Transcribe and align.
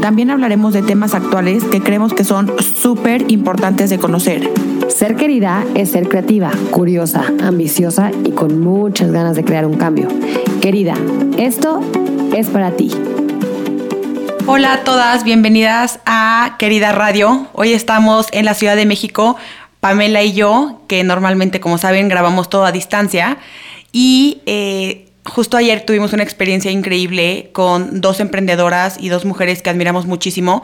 También 0.00 0.30
hablaremos 0.30 0.72
de 0.72 0.82
temas 0.82 1.12
actuales 1.14 1.64
que 1.64 1.80
creemos 1.80 2.14
que 2.14 2.22
son 2.22 2.52
súper 2.60 3.30
importantes 3.30 3.90
de 3.90 3.98
conocer. 3.98 4.48
Ser 4.88 5.16
querida 5.16 5.64
es 5.74 5.90
ser 5.90 6.08
creativa, 6.08 6.50
curiosa, 6.70 7.24
ambiciosa 7.42 8.10
y 8.24 8.30
con 8.30 8.60
muchas 8.60 9.10
ganas 9.10 9.34
de 9.34 9.44
crear 9.44 9.66
un 9.66 9.76
cambio. 9.76 10.08
Querida, 10.60 10.94
esto 11.36 11.80
es 12.34 12.48
para 12.48 12.70
ti. 12.72 12.90
Hola 14.46 14.74
a 14.74 14.84
todas, 14.84 15.24
bienvenidas 15.24 15.98
a 16.06 16.56
Querida 16.58 16.92
Radio. 16.92 17.48
Hoy 17.52 17.72
estamos 17.72 18.28
en 18.32 18.44
la 18.44 18.54
Ciudad 18.54 18.76
de 18.76 18.86
México, 18.86 19.36
Pamela 19.80 20.22
y 20.22 20.32
yo, 20.32 20.80
que 20.86 21.02
normalmente, 21.02 21.60
como 21.60 21.76
saben, 21.76 22.08
grabamos 22.08 22.48
todo 22.48 22.64
a 22.64 22.72
distancia. 22.72 23.36
Y 23.92 24.42
eh, 24.46 25.07
justo 25.28 25.56
ayer 25.56 25.84
tuvimos 25.84 26.12
una 26.12 26.22
experiencia 26.22 26.70
increíble 26.70 27.50
con 27.52 28.00
dos 28.00 28.20
emprendedoras 28.20 28.96
y 29.00 29.08
dos 29.08 29.24
mujeres 29.24 29.62
que 29.62 29.70
admiramos 29.70 30.06
muchísimo, 30.06 30.62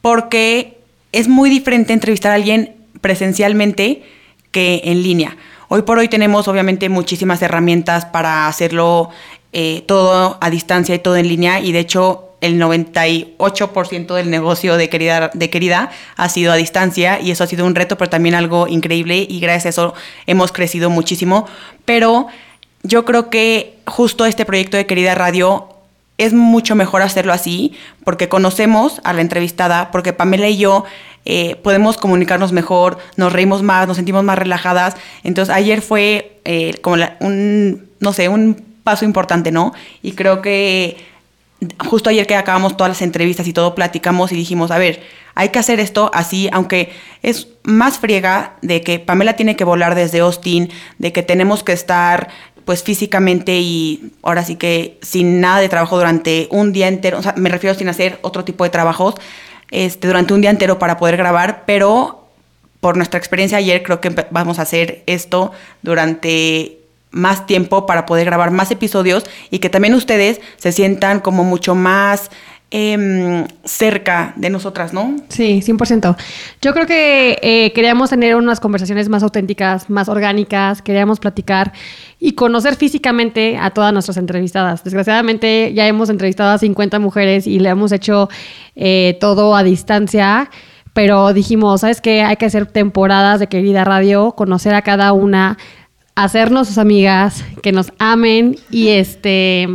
porque 0.00 0.78
es 1.12 1.28
muy 1.28 1.50
diferente 1.50 1.92
entrevistar 1.92 2.32
a 2.32 2.36
alguien 2.36 2.74
presencialmente 3.00 4.02
que 4.50 4.82
en 4.84 5.02
línea. 5.02 5.36
Hoy 5.68 5.82
por 5.82 5.98
hoy 5.98 6.08
tenemos 6.08 6.48
obviamente 6.48 6.88
muchísimas 6.88 7.42
herramientas 7.42 8.06
para 8.06 8.46
hacerlo 8.46 9.10
eh, 9.52 9.82
todo 9.86 10.38
a 10.40 10.50
distancia 10.50 10.94
y 10.94 10.98
todo 10.98 11.16
en 11.16 11.28
línea 11.28 11.60
y 11.60 11.72
de 11.72 11.80
hecho 11.80 12.30
el 12.40 12.60
98% 12.60 14.14
del 14.14 14.30
negocio 14.30 14.76
de 14.76 14.90
querida, 14.90 15.30
de 15.32 15.48
querida 15.48 15.90
ha 16.16 16.28
sido 16.28 16.52
a 16.52 16.56
distancia 16.56 17.18
y 17.20 17.30
eso 17.30 17.44
ha 17.44 17.46
sido 17.46 17.64
un 17.64 17.74
reto, 17.74 17.96
pero 17.96 18.10
también 18.10 18.34
algo 18.34 18.68
increíble 18.68 19.26
y 19.28 19.40
gracias 19.40 19.64
a 19.64 19.68
eso 19.70 19.94
hemos 20.26 20.52
crecido 20.52 20.90
muchísimo. 20.90 21.46
Pero 21.86 22.26
yo 22.84 23.04
creo 23.04 23.30
que 23.30 23.78
justo 23.86 24.26
este 24.26 24.44
proyecto 24.44 24.76
de 24.76 24.86
Querida 24.86 25.14
Radio 25.14 25.68
es 26.18 26.32
mucho 26.32 26.76
mejor 26.76 27.02
hacerlo 27.02 27.32
así 27.32 27.72
porque 28.04 28.28
conocemos 28.28 29.00
a 29.02 29.12
la 29.12 29.22
entrevistada, 29.22 29.90
porque 29.90 30.12
Pamela 30.12 30.48
y 30.48 30.58
yo 30.58 30.84
eh, 31.24 31.56
podemos 31.56 31.96
comunicarnos 31.96 32.52
mejor, 32.52 32.98
nos 33.16 33.32
reímos 33.32 33.62
más, 33.62 33.88
nos 33.88 33.96
sentimos 33.96 34.22
más 34.22 34.38
relajadas. 34.38 34.96
Entonces 35.24 35.52
ayer 35.52 35.80
fue 35.80 36.38
eh, 36.44 36.74
como 36.82 36.96
un, 37.20 37.88
no 38.00 38.12
sé, 38.12 38.28
un 38.28 38.62
paso 38.84 39.06
importante, 39.06 39.50
¿no? 39.50 39.72
Y 40.02 40.12
creo 40.12 40.42
que 40.42 40.98
justo 41.78 42.10
ayer 42.10 42.26
que 42.26 42.36
acabamos 42.36 42.76
todas 42.76 42.90
las 42.90 43.02
entrevistas 43.02 43.48
y 43.48 43.54
todo, 43.54 43.74
platicamos 43.74 44.30
y 44.32 44.36
dijimos, 44.36 44.70
a 44.70 44.78
ver, 44.78 45.02
hay 45.34 45.48
que 45.48 45.58
hacer 45.58 45.80
esto 45.80 46.10
así, 46.12 46.48
aunque 46.52 46.92
es 47.22 47.48
más 47.62 47.98
friega 47.98 48.54
de 48.60 48.82
que 48.82 48.98
Pamela 48.98 49.34
tiene 49.36 49.56
que 49.56 49.64
volar 49.64 49.94
desde 49.94 50.20
Austin, 50.20 50.70
de 50.98 51.12
que 51.12 51.22
tenemos 51.22 51.64
que 51.64 51.72
estar 51.72 52.28
pues 52.64 52.82
físicamente 52.82 53.58
y 53.58 54.12
ahora 54.22 54.44
sí 54.44 54.56
que 54.56 54.98
sin 55.02 55.40
nada 55.40 55.60
de 55.60 55.68
trabajo 55.68 55.96
durante 55.96 56.48
un 56.50 56.72
día 56.72 56.88
entero, 56.88 57.18
o 57.18 57.22
sea, 57.22 57.34
me 57.36 57.48
refiero 57.48 57.76
sin 57.76 57.88
hacer 57.88 58.18
otro 58.22 58.44
tipo 58.44 58.64
de 58.64 58.70
trabajos, 58.70 59.14
este, 59.70 60.06
durante 60.06 60.34
un 60.34 60.40
día 60.40 60.50
entero 60.50 60.78
para 60.78 60.96
poder 60.96 61.16
grabar, 61.16 61.64
pero 61.66 62.28
por 62.80 62.96
nuestra 62.96 63.18
experiencia 63.18 63.58
ayer 63.58 63.82
creo 63.82 64.00
que 64.00 64.10
vamos 64.30 64.58
a 64.58 64.62
hacer 64.62 65.02
esto 65.06 65.52
durante 65.82 66.78
más 67.10 67.46
tiempo 67.46 67.86
para 67.86 68.06
poder 68.06 68.26
grabar 68.26 68.50
más 68.50 68.70
episodios 68.70 69.24
y 69.50 69.60
que 69.60 69.70
también 69.70 69.94
ustedes 69.94 70.40
se 70.56 70.72
sientan 70.72 71.20
como 71.20 71.44
mucho 71.44 71.74
más 71.74 72.30
em, 72.76 73.46
cerca 73.62 74.32
de 74.34 74.50
nosotras, 74.50 74.92
¿no? 74.92 75.14
Sí, 75.28 75.62
100%. 75.62 76.16
Yo 76.60 76.74
creo 76.74 76.86
que 76.86 77.38
eh, 77.40 77.72
queríamos 77.72 78.10
tener 78.10 78.34
unas 78.34 78.58
conversaciones 78.58 79.08
más 79.08 79.22
auténticas, 79.22 79.88
más 79.88 80.08
orgánicas, 80.08 80.82
queríamos 80.82 81.20
platicar 81.20 81.72
y 82.18 82.32
conocer 82.32 82.74
físicamente 82.74 83.56
a 83.58 83.70
todas 83.70 83.92
nuestras 83.92 84.16
entrevistadas. 84.16 84.82
Desgraciadamente 84.82 85.72
ya 85.72 85.86
hemos 85.86 86.10
entrevistado 86.10 86.50
a 86.50 86.58
50 86.58 86.98
mujeres 86.98 87.46
y 87.46 87.60
le 87.60 87.68
hemos 87.68 87.92
hecho 87.92 88.28
eh, 88.74 89.18
todo 89.20 89.54
a 89.54 89.62
distancia 89.62 90.50
pero 90.92 91.32
dijimos, 91.32 91.80
¿sabes 91.80 92.00
qué? 92.00 92.22
Hay 92.22 92.36
que 92.36 92.46
hacer 92.46 92.66
temporadas 92.66 93.40
de 93.40 93.48
Querida 93.48 93.82
Radio, 93.84 94.30
conocer 94.36 94.74
a 94.74 94.82
cada 94.82 95.12
una, 95.12 95.58
hacernos 96.14 96.68
sus 96.68 96.78
amigas, 96.78 97.44
que 97.62 97.72
nos 97.72 97.92
amen 97.98 98.56
y 98.70 98.90
este... 98.90 99.68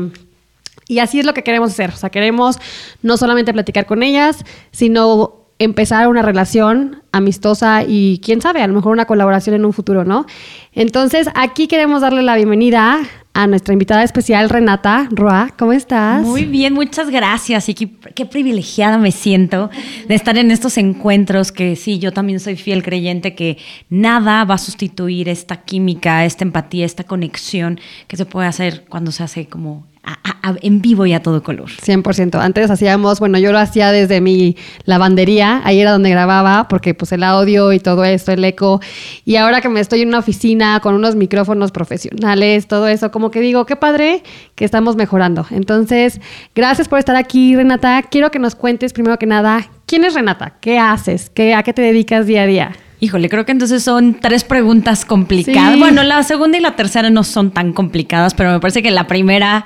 Y 0.90 1.00
así 1.00 1.20
es 1.20 1.26
lo 1.26 1.36
que 1.36 1.44
queremos 1.44 1.70
hacer. 1.72 1.92
O 1.92 1.96
sea, 1.96 2.10
queremos 2.10 2.58
no 3.04 3.16
solamente 3.16 3.54
platicar 3.54 3.86
con 3.86 4.02
ellas, 4.02 4.44
sino 4.72 5.46
empezar 5.60 6.08
una 6.08 6.24
relación 6.24 7.04
amistosa 7.12 7.84
y 7.88 8.20
quién 8.24 8.42
sabe, 8.42 8.64
a 8.64 8.68
lo 8.68 8.74
mejor 8.74 8.94
una 8.94 9.06
colaboración 9.06 9.56
en 9.56 9.66
un 9.66 9.74
futuro, 9.74 10.04
¿no? 10.04 10.26
Entonces, 10.74 11.28
aquí 11.36 11.68
queremos 11.68 12.02
darle 12.02 12.24
la 12.24 12.36
bienvenida 12.36 13.02
a 13.34 13.46
nuestra 13.46 13.74
invitada 13.74 14.04
especial, 14.04 14.50
Renata 14.50 15.08
Roa. 15.12 15.54
¿Cómo 15.60 15.74
estás? 15.74 16.26
Muy 16.26 16.46
bien, 16.46 16.74
muchas 16.74 17.12
gracias. 17.12 17.70
Y 17.70 17.76
qué, 17.76 17.90
qué, 18.16 18.26
privilegiada 18.26 18.98
me 18.98 19.12
siento 19.12 19.70
de 20.08 20.16
estar 20.16 20.38
en 20.38 20.50
estos 20.50 20.78
encuentros 20.78 21.52
que 21.52 21.76
sí, 21.76 22.00
yo 22.00 22.14
también 22.14 22.40
soy 22.40 22.56
fiel 22.56 22.82
creyente 22.82 23.36
que 23.36 23.58
nada 23.90 24.44
va 24.46 24.56
a 24.56 24.58
sustituir 24.58 25.30
esta 25.30 25.58
química, 25.58 26.26
esta 26.26 26.44
empatía, 26.46 26.86
esta 26.86 27.04
conexión 27.04 27.80
que 28.08 28.18
se 28.18 28.26
puede 28.26 28.48
hacer 28.48 28.86
cuando 28.90 29.12
se 29.12 29.24
hace 29.24 29.46
como 29.46 29.89
en 30.62 30.82
vivo 30.82 31.06
y 31.06 31.14
a 31.14 31.22
todo 31.22 31.44
color. 31.44 31.70
100%. 31.70 32.40
Antes 32.40 32.72
hacíamos, 32.72 33.20
bueno, 33.20 33.38
yo 33.38 33.52
lo 33.52 33.60
hacía 33.60 33.92
desde 33.92 34.22
mi 34.22 34.56
lavandería, 34.86 35.62
ahí 35.64 35.80
era 35.80 35.92
donde 35.92 36.10
grababa, 36.10 36.68
porque 36.68 36.94
pues 36.94 37.12
el 37.12 37.24
audio 37.24 37.72
y 37.74 37.80
todo 37.80 38.04
esto, 38.04 38.32
el 38.32 38.44
eco. 38.44 38.82
Y 39.26 39.36
ahora 39.36 39.62
que 39.62 39.70
me 39.70 39.80
estoy 39.80 40.02
en 40.02 40.10
una 40.10 40.20
oficina 40.20 40.80
con 40.80 40.96
unos 40.96 41.16
micrófonos 41.16 41.72
profesionales, 41.72 42.68
todo 42.68 42.88
eso, 42.88 43.12
como 43.12 43.32
que 43.32 43.42
digo, 43.42 43.66
qué 43.66 43.76
padre 43.76 44.24
que 44.56 44.66
estamos 44.66 44.96
mejorando. 44.96 45.46
Entonces, 45.52 46.20
gracias 46.56 46.88
por 46.88 47.00
estar 47.00 47.16
aquí, 47.16 47.56
Renata. 47.56 48.04
Quiero 48.04 48.32
que 48.32 48.40
nos 48.40 48.56
cuentes 48.56 48.94
primero 48.94 49.18
que 49.18 49.26
nada, 49.26 49.68
¿quién 49.86 50.04
es 50.04 50.14
Renata? 50.14 50.58
¿Qué 50.62 50.80
haces? 50.80 51.30
¿Qué, 51.30 51.54
¿A 51.54 51.64
qué 51.64 51.74
te 51.74 51.82
dedicas 51.82 52.26
día 52.26 52.44
a 52.44 52.48
día? 52.48 52.72
Híjole, 53.02 53.30
creo 53.30 53.46
que 53.46 53.54
entonces 53.54 53.82
son 53.82 54.16
tres 54.20 54.44
preguntas 54.44 55.06
complicadas. 55.06 55.80
Bueno, 55.80 56.04
la 56.04 56.22
segunda 56.24 56.58
y 56.58 56.62
la 56.62 56.76
tercera 56.76 57.10
no 57.10 57.24
son 57.24 57.52
tan 57.52 57.72
complicadas, 57.72 58.34
pero 58.34 58.52
me 58.52 58.60
parece 58.60 58.84
que 58.84 58.92
la 58.92 59.08
primera 59.08 59.66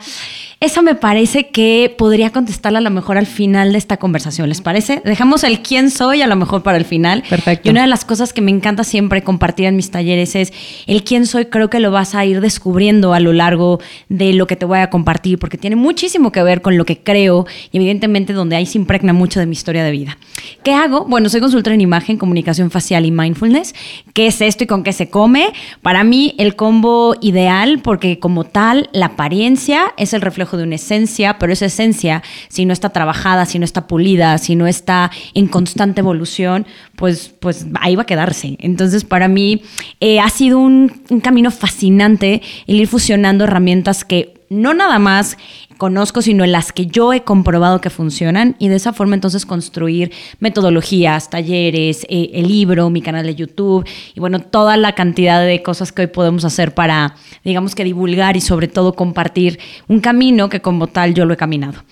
esa 0.64 0.82
me 0.82 0.96
parece 0.96 1.50
que 1.50 1.94
podría 1.98 2.30
contestarla 2.30 2.80
a 2.80 2.82
lo 2.82 2.90
mejor 2.90 3.18
al 3.18 3.26
final 3.26 3.74
de 3.74 3.78
esta 3.78 3.98
conversación. 3.98 4.48
¿Les 4.48 4.62
parece? 4.62 5.02
Dejamos 5.04 5.44
el 5.44 5.62
quién 5.62 5.90
soy 5.90 6.22
a 6.22 6.28
lo 6.28 6.38
mejor 6.38 6.64
para 6.64 6.78
el 6.78 6.86
final. 6.86 7.22
Perfecto. 7.30 7.68
Y 7.68 7.72
una 7.72 7.82
de 7.82 7.88
las 7.88 8.06
cosas 8.06 8.32
que 8.32 8.42
me 8.42 8.50
encanta 8.50 8.86
siempre 8.86 9.24
compartir 9.24 9.66
en 9.66 9.76
mis 9.76 9.92
talleres 9.92 10.36
es 10.36 10.54
el 10.88 11.04
quién 11.04 11.26
soy. 11.28 11.48
Creo 11.48 11.70
que 11.70 11.82
lo 11.82 11.92
vas 11.92 12.16
a 12.16 12.24
ir 12.24 12.40
descubriendo 12.40 13.14
a 13.14 13.20
lo 13.20 13.34
largo 13.34 13.82
de 14.08 14.32
lo 14.32 14.48
que 14.48 14.56
te 14.56 14.66
voy 14.66 14.80
a 14.80 14.90
compartir, 14.90 15.38
porque 15.38 15.58
tiene 15.58 15.76
muchísimo 15.76 16.32
que 16.32 16.42
ver 16.42 16.62
con 16.62 16.78
lo 16.78 16.86
que 16.86 16.98
creo 17.00 17.46
y 17.72 17.78
evidentemente 17.78 18.32
donde 18.32 18.56
ahí 18.56 18.66
se 18.66 18.78
impregna 18.78 19.12
mucho 19.12 19.42
de 19.42 19.46
mi 19.46 19.54
historia 19.54 19.84
de 19.84 19.92
vida. 19.92 20.18
¿Qué 20.64 20.74
hago? 20.74 21.06
Bueno, 21.06 21.28
soy 21.28 21.42
consultora 21.42 21.74
en 21.74 21.82
imagen, 21.82 22.18
comunicación 22.18 22.72
facial 22.72 23.06
y 23.06 23.12
mindfulness. 23.12 23.76
¿Qué 24.14 24.28
es 24.28 24.40
esto 24.40 24.64
y 24.64 24.68
con 24.68 24.84
qué 24.84 24.94
se 24.94 25.10
come? 25.10 25.52
Para 25.82 26.06
mí 26.06 26.36
el 26.38 26.56
combo 26.56 27.16
ideal, 27.20 27.80
porque 27.84 28.20
como 28.20 28.46
tal, 28.46 28.90
la 28.94 29.08
apariencia 29.08 29.94
es 29.98 30.14
el 30.14 30.22
reflejo 30.22 30.53
de 30.58 30.64
una 30.64 30.76
esencia, 30.76 31.38
pero 31.40 31.54
esa 31.54 31.66
esencia, 31.66 32.24
si 32.50 32.66
no 32.66 32.74
está 32.74 32.90
trabajada, 32.90 33.46
si 33.46 33.60
no 33.60 33.66
está 33.66 33.88
pulida, 33.88 34.38
si 34.38 34.56
no 34.56 34.68
está 34.68 35.12
en 35.34 35.48
constante 35.48 36.02
evolución, 36.02 36.66
pues, 36.96 37.34
pues 37.40 37.68
ahí 37.80 37.96
va 37.96 38.04
a 38.04 38.06
quedarse. 38.06 38.56
Entonces, 38.60 39.04
para 39.04 39.28
mí 39.28 39.64
eh, 40.00 40.20
ha 40.20 40.30
sido 40.30 40.60
un, 40.60 41.04
un 41.10 41.20
camino 41.20 41.52
fascinante 41.52 42.42
el 42.68 42.80
ir 42.80 42.88
fusionando 42.88 43.44
herramientas 43.44 44.04
que 44.04 44.43
no 44.54 44.74
nada 44.74 45.00
más 45.00 45.38
conozco, 45.78 46.22
sino 46.22 46.44
en 46.44 46.52
las 46.52 46.72
que 46.72 46.86
yo 46.86 47.14
he 47.14 47.24
comprobado 47.24 47.82
que 47.82 47.90
funcionan 47.90 48.56
y 48.60 48.70
de 48.70 48.76
esa 48.76 48.94
forma 48.94 49.16
entonces 49.16 49.46
construir 49.46 50.12
metodologías, 50.40 51.30
talleres, 51.30 52.06
eh, 52.10 52.32
el 52.34 52.48
libro, 52.48 52.90
mi 52.90 53.02
canal 53.02 53.26
de 53.26 53.36
YouTube 53.36 53.86
y 54.14 54.20
bueno, 54.20 54.40
toda 54.40 54.78
la 54.78 54.94
cantidad 54.94 55.44
de 55.44 55.62
cosas 55.62 55.92
que 55.92 56.04
hoy 56.04 56.08
podemos 56.08 56.46
hacer 56.46 56.74
para, 56.74 57.16
digamos 57.44 57.76
que 57.76 57.84
divulgar 57.84 58.38
y 58.38 58.42
sobre 58.42 58.68
todo 58.68 58.94
compartir 58.94 59.60
un 59.88 60.00
camino 60.00 60.50
que 60.50 60.62
como 60.62 60.88
tal 60.88 61.14
yo 61.14 61.26
lo 61.26 61.34
he 61.34 61.38
caminado. 61.38 61.84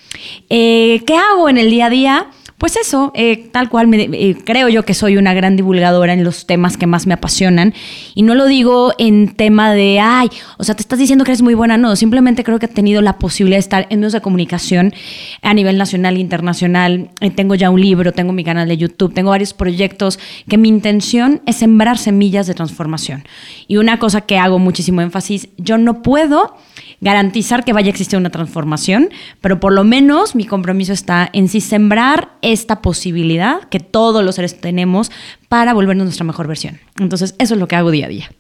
Eh, 0.49 1.03
¿Qué 1.05 1.15
hago 1.15 1.49
en 1.49 1.57
el 1.57 1.69
día 1.69 1.87
a 1.87 1.89
día? 1.89 2.27
Pues 2.61 2.75
eso, 2.77 3.11
eh, 3.15 3.49
tal 3.51 3.69
cual, 3.69 3.87
me- 3.87 4.03
eh, 4.03 4.37
creo 4.45 4.69
yo 4.69 4.83
que 4.85 4.93
soy 4.93 5.17
una 5.17 5.33
gran 5.33 5.55
divulgadora 5.55 6.13
en 6.13 6.23
los 6.23 6.45
temas 6.45 6.77
que 6.77 6.85
más 6.85 7.07
me 7.07 7.15
apasionan. 7.15 7.73
Y 8.13 8.21
no 8.21 8.35
lo 8.35 8.45
digo 8.45 8.93
en 8.99 9.33
tema 9.33 9.73
de, 9.73 9.99
ay, 9.99 10.29
o 10.59 10.63
sea, 10.63 10.75
te 10.75 10.83
estás 10.83 10.99
diciendo 10.99 11.25
que 11.25 11.31
eres 11.31 11.41
muy 11.41 11.55
buena, 11.55 11.77
no, 11.79 11.95
simplemente 11.95 12.43
creo 12.43 12.59
que 12.59 12.67
he 12.67 12.69
tenido 12.69 13.01
la 13.01 13.17
posibilidad 13.17 13.55
de 13.55 13.61
estar 13.61 13.87
en 13.89 13.99
medios 14.01 14.13
de 14.13 14.21
comunicación 14.21 14.93
a 15.41 15.55
nivel 15.55 15.79
nacional 15.79 16.17
e 16.17 16.19
internacional. 16.19 17.09
Eh, 17.19 17.31
tengo 17.31 17.55
ya 17.55 17.71
un 17.71 17.81
libro, 17.81 18.11
tengo 18.11 18.31
mi 18.31 18.43
canal 18.43 18.67
de 18.67 18.77
YouTube, 18.77 19.11
tengo 19.11 19.31
varios 19.31 19.53
proyectos 19.55 20.19
que 20.47 20.59
mi 20.59 20.69
intención 20.69 21.41
es 21.47 21.55
sembrar 21.55 21.97
semillas 21.97 22.45
de 22.45 22.53
transformación. 22.53 23.23
Y 23.67 23.77
una 23.77 23.97
cosa 23.97 24.21
que 24.21 24.37
hago 24.37 24.59
muchísimo 24.59 25.01
énfasis, 25.01 25.47
yo 25.57 25.79
no 25.79 26.03
puedo 26.03 26.55
garantizar 27.01 27.65
que 27.65 27.74
vaya 27.74 27.88
a 27.88 27.89
existir 27.89 28.18
una 28.18 28.30
transformación, 28.30 29.09
pero 29.42 29.59
por 29.59 29.74
lo 29.74 29.83
menos 29.83 30.36
mi 30.36 30.45
compromiso 30.45 30.94
está 30.94 31.30
en 31.33 31.48
sí 31.50 31.59
sembrar 31.59 32.30
esta 32.44 32.81
posibilidad 32.81 33.62
que 33.69 33.80
todos 33.80 34.24
los 34.24 34.36
seres 34.36 34.62
tenemos 34.62 35.12
para 35.50 35.74
volvernos 35.74 36.06
nuestra 36.06 36.25
mejor 36.25 36.48
versión. 36.48 36.80
Entonces, 37.00 37.33
eso 37.39 37.56
es 37.56 37.59
lo 37.59 37.68
que 37.68 37.75
hago 37.75 37.89
día 37.92 38.06
a 38.06 38.09
día. 38.09 38.31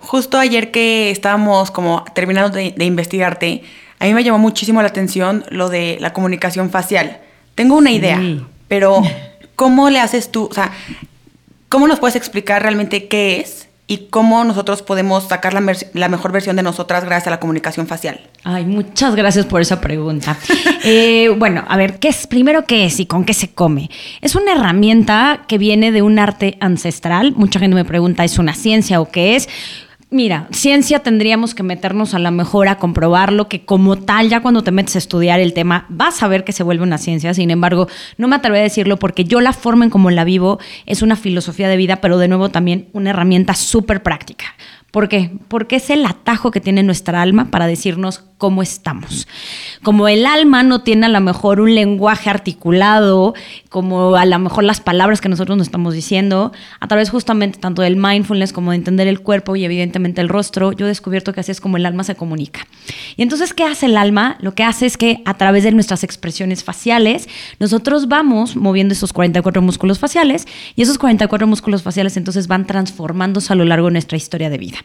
Justo 0.00 0.38
ayer 0.38 0.70
que 0.70 1.10
estábamos 1.10 1.70
como 1.70 2.04
terminando 2.14 2.50
de, 2.50 2.74
de 2.76 2.84
investigarte, 2.84 3.62
a 4.00 4.04
mí 4.06 4.12
me 4.12 4.22
llamó 4.24 4.38
muchísimo 4.38 4.82
la 4.82 4.88
atención 4.88 5.44
lo 5.50 5.68
de 5.70 5.96
la 6.00 6.12
comunicación 6.12 6.70
facial. 6.70 7.18
Tengo 7.54 7.76
una 7.76 7.90
Sí. 7.90 7.96
idea, 7.96 8.20
pero 8.68 9.02
¿cómo 9.54 9.88
le 9.88 10.00
haces 10.00 10.30
tú? 10.32 10.48
O 10.50 10.52
sea, 10.52 10.72
¿cómo 11.68 11.86
nos 11.88 12.00
puedes 12.00 12.16
explicar 12.16 12.60
realmente 12.62 13.06
qué 13.08 13.40
es 13.40 13.68
y 13.86 14.08
cómo 14.08 14.44
nosotros 14.44 14.82
podemos 14.82 15.24
sacar 15.24 15.52
la, 15.52 15.60
mejor 16.08 16.32
versión 16.32 16.56
de 16.56 16.62
nosotras 16.62 17.04
gracias 17.04 17.26
a 17.26 17.30
la 17.30 17.40
comunicación 17.40 17.86
facial? 17.86 18.20
Ay, 18.42 18.64
muchas 18.64 19.14
gracias 19.14 19.44
por 19.46 19.60
esa 19.60 19.80
pregunta. 19.80 20.36
Eh, 20.86 21.34
bueno, 21.38 21.64
a 21.66 21.78
ver, 21.78 21.98
¿qué 21.98 22.08
es? 22.08 22.26
Primero, 22.26 22.66
¿qué 22.66 22.84
es 22.84 23.00
y 23.00 23.06
con 23.06 23.24
qué 23.24 23.32
se 23.32 23.54
come? 23.54 23.88
Es 24.20 24.34
una 24.34 24.52
herramienta 24.52 25.44
que 25.48 25.56
viene 25.56 25.92
de 25.92 26.02
un 26.02 26.18
arte 26.18 26.58
ancestral. 26.60 27.32
Mucha 27.36 27.58
gente 27.58 27.74
me 27.74 27.86
pregunta, 27.86 28.22
¿es 28.22 28.38
una 28.38 28.54
ciencia 28.54 29.00
o 29.00 29.10
qué 29.10 29.34
es? 29.34 29.48
Mira, 30.10 30.48
ciencia 30.52 31.00
tendríamos 31.00 31.54
que 31.54 31.62
meternos 31.62 32.14
a 32.14 32.18
la 32.18 32.30
mejor 32.30 32.68
a 32.68 32.78
comprobarlo, 32.78 33.48
que 33.48 33.64
como 33.64 33.96
tal, 33.96 34.28
ya 34.28 34.40
cuando 34.40 34.62
te 34.62 34.70
metes 34.70 34.94
a 34.94 34.98
estudiar 34.98 35.40
el 35.40 35.54
tema, 35.54 35.86
vas 35.88 36.22
a 36.22 36.28
ver 36.28 36.44
que 36.44 36.52
se 36.52 36.62
vuelve 36.62 36.84
una 36.84 36.98
ciencia. 36.98 37.34
Sin 37.34 37.50
embargo, 37.50 37.88
no 38.16 38.28
me 38.28 38.36
atrevo 38.36 38.56
a 38.56 38.60
decirlo 38.60 38.98
porque 38.98 39.24
yo 39.24 39.40
la 39.40 39.52
forma 39.52 39.84
en 39.84 39.90
como 39.90 40.10
la 40.10 40.24
vivo 40.24 40.58
es 40.86 41.02
una 41.02 41.16
filosofía 41.16 41.68
de 41.68 41.76
vida, 41.76 41.96
pero 41.96 42.18
de 42.18 42.28
nuevo 42.28 42.50
también 42.50 42.88
una 42.92 43.10
herramienta 43.10 43.54
súper 43.54 44.02
práctica. 44.02 44.44
¿Por 44.94 45.08
qué? 45.08 45.32
Porque 45.48 45.76
es 45.76 45.90
el 45.90 46.06
atajo 46.06 46.52
que 46.52 46.60
tiene 46.60 46.84
nuestra 46.84 47.20
alma 47.20 47.50
para 47.50 47.66
decirnos 47.66 48.24
cómo 48.44 48.62
estamos. 48.62 49.26
Como 49.82 50.06
el 50.06 50.26
alma 50.26 50.62
no 50.62 50.82
tiene 50.82 51.06
a 51.06 51.08
lo 51.08 51.20
mejor 51.22 51.62
un 51.62 51.74
lenguaje 51.74 52.28
articulado, 52.28 53.32
como 53.70 54.16
a 54.16 54.26
lo 54.26 54.38
mejor 54.38 54.64
las 54.64 54.82
palabras 54.82 55.22
que 55.22 55.30
nosotros 55.30 55.56
nos 55.56 55.68
estamos 55.68 55.94
diciendo, 55.94 56.52
a 56.78 56.86
través 56.86 57.08
justamente 57.08 57.58
tanto 57.58 57.80
del 57.80 57.96
mindfulness 57.96 58.52
como 58.52 58.72
de 58.72 58.76
entender 58.76 59.08
el 59.08 59.20
cuerpo 59.20 59.56
y 59.56 59.64
evidentemente 59.64 60.20
el 60.20 60.28
rostro, 60.28 60.72
yo 60.72 60.84
he 60.84 60.88
descubierto 60.90 61.32
que 61.32 61.40
así 61.40 61.52
es 61.52 61.60
como 61.62 61.78
el 61.78 61.86
alma 61.86 62.04
se 62.04 62.16
comunica. 62.16 62.66
Y 63.16 63.22
entonces, 63.22 63.54
¿qué 63.54 63.64
hace 63.64 63.86
el 63.86 63.96
alma? 63.96 64.36
Lo 64.40 64.54
que 64.54 64.62
hace 64.62 64.84
es 64.84 64.98
que 64.98 65.22
a 65.24 65.32
través 65.38 65.64
de 65.64 65.72
nuestras 65.72 66.04
expresiones 66.04 66.64
faciales, 66.64 67.26
nosotros 67.60 68.08
vamos 68.08 68.56
moviendo 68.56 68.92
esos 68.92 69.14
44 69.14 69.62
músculos 69.62 69.98
faciales 69.98 70.46
y 70.76 70.82
esos 70.82 70.98
44 70.98 71.46
músculos 71.46 71.82
faciales 71.82 72.18
entonces 72.18 72.46
van 72.46 72.66
transformándose 72.66 73.54
a 73.54 73.56
lo 73.56 73.64
largo 73.64 73.86
de 73.86 73.92
nuestra 73.92 74.18
historia 74.18 74.50
de 74.50 74.58
vida. 74.58 74.76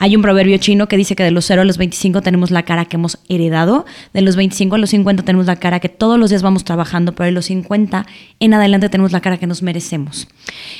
Hay 0.00 0.16
un 0.16 0.22
proverbio 0.22 0.58
chino 0.58 0.88
que 0.88 0.96
dice 0.96 1.14
que 1.14 1.22
de 1.22 1.30
los 1.30 1.44
0 1.44 1.62
a 1.62 1.64
los 1.64 1.78
25 1.78 2.16
tenemos 2.20 2.50
la 2.50 2.64
cara 2.64 2.86
que 2.86 2.95
hemos 2.96 3.18
heredado, 3.28 3.86
de 4.12 4.22
los 4.22 4.36
25 4.36 4.74
a 4.74 4.78
los 4.78 4.90
50 4.90 5.22
tenemos 5.22 5.46
la 5.46 5.56
cara 5.56 5.80
que 5.80 5.88
todos 5.88 6.18
los 6.18 6.30
días 6.30 6.42
vamos 6.42 6.64
trabajando, 6.64 7.14
pero 7.14 7.26
de 7.26 7.32
los 7.32 7.46
50 7.46 8.06
en 8.40 8.54
adelante 8.54 8.88
tenemos 8.88 9.12
la 9.12 9.20
cara 9.20 9.38
que 9.38 9.46
nos 9.46 9.62
merecemos. 9.62 10.28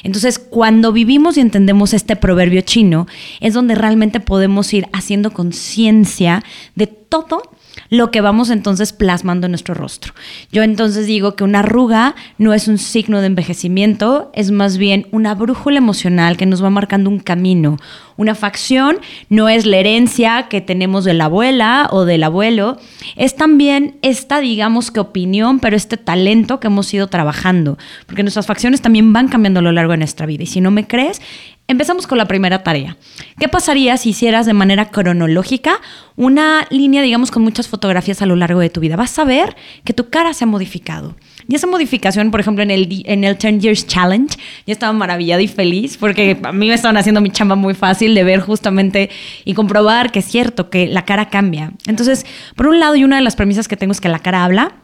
Entonces, 0.02 0.38
cuando 0.38 0.92
vivimos 0.92 1.36
y 1.36 1.40
entendemos 1.40 1.94
este 1.94 2.16
proverbio 2.16 2.60
chino, 2.62 3.06
es 3.40 3.54
donde 3.54 3.74
realmente 3.74 4.20
podemos 4.20 4.72
ir 4.74 4.86
haciendo 4.92 5.32
conciencia 5.32 6.42
de 6.74 6.86
todo 6.86 7.42
lo 7.88 8.11
que 8.11 8.20
vamos 8.20 8.50
entonces 8.50 8.93
plasmando 8.93 9.46
en 9.46 9.52
nuestro 9.52 9.75
rostro. 9.75 10.12
Yo 10.52 10.62
entonces 10.62 11.06
digo 11.06 11.37
que 11.37 11.44
una 11.44 11.61
arruga 11.61 12.14
no 12.38 12.55
es 12.55 12.69
un 12.69 12.78
signo 12.78 13.20
de 13.20 13.26
envejecimiento, 13.26 14.31
es 14.34 14.50
más 14.50 14.78
bien 14.78 15.06
una 15.12 15.34
brújula 15.34 15.78
emocional 15.78 16.37
que 16.37 16.46
nos 16.46 16.62
va 16.62 16.70
marcando 16.70 17.11
un 17.11 17.19
camino. 17.19 17.78
Una 18.17 18.34
facción 18.34 18.99
no 19.28 19.49
es 19.49 19.67
la 19.67 19.76
herencia 19.76 20.46
que 20.49 20.61
tenemos 20.61 21.05
de 21.05 21.12
la 21.12 21.26
abuela 21.26 21.88
o 21.90 22.05
del 22.05 22.25
abuelo, 22.25 22.78
es 23.17 23.37
también 23.37 23.99
esta, 24.02 24.40
digamos 24.40 24.90
que 24.90 25.00
opinión, 25.00 25.61
pero 25.61 25.76
este 25.76 25.96
talento 25.96 26.58
que 26.58 26.69
hemos 26.69 26.93
ido 26.94 27.08
trabajando, 27.08 27.76
porque 28.06 28.23
nuestras 28.23 28.46
facciones 28.46 28.81
también 28.81 29.12
van 29.12 29.28
cambiando 29.28 29.61
a 29.61 29.62
lo 29.62 29.73
largo 29.73 29.93
de 29.93 29.99
nuestra 29.99 30.26
vida. 30.26 30.44
Y 30.44 30.46
si 30.46 30.61
no 30.61 30.70
me 30.70 30.87
crees, 30.87 31.20
Empezamos 31.68 32.06
con 32.06 32.16
la 32.16 32.26
primera 32.26 32.62
tarea. 32.62 32.96
¿Qué 33.40 33.48
pasaría 33.48 33.96
si 33.96 34.10
hicieras 34.10 34.46
de 34.46 34.52
manera 34.52 34.90
cronológica 34.90 35.80
una 36.14 36.64
línea, 36.70 37.02
digamos, 37.02 37.32
con 37.32 37.42
muchas 37.42 37.66
fotografías 37.66 38.22
a 38.22 38.26
lo 38.26 38.36
largo 38.36 38.60
de 38.60 38.70
tu 38.70 38.80
vida? 38.80 38.94
Vas 38.94 39.18
a 39.18 39.24
ver 39.24 39.56
que 39.82 39.92
tu 39.92 40.08
cara 40.08 40.32
se 40.32 40.44
ha 40.44 40.46
modificado. 40.46 41.16
Y 41.48 41.56
esa 41.56 41.66
modificación, 41.66 42.30
por 42.30 42.38
ejemplo, 42.38 42.62
en 42.62 42.70
el, 42.70 43.02
en 43.06 43.24
el 43.24 43.36
10 43.36 43.58
Years 43.58 43.86
Challenge, 43.88 44.36
yo 44.66 44.72
estaba 44.72 44.92
maravillada 44.92 45.42
y 45.42 45.48
feliz 45.48 45.96
porque 45.96 46.38
a 46.40 46.52
mí 46.52 46.68
me 46.68 46.74
estaban 46.74 46.96
haciendo 46.98 47.20
mi 47.20 47.30
chamba 47.30 47.56
muy 47.56 47.74
fácil 47.74 48.14
de 48.14 48.22
ver 48.22 48.40
justamente 48.40 49.10
y 49.44 49.54
comprobar 49.54 50.12
que 50.12 50.20
es 50.20 50.24
cierto, 50.24 50.70
que 50.70 50.86
la 50.86 51.04
cara 51.04 51.30
cambia. 51.30 51.72
Entonces, 51.86 52.26
por 52.54 52.68
un 52.68 52.78
lado, 52.78 52.94
y 52.94 53.02
una 53.02 53.16
de 53.16 53.22
las 53.22 53.34
premisas 53.34 53.66
que 53.66 53.76
tengo 53.76 53.90
es 53.90 54.00
que 54.00 54.08
la 54.08 54.20
cara 54.20 54.44
habla, 54.44 54.76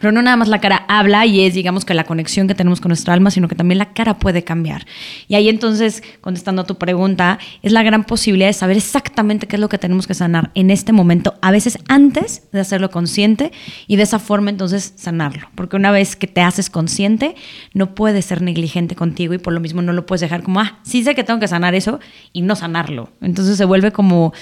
pero 0.00 0.12
no 0.12 0.22
nada 0.22 0.36
más 0.36 0.48
la 0.48 0.60
cara 0.60 0.84
habla 0.88 1.26
y 1.26 1.44
es, 1.44 1.54
digamos, 1.54 1.84
que 1.84 1.94
la 1.94 2.04
conexión 2.04 2.48
que 2.48 2.54
tenemos 2.54 2.80
con 2.80 2.90
nuestra 2.90 3.14
alma, 3.14 3.30
sino 3.30 3.48
que 3.48 3.54
también 3.54 3.78
la 3.78 3.92
cara 3.92 4.18
puede 4.18 4.44
cambiar. 4.44 4.86
Y 5.26 5.34
ahí 5.34 5.48
entonces, 5.48 6.02
contestando 6.20 6.62
a 6.62 6.66
tu 6.66 6.76
pregunta, 6.76 7.38
es 7.62 7.72
la 7.72 7.82
gran 7.82 8.04
posibilidad 8.04 8.48
de 8.48 8.52
saber 8.52 8.76
exactamente 8.76 9.46
qué 9.46 9.56
es 9.56 9.60
lo 9.60 9.68
que 9.68 9.78
tenemos 9.78 10.06
que 10.06 10.14
sanar 10.14 10.50
en 10.54 10.70
este 10.70 10.92
momento, 10.92 11.34
a 11.42 11.50
veces 11.50 11.78
antes 11.88 12.50
de 12.52 12.60
hacerlo 12.60 12.90
consciente 12.90 13.52
y 13.86 13.96
de 13.96 14.02
esa 14.02 14.18
forma 14.18 14.50
entonces 14.50 14.94
sanarlo. 14.96 15.48
Porque 15.54 15.76
una 15.76 15.90
vez 15.90 16.16
que 16.16 16.26
te 16.26 16.40
haces 16.40 16.70
consciente, 16.70 17.34
no 17.74 17.94
puedes 17.94 18.24
ser 18.24 18.42
negligente 18.42 18.94
contigo 18.94 19.34
y 19.34 19.38
por 19.38 19.52
lo 19.52 19.60
mismo 19.60 19.82
no 19.82 19.92
lo 19.92 20.06
puedes 20.06 20.20
dejar 20.20 20.42
como, 20.42 20.60
ah, 20.60 20.78
sí 20.82 21.02
sé 21.02 21.14
que 21.14 21.24
tengo 21.24 21.40
que 21.40 21.48
sanar 21.48 21.74
eso 21.74 22.00
y 22.32 22.42
no 22.42 22.56
sanarlo. 22.56 23.10
Entonces 23.20 23.56
se 23.56 23.64
vuelve 23.64 23.92
como, 23.92 24.32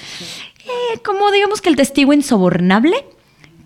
eh, 0.65 0.99
como 1.03 1.31
digamos 1.31 1.61
que 1.61 1.69
el 1.69 1.75
testigo 1.75 2.13
insobornable 2.13 3.05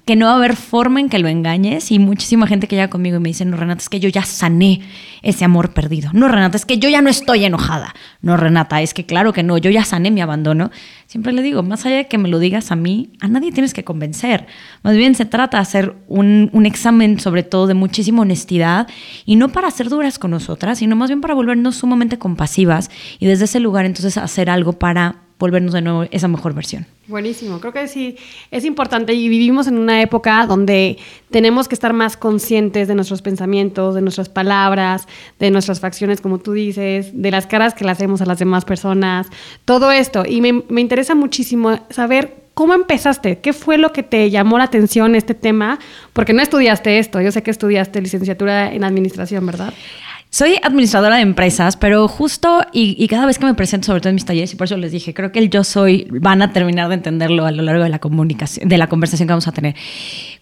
que 0.05 0.15
no 0.15 0.25
va 0.25 0.33
a 0.33 0.35
haber 0.35 0.55
forma 0.55 0.99
en 0.99 1.09
que 1.09 1.19
lo 1.19 1.27
engañes 1.27 1.91
y 1.91 1.99
muchísima 1.99 2.47
gente 2.47 2.67
que 2.67 2.75
llega 2.75 2.89
conmigo 2.89 3.17
y 3.17 3.19
me 3.19 3.29
dice, 3.29 3.45
no, 3.45 3.55
Renata, 3.55 3.81
es 3.81 3.89
que 3.89 3.99
yo 3.99 4.09
ya 4.09 4.23
sané 4.23 4.81
ese 5.21 5.45
amor 5.45 5.73
perdido. 5.73 6.09
No, 6.13 6.27
Renata, 6.27 6.57
es 6.57 6.65
que 6.65 6.79
yo 6.79 6.89
ya 6.89 7.01
no 7.01 7.09
estoy 7.09 7.45
enojada. 7.45 7.93
No, 8.21 8.35
Renata, 8.35 8.81
es 8.81 8.93
que 8.93 9.05
claro 9.05 9.31
que 9.31 9.43
no, 9.43 9.57
yo 9.57 9.69
ya 9.69 9.85
sané 9.85 10.09
mi 10.09 10.21
abandono. 10.21 10.71
Siempre 11.05 11.33
le 11.33 11.43
digo, 11.43 11.61
más 11.61 11.85
allá 11.85 11.97
de 11.97 12.07
que 12.07 12.17
me 12.17 12.29
lo 12.29 12.39
digas 12.39 12.71
a 12.71 12.75
mí, 12.75 13.11
a 13.19 13.27
nadie 13.27 13.51
tienes 13.51 13.73
que 13.73 13.83
convencer. 13.83 14.47
Más 14.81 14.95
bien 14.95 15.13
se 15.13 15.25
trata 15.25 15.57
de 15.57 15.61
hacer 15.61 15.95
un, 16.07 16.49
un 16.53 16.65
examen 16.65 17.19
sobre 17.19 17.43
todo 17.43 17.67
de 17.67 17.75
muchísima 17.75 18.23
honestidad 18.23 18.87
y 19.25 19.35
no 19.35 19.49
para 19.49 19.69
ser 19.69 19.89
duras 19.89 20.17
con 20.17 20.31
nosotras, 20.31 20.79
sino 20.79 20.95
más 20.95 21.09
bien 21.09 21.21
para 21.21 21.35
volvernos 21.35 21.75
sumamente 21.75 22.17
compasivas 22.17 22.89
y 23.19 23.27
desde 23.27 23.45
ese 23.45 23.59
lugar 23.59 23.85
entonces 23.85 24.17
hacer 24.17 24.49
algo 24.49 24.73
para 24.73 25.17
volvernos 25.41 25.73
de 25.73 25.81
nuevo 25.81 26.05
esa 26.11 26.27
mejor 26.27 26.53
versión. 26.53 26.85
Buenísimo, 27.07 27.59
creo 27.59 27.73
que 27.73 27.87
sí, 27.87 28.15
es 28.51 28.63
importante 28.63 29.13
y 29.13 29.27
vivimos 29.27 29.65
en 29.67 29.79
una 29.79 29.99
época 30.01 30.45
donde 30.45 30.97
tenemos 31.31 31.67
que 31.67 31.73
estar 31.73 31.93
más 31.93 32.15
conscientes 32.15 32.87
de 32.87 32.93
nuestros 32.93 33.23
pensamientos, 33.23 33.95
de 33.95 34.01
nuestras 34.01 34.29
palabras, 34.29 35.07
de 35.39 35.49
nuestras 35.49 35.79
facciones, 35.79 36.21
como 36.21 36.37
tú 36.37 36.53
dices, 36.53 37.09
de 37.19 37.31
las 37.31 37.47
caras 37.47 37.73
que 37.73 37.83
le 37.83 37.91
hacemos 37.91 38.21
a 38.21 38.25
las 38.27 38.37
demás 38.37 38.65
personas, 38.65 39.27
todo 39.65 39.91
esto. 39.91 40.23
Y 40.27 40.41
me, 40.41 40.63
me 40.69 40.79
interesa 40.79 41.15
muchísimo 41.15 41.79
saber 41.89 42.35
cómo 42.53 42.75
empezaste, 42.75 43.39
qué 43.39 43.53
fue 43.53 43.79
lo 43.79 43.91
que 43.93 44.03
te 44.03 44.29
llamó 44.29 44.59
la 44.59 44.65
atención 44.65 45.15
este 45.15 45.33
tema, 45.33 45.79
porque 46.13 46.33
no 46.33 46.43
estudiaste 46.43 46.99
esto, 46.99 47.19
yo 47.19 47.31
sé 47.31 47.41
que 47.41 47.49
estudiaste 47.49 47.99
licenciatura 47.99 48.71
en 48.71 48.83
administración, 48.83 49.43
¿verdad? 49.47 49.73
Soy 50.33 50.55
administradora 50.63 51.17
de 51.17 51.23
empresas, 51.23 51.75
pero 51.75 52.07
justo 52.07 52.61
y, 52.71 52.95
y, 52.97 53.09
cada 53.09 53.25
vez 53.25 53.37
que 53.37 53.45
me 53.45 53.53
presento, 53.53 53.87
sobre 53.87 53.99
todo 53.99 54.11
en 54.11 54.15
mis 54.15 54.23
talleres, 54.23 54.53
y 54.53 54.55
por 54.55 54.63
eso 54.63 54.77
les 54.77 54.93
dije, 54.93 55.13
creo 55.13 55.33
que 55.33 55.39
el 55.39 55.49
yo 55.49 55.65
soy 55.65 56.07
van 56.09 56.41
a 56.41 56.53
terminar 56.53 56.87
de 56.87 56.95
entenderlo 56.95 57.45
a 57.45 57.51
lo 57.51 57.61
largo 57.63 57.83
de 57.83 57.89
la 57.89 57.99
comunicación, 57.99 58.69
de 58.69 58.77
la 58.77 58.87
conversación 58.87 59.27
que 59.27 59.33
vamos 59.33 59.49
a 59.49 59.51
tener. 59.51 59.75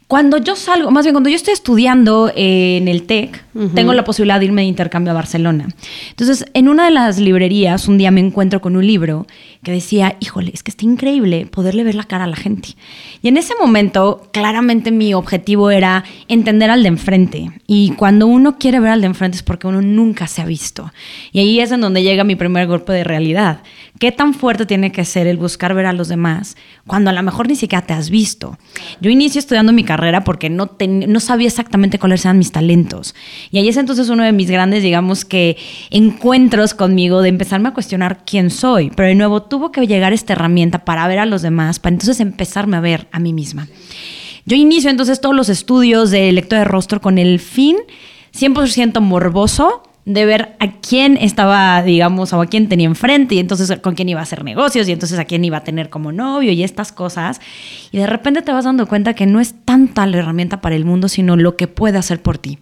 Cuando 0.05 0.37
yo 0.37 0.55
salgo, 0.55 0.91
más 0.91 1.05
bien 1.05 1.15
cuando 1.15 1.31
yo 1.31 1.35
estoy 1.35 1.53
estudiando 1.53 2.31
en 2.35 2.87
el 2.87 3.03
TEC, 3.03 3.43
uh 3.55 3.61
-huh. 3.61 3.73
tengo 3.73 3.93
la 3.93 4.03
posibilidad 4.03 4.39
de 4.39 4.45
irme 4.45 4.61
de 4.61 4.67
intercambio 4.67 5.09
a 5.09 5.15
Barcelona. 5.15 5.67
Entonces, 6.11 6.45
en 6.53 6.69
una 6.69 6.85
de 6.85 6.91
las 6.91 7.17
librerías, 7.17 7.87
un 7.87 7.97
día 7.97 8.11
me 8.11 8.19
encuentro 8.19 8.61
con 8.61 8.75
un 8.75 8.85
libro 8.85 9.25
que 9.63 9.71
decía, 9.73 10.15
híjole, 10.21 10.51
es 10.53 10.63
que 10.63 10.71
está 10.71 10.85
increíble 10.85 11.45
poderle 11.45 11.83
ver 11.83 11.95
la 11.95 12.05
cara 12.05 12.23
a 12.23 12.27
la 12.27 12.37
gente. 12.37 12.69
Y 13.21 13.27
en 13.27 13.35
ese 13.35 13.53
momento, 13.59 14.27
claramente 14.31 14.91
mi 14.91 15.13
objetivo 15.13 15.69
era 15.69 16.05
entender 16.29 16.69
al 16.69 16.83
de 16.83 16.87
enfrente. 16.87 17.51
Y 17.67 17.91
cuando 17.91 18.25
uno 18.25 18.57
quiere 18.57 18.79
ver 18.79 18.91
al 18.91 19.01
de 19.01 19.07
enfrente 19.07 19.35
es 19.35 19.43
porque 19.43 19.67
uno 19.67 19.81
nunca 19.81 20.27
se 20.27 20.41
ha 20.41 20.45
visto. 20.45 20.93
Y 21.33 21.39
ahí 21.39 21.59
es 21.59 21.71
en 21.71 21.81
donde 21.81 22.03
llega 22.03 22.23
mi 22.23 22.35
primer 22.35 22.67
golpe 22.67 22.93
de 22.93 23.03
realidad. 23.03 23.61
¿Qué 23.99 24.13
tan 24.13 24.33
fuerte 24.33 24.65
tiene 24.65 24.93
que 24.93 25.03
ser 25.03 25.27
el 25.27 25.35
buscar 25.35 25.73
ver 25.73 25.85
a 25.85 25.91
los 25.91 26.07
demás 26.07 26.55
cuando 26.87 27.09
a 27.09 27.13
lo 27.13 27.21
mejor 27.21 27.49
ni 27.49 27.57
siquiera 27.57 27.85
te 27.85 27.91
has 27.91 28.09
visto? 28.09 28.57
Yo 29.01 29.11
inicio 29.11 29.39
estudiando 29.39 29.73
mi 29.73 29.83
carrera 29.83 30.23
porque 30.23 30.49
no, 30.49 30.71
no 30.87 31.19
sabía 31.19 31.47
exactamente 31.47 31.99
cuáles 31.99 32.23
eran 32.23 32.37
mis 32.37 32.53
talentos. 32.53 33.13
Y 33.51 33.57
ahí 33.57 33.67
es 33.67 33.75
entonces 33.75 34.07
uno 34.07 34.23
de 34.23 34.31
mis 34.31 34.49
grandes, 34.49 34.83
digamos 34.83 35.25
que, 35.25 35.57
encuentros 35.89 36.73
conmigo 36.73 37.21
de 37.21 37.27
empezarme 37.27 37.69
a 37.69 37.73
cuestionar 37.73 38.23
quién 38.25 38.49
soy. 38.51 38.89
Pero 38.95 39.09
de 39.09 39.15
nuevo, 39.15 39.48
tuvo 39.49 39.71
que 39.71 39.85
llegar 39.87 40.13
esta 40.13 40.33
herramienta 40.33 40.85
para 40.85 41.07
ver 41.07 41.19
a 41.19 41.25
los 41.25 41.41
demás, 41.41 41.79
para 41.79 41.93
entonces 41.93 42.19
empezarme 42.19 42.77
a 42.77 42.81
ver 42.81 43.07
a 43.11 43.19
mí 43.19 43.33
misma. 43.33 43.67
Yo 44.45 44.55
inicio 44.55 44.89
entonces 44.89 45.19
todos 45.19 45.35
los 45.35 45.49
estudios 45.49 46.11
de 46.11 46.31
lectura 46.31 46.59
de 46.59 46.65
rostro 46.65 47.01
con 47.01 47.17
el 47.17 47.39
fin 47.39 47.77
100% 48.33 48.99
morboso 49.01 49.83
de 50.05 50.25
ver 50.25 50.55
a 50.59 50.71
quién 50.79 51.17
estaba, 51.17 51.83
digamos, 51.83 52.33
o 52.33 52.41
a 52.41 52.47
quién 52.47 52.67
tenía 52.67 52.87
enfrente 52.87 53.35
y 53.35 53.39
entonces 53.39 53.77
con 53.79 53.93
quién 53.93 54.09
iba 54.09 54.19
a 54.19 54.23
hacer 54.23 54.43
negocios 54.43 54.87
y 54.87 54.91
entonces 54.91 55.19
a 55.19 55.25
quién 55.25 55.45
iba 55.45 55.57
a 55.57 55.63
tener 55.63 55.89
como 55.89 56.11
novio 56.11 56.51
y 56.51 56.63
estas 56.63 56.91
cosas. 56.91 57.39
Y 57.91 57.99
de 57.99 58.07
repente 58.07 58.41
te 58.41 58.51
vas 58.51 58.65
dando 58.65 58.87
cuenta 58.87 59.13
que 59.13 59.27
no 59.27 59.39
es 59.39 59.53
tanta 59.65 60.07
la 60.07 60.17
herramienta 60.17 60.61
para 60.61 60.75
el 60.75 60.85
mundo, 60.85 61.09
sino 61.09 61.35
lo 61.35 61.57
que 61.57 61.67
puede 61.67 61.99
hacer 61.99 62.23
por 62.23 62.39
ti. 62.39 62.57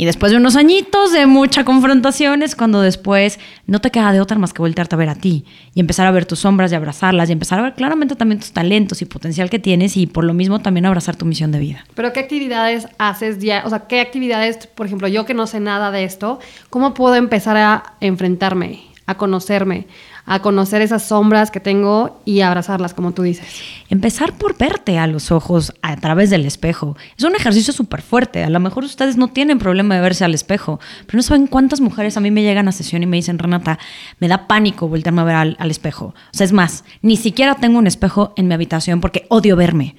Y 0.00 0.04
después 0.04 0.30
de 0.30 0.38
unos 0.38 0.54
añitos 0.54 1.10
de 1.10 1.26
mucha 1.26 1.64
confrontación 1.64 2.44
es 2.44 2.54
cuando 2.54 2.80
después 2.80 3.40
no 3.66 3.80
te 3.80 3.90
queda 3.90 4.12
de 4.12 4.20
otra 4.20 4.38
más 4.38 4.52
que 4.52 4.62
voltearte 4.62 4.94
a 4.94 4.98
ver 4.98 5.08
a 5.08 5.16
ti 5.16 5.44
y 5.74 5.80
empezar 5.80 6.06
a 6.06 6.12
ver 6.12 6.24
tus 6.24 6.38
sombras 6.38 6.70
y 6.70 6.76
abrazarlas 6.76 7.28
y 7.28 7.32
empezar 7.32 7.58
a 7.58 7.62
ver 7.62 7.74
claramente 7.74 8.14
también 8.14 8.38
tus 8.38 8.52
talentos 8.52 9.02
y 9.02 9.06
potencial 9.06 9.50
que 9.50 9.58
tienes 9.58 9.96
y 9.96 10.06
por 10.06 10.22
lo 10.22 10.34
mismo 10.34 10.60
también 10.60 10.86
abrazar 10.86 11.16
tu 11.16 11.24
misión 11.24 11.50
de 11.50 11.58
vida. 11.58 11.84
Pero 11.96 12.12
¿qué 12.12 12.20
actividades 12.20 12.86
haces 12.98 13.40
ya? 13.40 13.64
O 13.66 13.70
sea, 13.70 13.88
¿qué 13.88 14.00
actividades, 14.00 14.68
por 14.68 14.86
ejemplo, 14.86 15.08
yo 15.08 15.26
que 15.26 15.34
no 15.34 15.48
sé 15.48 15.58
nada 15.58 15.90
de 15.90 16.04
esto, 16.04 16.38
cómo 16.70 16.94
puedo 16.94 17.16
empezar 17.16 17.56
a 17.56 17.94
enfrentarme, 17.98 18.82
a 19.06 19.16
conocerme, 19.16 19.88
a 20.28 20.40
conocer 20.42 20.82
esas 20.82 21.04
sombras 21.04 21.50
que 21.50 21.58
tengo 21.58 22.20
y 22.26 22.42
abrazarlas, 22.42 22.92
como 22.92 23.12
tú 23.12 23.22
dices. 23.22 23.46
Empezar 23.88 24.34
por 24.34 24.58
verte 24.58 24.98
a 24.98 25.06
los 25.06 25.32
ojos 25.32 25.72
a 25.80 25.96
través 25.96 26.28
del 26.28 26.44
espejo. 26.44 26.96
Es 27.16 27.24
un 27.24 27.34
ejercicio 27.34 27.72
súper 27.72 28.02
fuerte. 28.02 28.44
A 28.44 28.50
lo 28.50 28.60
mejor 28.60 28.84
ustedes 28.84 29.16
no 29.16 29.28
tienen 29.28 29.58
problema 29.58 29.94
de 29.94 30.02
verse 30.02 30.26
al 30.26 30.34
espejo, 30.34 30.80
pero 31.06 31.16
no 31.16 31.22
saben 31.22 31.46
cuántas 31.46 31.80
mujeres 31.80 32.18
a 32.18 32.20
mí 32.20 32.30
me 32.30 32.42
llegan 32.42 32.68
a 32.68 32.72
sesión 32.72 33.02
y 33.02 33.06
me 33.06 33.16
dicen, 33.16 33.38
Renata, 33.38 33.78
me 34.20 34.28
da 34.28 34.46
pánico 34.46 34.86
voltearme 34.86 35.22
a 35.22 35.24
ver 35.24 35.34
al, 35.34 35.56
al 35.58 35.70
espejo. 35.70 36.14
O 36.14 36.36
sea, 36.36 36.44
es 36.44 36.52
más, 36.52 36.84
ni 37.00 37.16
siquiera 37.16 37.54
tengo 37.54 37.78
un 37.78 37.86
espejo 37.86 38.34
en 38.36 38.48
mi 38.48 38.54
habitación 38.54 39.00
porque 39.00 39.24
odio 39.30 39.56
verme. 39.56 39.96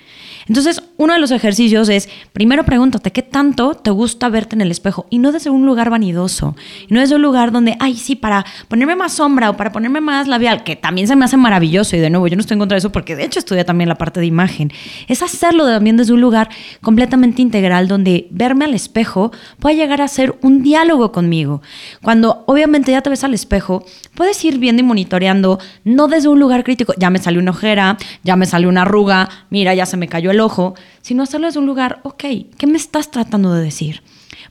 Entonces, 0.48 0.82
uno 0.98 1.14
de 1.14 1.20
los 1.20 1.32
ejercicios 1.32 1.90
es, 1.90 2.10
primero 2.34 2.66
pregúntate, 2.66 3.12
¿qué 3.12 3.22
tanto 3.22 3.76
te 3.76 3.92
gusta 3.92 4.30
verte 4.30 4.56
en 4.56 4.62
el 4.62 4.72
espejo? 4.72 5.06
Y 5.10 5.20
no 5.20 5.32
desde 5.32 5.50
un 5.50 5.66
lugar 5.66 5.90
vanidoso, 5.90 6.56
y 6.88 6.94
no 6.94 7.00
desde 7.00 7.16
un 7.16 7.22
lugar 7.22 7.52
donde, 7.52 7.78
ay, 7.80 7.96
sí, 7.96 8.16
para 8.16 8.46
ponerme 8.68 8.96
más 8.96 9.14
sombra 9.14 9.52
o 9.52 9.58
para 9.58 9.72
ponerme 9.72 10.02
más 10.02 10.19
labial, 10.28 10.64
que 10.64 10.76
también 10.76 11.08
se 11.08 11.16
me 11.16 11.26
hace 11.26 11.38
maravilloso, 11.38 11.96
y 11.96 12.00
de 12.00 12.10
nuevo, 12.10 12.28
yo 12.28 12.36
no 12.36 12.42
estoy 12.42 12.56
en 12.56 12.60
contra 12.60 12.76
de 12.76 12.80
eso 12.80 12.92
porque 12.92 13.16
de 13.16 13.24
hecho 13.24 13.40
estudia 13.40 13.66
también 13.66 13.90
la 13.90 13.96
parte 13.96 14.20
de 14.20 14.26
imagen. 14.26 14.72
Es 15.08 15.22
hacerlo 15.22 15.66
también 15.66 15.98
desde 15.98 16.14
un 16.14 16.22
lugar 16.22 16.50
completamente 16.82 17.42
integral 17.42 17.88
donde 17.88 18.28
verme 18.32 18.66
al 18.66 18.74
espejo 18.74 19.32
pueda 19.60 19.76
llegar 19.76 20.02
a 20.02 20.08
ser 20.08 20.38
un 20.42 20.64
diálogo 20.64 21.12
conmigo. 21.12 21.62
Cuando 22.02 22.44
obviamente 22.48 22.92
ya 22.92 23.02
te 23.02 23.10
ves 23.10 23.24
al 23.24 23.34
espejo, 23.34 23.86
puedes 24.16 24.44
ir 24.46 24.58
viendo 24.58 24.82
y 24.82 24.86
monitoreando, 24.86 25.60
no 25.84 26.08
desde 26.08 26.28
un 26.28 26.40
lugar 26.40 26.64
crítico, 26.64 26.94
ya 26.98 27.10
me 27.10 27.20
salió 27.20 27.40
una 27.40 27.52
ojera, 27.52 27.98
ya 28.24 28.36
me 28.36 28.46
salió 28.46 28.70
una 28.70 28.84
arruga, 28.84 29.30
mira, 29.50 29.74
ya 29.74 29.86
se 29.86 29.98
me 29.98 30.08
cayó 30.08 30.32
el 30.32 30.40
ojo, 30.40 30.76
sino 31.02 31.24
hacerlo 31.24 31.48
desde 31.48 31.60
un 31.60 31.66
lugar, 31.66 32.00
ok, 32.04 32.24
¿qué 32.58 32.68
me 32.68 32.78
estás 32.78 33.12
tratando 33.12 33.54
de 33.54 33.64
decir? 33.64 34.02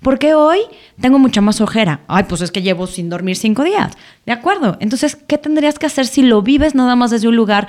Porque 0.03 0.35
hoy 0.35 0.59
tengo 1.01 1.19
mucha 1.19 1.41
más 1.41 1.61
ojera. 1.61 2.01
Ay, 2.09 2.25
pues 2.29 2.41
es 2.41 2.51
que 2.51 2.63
llevo 2.63 2.87
sin 2.87 3.11
dormir 3.11 3.37
cinco 3.37 3.65
días. 3.65 3.93
De 4.27 4.33
acuerdo. 4.33 4.77
Entonces, 4.81 5.17
¿qué 5.17 5.39
tendrías 5.39 5.79
que 5.79 5.87
hacer 5.87 6.07
si 6.07 6.23
lo 6.23 6.43
vives 6.43 6.75
nada 6.75 6.97
más 6.97 7.11
desde 7.11 7.29
un 7.29 7.37
lugar 7.37 7.69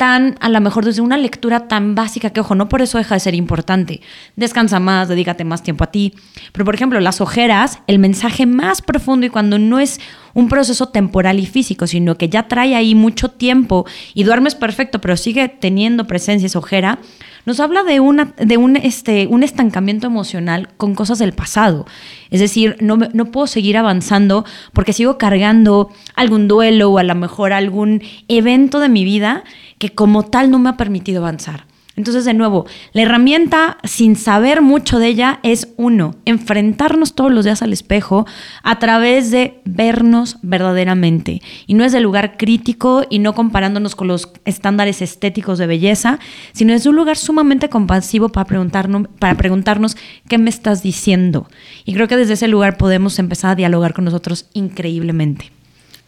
tan, 0.00 0.36
a 0.40 0.48
lo 0.48 0.62
mejor 0.62 0.86
desde 0.86 1.02
una 1.02 1.18
lectura 1.18 1.68
tan 1.68 1.94
básica 1.94 2.30
que, 2.30 2.40
ojo, 2.40 2.54
no 2.54 2.70
por 2.70 2.80
eso 2.80 2.96
deja 2.96 3.16
de 3.16 3.20
ser 3.20 3.34
importante. 3.34 4.00
Descansa 4.34 4.80
más, 4.80 5.08
dedícate 5.08 5.44
más 5.44 5.62
tiempo 5.62 5.84
a 5.84 5.88
ti. 5.88 6.14
Pero, 6.52 6.64
por 6.64 6.74
ejemplo, 6.74 6.98
las 7.00 7.20
ojeras, 7.20 7.80
el 7.86 7.98
mensaje 7.98 8.46
más 8.46 8.80
profundo 8.80 9.26
y 9.26 9.28
cuando 9.28 9.58
no 9.58 9.78
es 9.78 10.00
un 10.32 10.48
proceso 10.48 10.88
temporal 10.88 11.38
y 11.38 11.44
físico, 11.44 11.86
sino 11.86 12.16
que 12.16 12.30
ya 12.30 12.48
trae 12.48 12.74
ahí 12.74 12.94
mucho 12.94 13.28
tiempo 13.28 13.84
y 14.14 14.24
duermes 14.24 14.54
perfecto, 14.54 15.02
pero 15.02 15.18
sigue 15.18 15.50
teniendo 15.50 16.06
presencia 16.06 16.46
esa 16.46 16.60
ojera, 16.60 16.98
nos 17.46 17.60
habla 17.60 17.82
de, 17.82 18.00
una, 18.00 18.34
de 18.36 18.56
un, 18.56 18.76
este, 18.76 19.26
un 19.26 19.42
estancamiento 19.42 20.06
emocional 20.06 20.68
con 20.76 20.94
cosas 20.94 21.18
del 21.18 21.32
pasado. 21.32 21.86
Es 22.30 22.40
decir, 22.40 22.76
no, 22.80 22.96
no 22.96 23.24
puedo 23.26 23.46
seguir 23.46 23.76
avanzando 23.76 24.44
porque 24.72 24.92
sigo 24.92 25.18
cargando 25.18 25.90
algún 26.14 26.48
duelo 26.48 26.90
o 26.90 26.98
a 26.98 27.02
lo 27.02 27.14
mejor 27.14 27.52
algún 27.52 28.02
evento 28.28 28.80
de 28.80 28.88
mi 28.88 29.04
vida 29.04 29.44
que 29.78 29.90
como 29.90 30.24
tal 30.24 30.50
no 30.50 30.58
me 30.58 30.70
ha 30.70 30.76
permitido 30.76 31.22
avanzar. 31.22 31.69
Entonces, 32.00 32.24
de 32.24 32.32
nuevo, 32.32 32.64
la 32.94 33.02
herramienta, 33.02 33.76
sin 33.84 34.16
saber 34.16 34.62
mucho 34.62 34.98
de 34.98 35.08
ella, 35.08 35.38
es 35.42 35.68
uno, 35.76 36.14
enfrentarnos 36.24 37.14
todos 37.14 37.30
los 37.30 37.44
días 37.44 37.60
al 37.60 37.74
espejo 37.74 38.26
a 38.62 38.78
través 38.78 39.30
de 39.30 39.60
vernos 39.66 40.38
verdaderamente. 40.40 41.42
Y 41.66 41.74
no 41.74 41.84
es 41.84 41.92
de 41.92 42.00
lugar 42.00 42.38
crítico 42.38 43.04
y 43.10 43.18
no 43.18 43.34
comparándonos 43.34 43.94
con 43.94 44.08
los 44.08 44.30
estándares 44.46 45.02
estéticos 45.02 45.58
de 45.58 45.66
belleza, 45.66 46.18
sino 46.52 46.72
es 46.72 46.86
un 46.86 46.96
lugar 46.96 47.18
sumamente 47.18 47.68
compasivo 47.68 48.30
para 48.30 48.46
preguntarnos, 48.46 49.08
para 49.18 49.34
preguntarnos 49.34 49.98
qué 50.26 50.38
me 50.38 50.48
estás 50.48 50.82
diciendo. 50.82 51.48
Y 51.84 51.92
creo 51.92 52.08
que 52.08 52.16
desde 52.16 52.32
ese 52.32 52.48
lugar 52.48 52.78
podemos 52.78 53.18
empezar 53.18 53.50
a 53.50 53.56
dialogar 53.56 53.92
con 53.92 54.06
nosotros 54.06 54.46
increíblemente. 54.54 55.52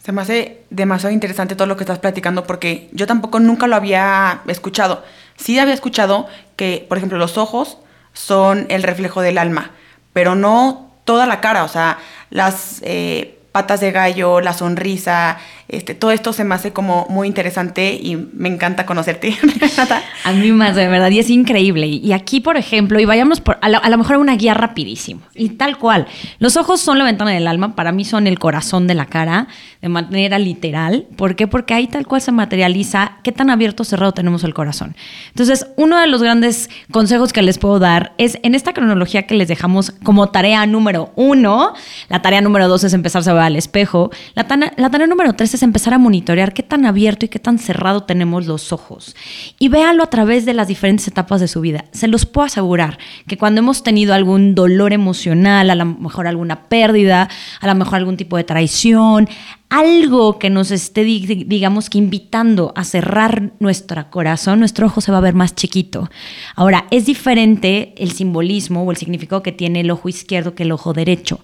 Se 0.03 0.11
me 0.11 0.21
hace 0.21 0.63
demasiado 0.71 1.15
interesante 1.15 1.55
todo 1.55 1.69
lo 1.69 1.77
que 1.77 1.85
estás 1.85 2.01
platicando 2.01 2.45
porque 2.45 2.89
yo 2.93 3.07
tampoco 3.07 3.39
nunca 3.39 3.69
lo 3.69 3.77
había 3.77 4.41
escuchado. 4.49 5.05
Sí 5.43 5.59
había 5.59 5.75
escuchado 5.75 6.29
que, 6.55 6.87
por 6.89 6.99
ejemplo, 6.99 7.19
los 7.19 7.37
ojos 7.37 7.79
son 8.13 8.67
el 8.69 8.85
reflejo 8.85 9.23
del 9.23 9.39
alma, 9.39 9.73
pero 10.13 10.37
no 10.37 10.93
toda 11.03 11.27
la 11.27 11.41
cara, 11.41 11.65
o 11.65 11.69
sea, 11.69 11.99
las 12.31 12.81
eh, 12.85 13.41
patas 13.51 13.81
de 13.81 13.91
gallo, 13.91 14.41
la 14.41 14.53
sonrisa, 14.53 15.39
este, 15.73 15.95
todo 15.95 16.11
esto 16.11 16.35
se 16.35 16.45
me 16.45 16.55
hace 16.55 16.75
como 16.75 17.07
muy 17.09 17.27
interesante 17.27 17.95
y 17.95 18.17
me 18.17 18.51
encanta 18.51 18.85
conocerte, 18.85 19.35
A 20.25 20.33
mí 20.33 20.53
más, 20.53 20.77
de 20.77 20.87
verdad, 20.87 21.11
y 21.11 21.19
es 21.19 21.31
increíble. 21.31 21.87
Y 21.87 22.13
aquí, 22.13 22.41
por 22.41 22.59
ejemplo, 22.59 23.01
y 23.01 23.07
vayamos 23.07 23.41
por, 23.41 23.59
a, 23.63 23.89
lo 23.89 23.99
mejor 23.99 24.19
una 24.19 24.37
guía 24.37 24.53
rapidísimo. 24.53 25.23
Y 25.35 25.51
tal 25.51 25.79
cual, 25.79 26.07
los 26.39 26.59
ojos 26.59 26.81
son 26.83 26.99
la 26.99 27.05
ventana 27.05 27.31
del 27.31 27.47
alma, 27.47 27.75
para 27.75 27.91
mí 27.91 28.05
son 28.05 28.27
el 28.27 28.39
corazón 28.39 28.87
de 28.87 28.95
la 28.95 29.07
cara, 29.07 29.49
de 29.81 29.89
manera 29.89 30.39
literal. 30.39 31.07
¿Por 31.17 31.37
qué? 31.37 31.47
Porque 31.47 31.73
ahí 31.73 31.87
tal 31.87 32.07
cual 32.07 32.21
se 32.21 32.33
materializa 32.33 33.19
qué 33.25 33.33
tan 33.33 33.49
abierto 33.49 33.83
o 33.83 33.87
cerrado 33.87 34.13
tenemos 34.13 34.45
el 34.45 34.53
corazón. 34.53 34.95
Entonces, 35.29 35.67
uno 35.77 35.99
de 35.99 36.07
los 36.07 36.23
grandes 36.23 36.69
consejos 36.91 37.33
que 37.33 37.41
les 37.41 37.57
puedo 37.57 37.79
dar 37.79 38.13
es 38.19 38.39
en 38.43 38.55
esta 38.55 38.75
cronología 38.75 39.27
que 39.27 39.35
les 39.35 39.49
dejamos 39.49 39.91
como 40.05 40.29
tarea 40.29 40.67
número 40.67 41.13
uno, 41.17 41.73
la 42.11 42.21
tarea 42.21 42.43
número 42.43 42.69
dos 42.69 42.85
es 42.85 42.93
empezarse 42.93 43.31
a 43.31 43.33
ver 43.33 43.45
al 43.45 43.57
espejo, 43.57 44.11
la, 44.35 44.47
la 44.77 44.91
tarea 44.91 45.07
número 45.07 45.33
tres 45.33 45.55
es 45.55 45.62
empezar 45.63 45.95
a 45.95 45.99
monitorear 45.99 46.53
qué 46.53 46.63
tan 46.63 46.87
abierto 46.87 47.27
y 47.27 47.29
qué 47.29 47.39
tan 47.39 47.59
cerrado 47.59 48.03
tenemos 48.03 48.47
los 48.47 48.73
ojos. 48.73 49.17
Y 49.59 49.69
véanlo 49.69 50.03
a 50.03 50.11
través 50.11 50.45
de 50.45 50.55
las 50.55 50.69
diferentes 50.69 51.09
etapas 51.09 51.41
de 51.41 51.49
su 51.49 51.61
vida. 51.61 51.85
Se 51.93 52.09
los 52.09 52.27
puedo 52.27 52.47
asegurar 52.47 52.99
que 53.27 53.37
cuando 53.37 53.61
hemos 53.61 53.83
tenido 53.83 54.15
algún 54.15 54.55
dolor 54.55 54.93
emocional, 54.93 55.71
a 55.71 55.75
lo 55.75 55.87
mejor 55.87 56.27
alguna 56.27 56.69
pérdida, 56.69 57.29
a 57.61 57.67
lo 57.67 57.75
mejor 57.75 57.97
algún 57.97 58.17
tipo 58.17 58.37
de 58.37 58.45
traición, 58.45 59.29
algo 59.73 60.39
que 60.39 60.51
nos 60.51 60.71
esté, 60.71 61.03
digamos 61.03 61.89
que 61.89 61.97
invitando 61.97 62.75
a 62.77 62.85
cerrar 62.85 63.53
nuestro 63.59 64.11
corazón, 64.11 64.59
nuestro 64.59 64.87
ojo 64.87 65.01
se 65.01 65.11
va 65.11 65.17
a 65.17 65.23
ver 65.23 65.33
más 65.33 65.55
chiquito. 65.55 66.11
Ahora, 66.55 66.85
es 66.91 67.07
diferente 67.07 67.95
el 67.97 68.13
simbolismo 68.13 68.83
o 68.83 68.91
el 68.91 68.99
significado 68.99 69.43
que 69.43 69.51
tiene 69.51 69.81
el 69.81 69.91
ojo 69.91 70.11
izquierdo 70.11 70.55
que 70.55 70.65
el 70.65 70.73
ojo 70.73 70.93
derecho. 70.93 71.41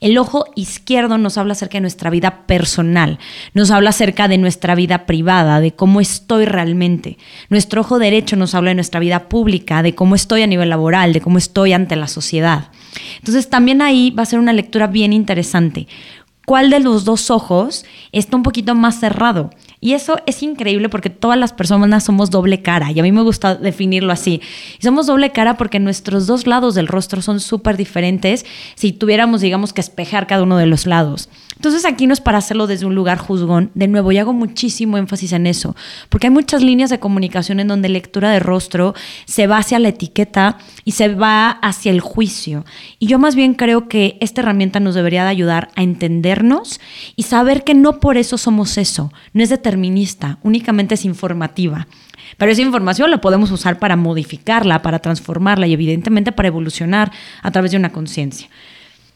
El 0.00 0.18
ojo 0.18 0.44
izquierdo 0.56 1.16
nos 1.16 1.38
habla 1.38 1.52
acerca 1.52 1.78
de 1.78 1.80
nuestra 1.80 2.10
vida 2.10 2.46
personal, 2.46 3.18
nos 3.54 3.70
habla 3.70 3.90
acerca 3.90 4.28
de 4.28 4.36
nuestra 4.36 4.74
vida 4.74 5.06
privada, 5.06 5.60
de 5.60 5.72
cómo 5.72 6.02
estoy 6.02 6.44
realmente. 6.44 7.16
Nuestro 7.48 7.80
ojo 7.80 7.98
derecho 7.98 8.36
nos 8.36 8.54
habla 8.54 8.72
de 8.72 8.74
nuestra 8.74 9.00
vida 9.00 9.30
pública, 9.30 9.82
de 9.82 9.94
cómo 9.94 10.16
estoy 10.16 10.42
a 10.42 10.46
nivel 10.46 10.68
laboral, 10.68 11.14
de 11.14 11.22
cómo 11.22 11.38
estoy 11.38 11.72
ante 11.72 11.96
la 11.96 12.08
sociedad. 12.08 12.68
Entonces, 13.18 13.48
también 13.48 13.82
ahí 13.82 14.10
va 14.10 14.24
a 14.24 14.26
ser 14.26 14.38
una 14.38 14.52
lectura 14.52 14.88
bien 14.88 15.12
interesante 15.12 15.86
cuál 16.50 16.68
de 16.68 16.80
los 16.80 17.04
dos 17.04 17.30
ojos 17.30 17.84
está 18.10 18.36
un 18.36 18.42
poquito 18.42 18.74
más 18.74 18.98
cerrado. 18.98 19.50
Y 19.80 19.92
eso 19.92 20.18
es 20.26 20.42
increíble 20.42 20.88
porque 20.88 21.08
todas 21.08 21.38
las 21.38 21.52
personas 21.52 22.02
somos 22.02 22.28
doble 22.28 22.60
cara 22.60 22.90
y 22.90 22.98
a 22.98 23.04
mí 23.04 23.12
me 23.12 23.22
gusta 23.22 23.54
definirlo 23.54 24.12
así. 24.12 24.42
Y 24.80 24.82
somos 24.82 25.06
doble 25.06 25.30
cara 25.30 25.56
porque 25.56 25.78
nuestros 25.78 26.26
dos 26.26 26.48
lados 26.48 26.74
del 26.74 26.88
rostro 26.88 27.22
son 27.22 27.38
súper 27.38 27.76
diferentes 27.76 28.44
si 28.74 28.92
tuviéramos, 28.92 29.42
digamos, 29.42 29.72
que 29.72 29.80
espejar 29.80 30.26
cada 30.26 30.42
uno 30.42 30.56
de 30.56 30.66
los 30.66 30.86
lados. 30.86 31.28
Entonces 31.54 31.84
aquí 31.84 32.06
no 32.06 32.14
es 32.14 32.22
para 32.22 32.38
hacerlo 32.38 32.66
desde 32.66 32.86
un 32.86 32.94
lugar 32.94 33.18
juzgón, 33.18 33.70
de 33.74 33.86
nuevo, 33.86 34.10
y 34.12 34.18
hago 34.18 34.32
muchísimo 34.32 34.96
énfasis 34.96 35.32
en 35.32 35.46
eso, 35.46 35.76
porque 36.08 36.28
hay 36.28 36.32
muchas 36.32 36.62
líneas 36.62 36.88
de 36.88 36.98
comunicación 36.98 37.60
en 37.60 37.68
donde 37.68 37.90
lectura 37.90 38.30
de 38.30 38.40
rostro 38.40 38.94
se 39.26 39.46
va 39.46 39.58
hacia 39.58 39.78
la 39.78 39.88
etiqueta 39.88 40.56
y 40.86 40.92
se 40.92 41.14
va 41.14 41.50
hacia 41.50 41.92
el 41.92 42.00
juicio. 42.00 42.64
Y 42.98 43.08
yo 43.08 43.18
más 43.18 43.34
bien 43.34 43.52
creo 43.52 43.88
que 43.88 44.16
esta 44.20 44.40
herramienta 44.40 44.80
nos 44.80 44.94
debería 44.94 45.24
de 45.24 45.28
ayudar 45.28 45.68
a 45.76 45.82
y 47.16 47.24
saber 47.24 47.64
que 47.64 47.74
no 47.74 48.00
por 48.00 48.16
eso 48.16 48.38
somos 48.38 48.78
eso, 48.78 49.12
no 49.32 49.42
es 49.42 49.48
determinista, 49.48 50.38
únicamente 50.42 50.94
es 50.94 51.04
informativa. 51.04 51.86
Pero 52.36 52.52
esa 52.52 52.62
información 52.62 53.10
la 53.10 53.20
podemos 53.20 53.50
usar 53.50 53.78
para 53.78 53.96
modificarla, 53.96 54.82
para 54.82 55.00
transformarla 55.00 55.66
y 55.66 55.72
evidentemente 55.72 56.32
para 56.32 56.48
evolucionar 56.48 57.12
a 57.42 57.50
través 57.50 57.72
de 57.72 57.76
una 57.76 57.90
conciencia. 57.92 58.48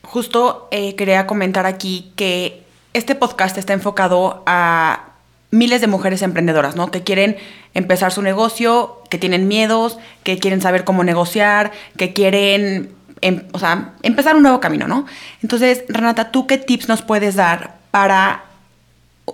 Justo 0.03 0.69
eh, 0.71 0.95
quería 0.97 1.27
comentar 1.27 1.67
aquí 1.67 2.13
que 2.17 2.63
este 2.93 3.15
podcast 3.15 3.59
está 3.59 3.73
enfocado 3.73 4.43
a 4.47 5.15
miles 5.51 5.81
de 5.81 5.87
mujeres 5.87 6.23
emprendedoras, 6.23 6.77
¿no? 6.77 6.91
Que 6.91 7.03
quieren 7.03 7.37
empezar 7.75 8.13
su 8.13 8.23
negocio, 8.23 9.01
que 9.09 9.19
tienen 9.19 9.49
miedos, 9.49 9.99
que 10.23 10.39
quieren 10.39 10.61
saber 10.61 10.85
cómo 10.85 11.05
negociar, 11.05 11.73
que 11.97 12.13
quieren, 12.13 12.91
em, 13.21 13.43
o 13.53 13.59
sea, 13.59 13.93
empezar 14.03 14.37
un 14.37 14.43
nuevo 14.43 14.61
camino, 14.61 14.89
¿no? 14.89 15.07
Entonces, 15.43 15.85
Renata, 15.89 16.31
¿tú 16.31 16.47
qué 16.47 16.59
tips 16.59 16.89
nos 16.89 17.03
puedes 17.03 17.35
dar 17.35 17.77
para 17.91 18.45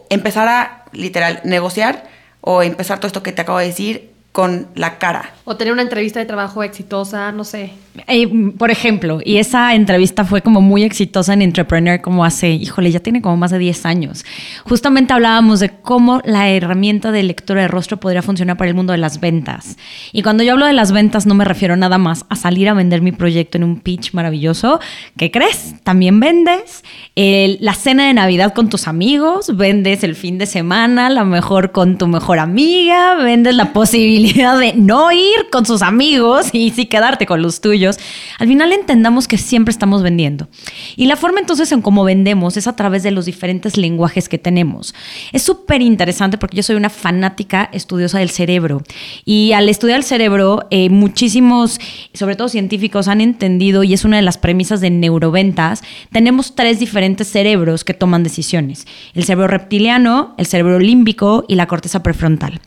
empezar 0.09 0.49
a, 0.49 0.85
literal, 0.93 1.41
negociar 1.45 2.09
o 2.41 2.63
empezar 2.63 2.99
todo 2.99 3.09
esto 3.09 3.23
que 3.23 3.33
te 3.33 3.43
acabo 3.43 3.59
de 3.59 3.67
decir 3.67 4.10
con 4.33 4.69
la 4.77 4.99
cara? 4.99 5.33
O 5.45 5.57
tener 5.57 5.73
una 5.73 5.83
entrevista 5.83 6.21
de 6.21 6.27
trabajo 6.27 6.63
exitosa, 6.63 7.33
no 7.33 7.43
sé. 7.43 7.73
Eh, 8.07 8.29
por 8.57 8.71
ejemplo, 8.71 9.19
y 9.25 9.39
esa 9.39 9.75
entrevista 9.75 10.25
fue 10.25 10.43
como 10.43 10.61
muy 10.61 10.85
exitosa 10.85 11.33
en 11.33 11.43
Entrepreneur, 11.43 12.01
como 12.01 12.25
hace, 12.25 12.51
híjole, 12.51 12.93
ya 12.93 13.01
tiene 13.01 13.21
como 13.21 13.37
más 13.37 13.51
de 13.51 13.59
10 13.59 13.87
años. 13.87 14.25
Justamente 14.65 15.13
hablábamos 15.13 15.59
de 15.59 15.71
cómo 15.71 16.23
la 16.25 16.49
herramienta 16.49 17.11
de 17.11 17.25
lectura 17.25 17.63
de 17.63 17.69
rostro 17.69 17.99
podría 17.99 18.23
funcionar 18.23 18.57
para 18.57 18.69
el 18.69 18.77
mundo 18.77 18.93
de 18.93 18.99
las 18.99 19.19
ventas. 19.19 19.77
Y 20.13 20.23
cuando 20.23 20.45
yo 20.45 20.53
hablo 20.53 20.67
de 20.67 20.73
las 20.75 20.93
ventas, 20.93 21.27
no 21.27 21.35
me 21.35 21.45
refiero 21.45 21.77
nada 21.77 21.99
más 21.99 22.25
a 22.29 22.37
salir 22.37 22.69
a 22.69 22.75
vender 22.75 23.03
mi 23.03 23.11
proyecto 23.11 23.59
en 23.59 23.65
un 23.65 23.81
pitch 23.81 24.15
maravilloso. 24.15 24.79
¿Qué 25.17 25.33
crees? 25.33 25.75
También 25.83 26.21
vendes 26.21 26.85
la 27.17 27.75
cena 27.75 28.07
de 28.07 28.15
Navidad 28.15 28.55
con 28.55 28.69
tus 28.69 28.87
amigos, 28.87 29.57
vendes 29.57 30.05
el 30.05 30.15
fin 30.15 30.39
de 30.39 30.47
semana, 30.47 31.09
a 31.09 31.11
lo 31.11 31.25
mejor 31.25 31.73
con 31.73 31.99
tu 31.99 32.07
mejor 32.07 32.39
amiga, 32.39 33.17
vendes 33.17 33.57
la 33.57 33.73
posibilidad 33.73 34.20
de 34.23 34.75
no 34.77 35.13
ir 35.13 35.49
con 35.51 35.67
sus 35.67 35.83
amigos 35.83 36.49
y 36.53 36.71
sí 36.71 36.87
quedarte 36.87 37.27
con 37.27 37.43
los 37.43 37.61
tuyos, 37.61 37.99
al 38.39 38.49
final 38.49 38.73
entendamos 38.73 39.29
que 39.29 39.39
siempre 39.39 39.73
estamos 39.73 40.03
vendiendo. 40.03 40.49
Y 40.97 41.07
la 41.07 41.17
forma 41.17 41.41
entonces 41.41 41.71
en 41.73 41.83
cómo 41.83 42.05
vendemos 42.05 42.57
es 42.57 42.67
a 42.67 42.77
través 42.77 43.03
de 43.03 43.11
los 43.11 43.25
diferentes 43.25 43.77
lenguajes 43.77 44.29
que 44.29 44.39
tenemos. 44.39 44.95
Es 45.33 45.43
súper 45.43 45.83
interesante 45.83 46.39
porque 46.39 46.57
yo 46.57 46.63
soy 46.63 46.77
una 46.77 46.91
fanática 46.91 47.69
estudiosa 47.73 48.19
del 48.19 48.31
cerebro 48.31 48.83
y 49.25 49.53
al 49.53 49.69
estudiar 49.69 49.99
el 49.99 50.05
cerebro, 50.05 50.67
eh, 50.71 50.91
muchísimos, 50.91 51.81
sobre 52.15 52.37
todo 52.37 52.49
científicos, 52.49 53.09
han 53.09 53.21
entendido 53.21 53.85
y 53.85 53.95
es 53.95 54.05
una 54.05 54.17
de 54.17 54.23
las 54.23 54.39
premisas 54.39 54.81
de 54.81 54.91
neuroventas, 54.91 55.83
tenemos 56.13 56.55
tres 56.55 56.79
diferentes 56.79 57.29
cerebros 57.29 57.85
que 57.85 57.95
toman 57.95 58.23
decisiones. 58.23 58.87
El 59.15 59.25
cerebro 59.25 59.49
reptiliano, 59.49 60.35
el 60.39 60.47
cerebro 60.47 60.79
límbico 60.79 61.45
y 61.49 61.55
la 61.55 61.67
corteza 61.67 62.03
prefrontal. 62.03 62.61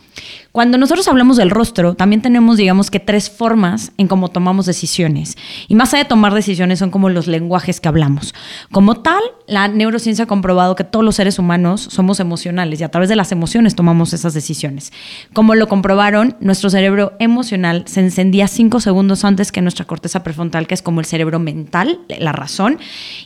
Cuando 0.53 0.77
nosotros 0.77 1.07
hablamos 1.07 1.37
del 1.37 1.49
rostro, 1.49 1.95
también 1.95 2.21
tenemos, 2.21 2.57
digamos 2.57 2.91
que, 2.91 2.99
tres 2.99 3.31
formas 3.31 3.91
en 3.97 4.07
cómo 4.07 4.27
tomamos 4.27 4.67
decisiones. 4.67 5.35
Y 5.67 5.73
más 5.73 5.91
allá 5.91 6.03
de 6.03 6.09
tomar 6.09 6.31
decisiones, 6.35 6.77
son 6.77 6.91
como 6.91 7.09
los 7.09 7.25
lenguajes 7.25 7.81
que 7.81 7.87
hablamos. 7.87 8.35
Como 8.71 9.01
tal, 9.01 9.23
la 9.47 9.67
neurociencia 9.67 10.25
ha 10.25 10.27
comprobado 10.27 10.75
que 10.75 10.83
todos 10.83 11.03
los 11.03 11.15
seres 11.15 11.39
humanos 11.39 11.87
somos 11.89 12.19
emocionales 12.19 12.79
y 12.79 12.83
a 12.83 12.89
través 12.89 13.09
de 13.09 13.15
las 13.15 13.31
emociones 13.31 13.73
tomamos 13.73 14.13
esas 14.13 14.35
decisiones. 14.35 14.93
Como 15.33 15.55
lo 15.55 15.67
comprobaron, 15.67 16.37
nuestro 16.39 16.69
cerebro 16.69 17.13
emocional 17.17 17.85
se 17.87 18.01
encendía 18.01 18.47
cinco 18.47 18.79
segundos 18.79 19.25
antes 19.25 19.51
que 19.51 19.63
nuestra 19.63 19.85
corteza 19.85 20.21
prefrontal, 20.21 20.67
que 20.67 20.75
es 20.75 20.83
como 20.83 20.99
el 20.99 21.07
cerebro 21.07 21.39
mental, 21.39 22.01
la 22.19 22.31
razón. 22.31 22.77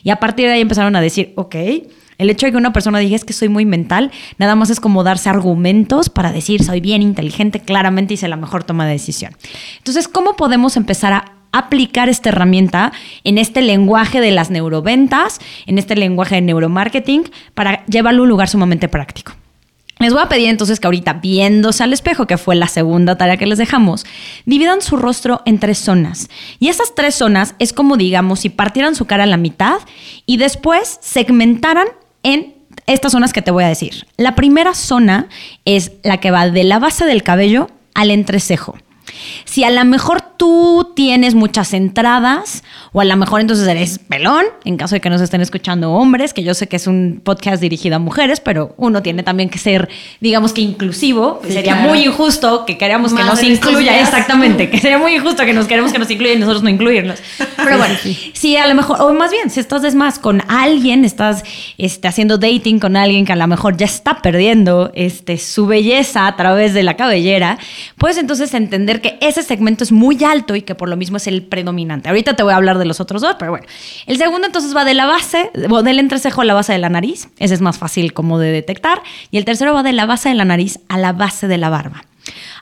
Y 0.02 0.08
a 0.08 0.16
partir 0.16 0.46
de 0.46 0.54
ahí 0.54 0.60
empezaron 0.62 0.96
a 0.96 1.02
decir, 1.02 1.34
ok, 1.36 1.56
el 2.18 2.30
hecho 2.30 2.46
de 2.46 2.52
que 2.52 2.58
una 2.58 2.72
persona 2.72 2.98
diga 2.98 3.16
es 3.16 3.24
que 3.24 3.32
soy 3.32 3.48
muy 3.48 3.64
mental, 3.64 4.10
nada 4.38 4.54
más 4.54 4.70
es 4.70 4.80
como 4.80 5.04
darse 5.04 5.28
argumentos 5.28 6.10
para 6.10 6.32
decir 6.32 6.62
soy 6.62 6.80
bien 6.80 7.00
inteligente, 7.00 7.60
claramente 7.60 8.14
hice 8.14 8.28
la 8.28 8.36
mejor 8.36 8.64
toma 8.64 8.86
de 8.86 8.92
decisión. 8.92 9.36
Entonces, 9.78 10.08
¿cómo 10.08 10.36
podemos 10.36 10.76
empezar 10.76 11.12
a 11.12 11.32
aplicar 11.52 12.08
esta 12.08 12.28
herramienta 12.28 12.92
en 13.24 13.38
este 13.38 13.62
lenguaje 13.62 14.20
de 14.20 14.32
las 14.32 14.50
neuroventas, 14.50 15.40
en 15.66 15.78
este 15.78 15.96
lenguaje 15.96 16.34
de 16.34 16.42
neuromarketing, 16.42 17.30
para 17.54 17.84
llevarlo 17.86 18.20
a 18.20 18.24
un 18.24 18.28
lugar 18.28 18.48
sumamente 18.48 18.88
práctico? 18.88 19.32
Les 20.00 20.12
voy 20.12 20.22
a 20.22 20.28
pedir 20.28 20.48
entonces 20.48 20.78
que 20.78 20.86
ahorita, 20.86 21.14
viéndose 21.14 21.82
al 21.82 21.92
espejo, 21.92 22.26
que 22.26 22.38
fue 22.38 22.54
la 22.54 22.68
segunda 22.68 23.18
tarea 23.18 23.36
que 23.36 23.46
les 23.46 23.58
dejamos, 23.58 24.06
dividan 24.46 24.80
su 24.80 24.96
rostro 24.96 25.42
en 25.44 25.58
tres 25.58 25.78
zonas. 25.78 26.28
Y 26.60 26.68
esas 26.68 26.94
tres 26.94 27.16
zonas 27.16 27.56
es 27.58 27.72
como, 27.72 27.96
digamos, 27.96 28.40
si 28.40 28.48
partieran 28.48 28.94
su 28.94 29.06
cara 29.06 29.24
a 29.24 29.26
la 29.26 29.36
mitad 29.36 29.78
y 30.24 30.36
después 30.36 30.98
segmentaran 31.02 31.88
en 32.32 32.54
estas 32.86 33.12
zonas 33.12 33.32
que 33.32 33.42
te 33.42 33.50
voy 33.50 33.64
a 33.64 33.68
decir. 33.68 34.06
La 34.16 34.34
primera 34.34 34.74
zona 34.74 35.28
es 35.64 35.92
la 36.02 36.18
que 36.18 36.30
va 36.30 36.48
de 36.50 36.64
la 36.64 36.78
base 36.78 37.04
del 37.04 37.22
cabello 37.22 37.68
al 37.94 38.10
entrecejo. 38.10 38.76
Si 39.44 39.64
a 39.64 39.70
lo 39.70 39.84
mejor 39.84 40.20
tú 40.20 40.92
tienes 40.94 41.34
muchas 41.34 41.74
entradas 41.74 42.62
o 42.92 43.00
a 43.00 43.04
lo 43.04 43.16
mejor 43.16 43.40
entonces 43.40 43.66
eres 43.66 43.98
pelón, 43.98 44.46
en 44.64 44.76
caso 44.76 44.94
de 44.94 45.00
que 45.00 45.10
nos 45.10 45.20
estén 45.20 45.40
escuchando 45.40 45.92
hombres, 45.92 46.32
que 46.32 46.42
yo 46.42 46.54
sé 46.54 46.68
que 46.68 46.76
es 46.76 46.86
un 46.86 47.20
podcast 47.22 47.60
dirigido 47.60 47.96
a 47.96 47.98
mujeres, 47.98 48.40
pero 48.40 48.74
uno 48.76 49.02
tiene 49.02 49.22
también 49.22 49.50
que 49.50 49.58
ser, 49.58 49.88
digamos 50.20 50.52
que 50.52 50.60
inclusivo. 50.60 51.40
sería 51.48 51.76
muy 51.76 52.04
injusto 52.04 52.64
que 52.64 52.78
queramos 52.78 53.12
que 53.12 53.22
nos 53.22 53.42
incluya, 53.42 54.00
exactamente, 54.00 54.70
que 54.70 54.78
sería 54.78 54.98
muy 54.98 55.14
injusto 55.14 55.44
que 55.44 55.52
nos 55.52 55.66
queremos 55.66 55.92
que 55.92 55.98
nos 55.98 56.10
incluya 56.10 56.34
y 56.34 56.38
nosotros 56.38 56.62
no 56.62 56.68
incluirnos. 56.68 57.18
Pero 57.56 57.78
bueno, 57.78 57.94
si 58.32 58.56
a 58.56 58.66
lo 58.66 58.74
mejor, 58.74 59.00
o 59.00 59.12
más 59.12 59.30
bien, 59.30 59.50
si 59.50 59.60
estás 59.60 59.84
es 59.84 59.94
más 59.94 60.18
con 60.18 60.42
alguien, 60.48 61.04
estás 61.04 61.42
este, 61.76 62.08
haciendo 62.08 62.38
dating 62.38 62.78
con 62.78 62.96
alguien 62.96 63.24
que 63.24 63.32
a 63.32 63.36
lo 63.36 63.46
mejor 63.46 63.76
ya 63.76 63.86
está 63.86 64.22
perdiendo 64.22 64.90
este, 64.94 65.38
su 65.38 65.66
belleza 65.66 66.26
a 66.26 66.36
través 66.36 66.74
de 66.74 66.82
la 66.82 66.96
cabellera, 66.96 67.58
puedes 67.96 68.18
entonces 68.18 68.54
entender 68.54 68.97
que 69.00 69.18
ese 69.20 69.42
segmento 69.42 69.84
es 69.84 69.92
muy 69.92 70.22
alto 70.24 70.56
y 70.56 70.62
que 70.62 70.74
por 70.74 70.88
lo 70.88 70.96
mismo 70.96 71.16
es 71.16 71.26
el 71.26 71.42
predominante. 71.42 72.08
Ahorita 72.08 72.34
te 72.34 72.42
voy 72.42 72.52
a 72.52 72.56
hablar 72.56 72.78
de 72.78 72.84
los 72.84 73.00
otros 73.00 73.22
dos, 73.22 73.36
pero 73.38 73.52
bueno. 73.52 73.66
El 74.06 74.18
segundo 74.18 74.46
entonces 74.46 74.74
va 74.76 74.84
de 74.84 74.94
la 74.94 75.06
base, 75.06 75.50
del 75.54 75.98
entrecejo 75.98 76.42
a 76.42 76.44
la 76.44 76.54
base 76.54 76.72
de 76.72 76.78
la 76.78 76.88
nariz. 76.88 77.28
Ese 77.38 77.54
es 77.54 77.60
más 77.60 77.78
fácil 77.78 78.12
como 78.12 78.38
de 78.38 78.50
detectar. 78.50 79.02
Y 79.30 79.38
el 79.38 79.44
tercero 79.44 79.74
va 79.74 79.82
de 79.82 79.92
la 79.92 80.06
base 80.06 80.28
de 80.28 80.34
la 80.34 80.44
nariz 80.44 80.80
a 80.88 80.98
la 80.98 81.12
base 81.12 81.48
de 81.48 81.58
la 81.58 81.70
barba. 81.70 82.02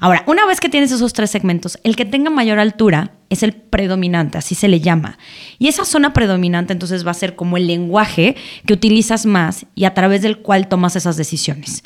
Ahora, 0.00 0.22
una 0.26 0.46
vez 0.46 0.60
que 0.60 0.68
tienes 0.68 0.92
esos 0.92 1.12
tres 1.12 1.30
segmentos, 1.30 1.78
el 1.82 1.96
que 1.96 2.04
tenga 2.04 2.30
mayor 2.30 2.58
altura 2.58 3.12
es 3.30 3.42
el 3.42 3.52
predominante, 3.52 4.38
así 4.38 4.54
se 4.54 4.68
le 4.68 4.80
llama. 4.80 5.18
Y 5.58 5.68
esa 5.68 5.84
zona 5.84 6.12
predominante 6.12 6.72
entonces 6.72 7.06
va 7.06 7.10
a 7.10 7.14
ser 7.14 7.34
como 7.34 7.56
el 7.56 7.66
lenguaje 7.66 8.36
que 8.66 8.74
utilizas 8.74 9.26
más 9.26 9.66
y 9.74 9.84
a 9.84 9.94
través 9.94 10.22
del 10.22 10.38
cual 10.38 10.68
tomas 10.68 10.96
esas 10.96 11.16
decisiones. 11.16 11.82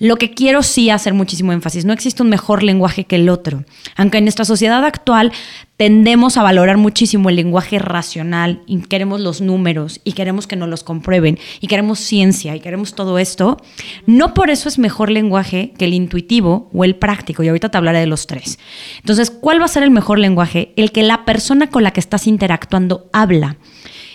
Lo 0.00 0.16
que 0.16 0.32
quiero 0.32 0.62
sí 0.62 0.88
hacer 0.88 1.12
muchísimo 1.12 1.52
énfasis, 1.52 1.84
no 1.84 1.92
existe 1.92 2.22
un 2.22 2.30
mejor 2.30 2.62
lenguaje 2.62 3.04
que 3.04 3.16
el 3.16 3.28
otro. 3.28 3.66
Aunque 3.96 4.16
en 4.16 4.24
nuestra 4.24 4.46
sociedad 4.46 4.82
actual 4.82 5.30
tendemos 5.76 6.38
a 6.38 6.42
valorar 6.42 6.78
muchísimo 6.78 7.28
el 7.28 7.36
lenguaje 7.36 7.78
racional 7.78 8.62
y 8.66 8.80
queremos 8.80 9.20
los 9.20 9.42
números 9.42 10.00
y 10.02 10.12
queremos 10.12 10.46
que 10.46 10.56
nos 10.56 10.70
los 10.70 10.84
comprueben 10.84 11.38
y 11.60 11.66
queremos 11.66 11.98
ciencia 11.98 12.56
y 12.56 12.60
queremos 12.60 12.94
todo 12.94 13.18
esto, 13.18 13.58
no 14.06 14.32
por 14.32 14.48
eso 14.48 14.70
es 14.70 14.78
mejor 14.78 15.10
lenguaje 15.10 15.74
que 15.76 15.84
el 15.84 15.92
intuitivo 15.92 16.70
o 16.72 16.84
el 16.84 16.96
práctico. 16.96 17.42
Y 17.42 17.48
ahorita 17.48 17.68
te 17.68 17.76
hablaré 17.76 18.00
de 18.00 18.06
los 18.06 18.26
tres. 18.26 18.58
Entonces, 19.00 19.30
¿cuál 19.30 19.60
va 19.60 19.66
a 19.66 19.68
ser 19.68 19.82
el 19.82 19.90
mejor 19.90 20.18
lenguaje? 20.18 20.72
El 20.76 20.92
que 20.92 21.02
la 21.02 21.26
persona 21.26 21.68
con 21.68 21.82
la 21.82 21.90
que 21.90 22.00
estás 22.00 22.26
interactuando 22.26 23.10
habla. 23.12 23.58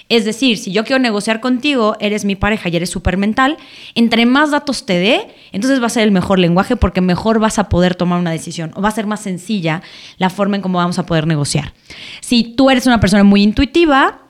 Es 0.08 0.24
decir, 0.24 0.58
si 0.58 0.72
yo 0.72 0.84
quiero 0.84 1.02
negociar 1.02 1.40
contigo, 1.40 1.96
eres 2.00 2.26
mi 2.26 2.36
pareja 2.36 2.70
y 2.70 2.76
eres 2.76 2.90
súper 2.90 3.18
mental, 3.18 3.58
entre 3.96 4.26
más 4.26 4.52
datos 4.52 4.86
te 4.86 5.00
dé, 5.00 5.28
entonces 5.52 5.82
va 5.82 5.88
a 5.88 5.90
ser 5.90 6.04
el 6.04 6.12
mejor 6.12 6.38
lenguaje 6.38 6.76
porque 6.76 7.02
mejor 7.02 7.40
vas 7.40 7.58
a 7.58 7.70
poder 7.70 7.96
tomar 7.96 8.20
una 8.20 8.32
decisión 8.32 8.72
o 8.76 8.82
va 8.82 8.90
a 8.90 8.92
ser 8.92 9.08
más 9.08 9.22
sencilla 9.22 9.82
la 10.18 10.30
forma 10.30 10.58
en 10.58 10.62
cómo 10.62 10.78
vamos 10.78 11.00
a 11.00 11.06
poder 11.06 11.26
negociar. 11.26 11.74
Si 12.22 12.44
tú 12.44 12.70
eres 12.70 12.86
una 12.86 13.00
persona 13.00 13.24
muy 13.24 13.42
intuitiva, 13.42 14.25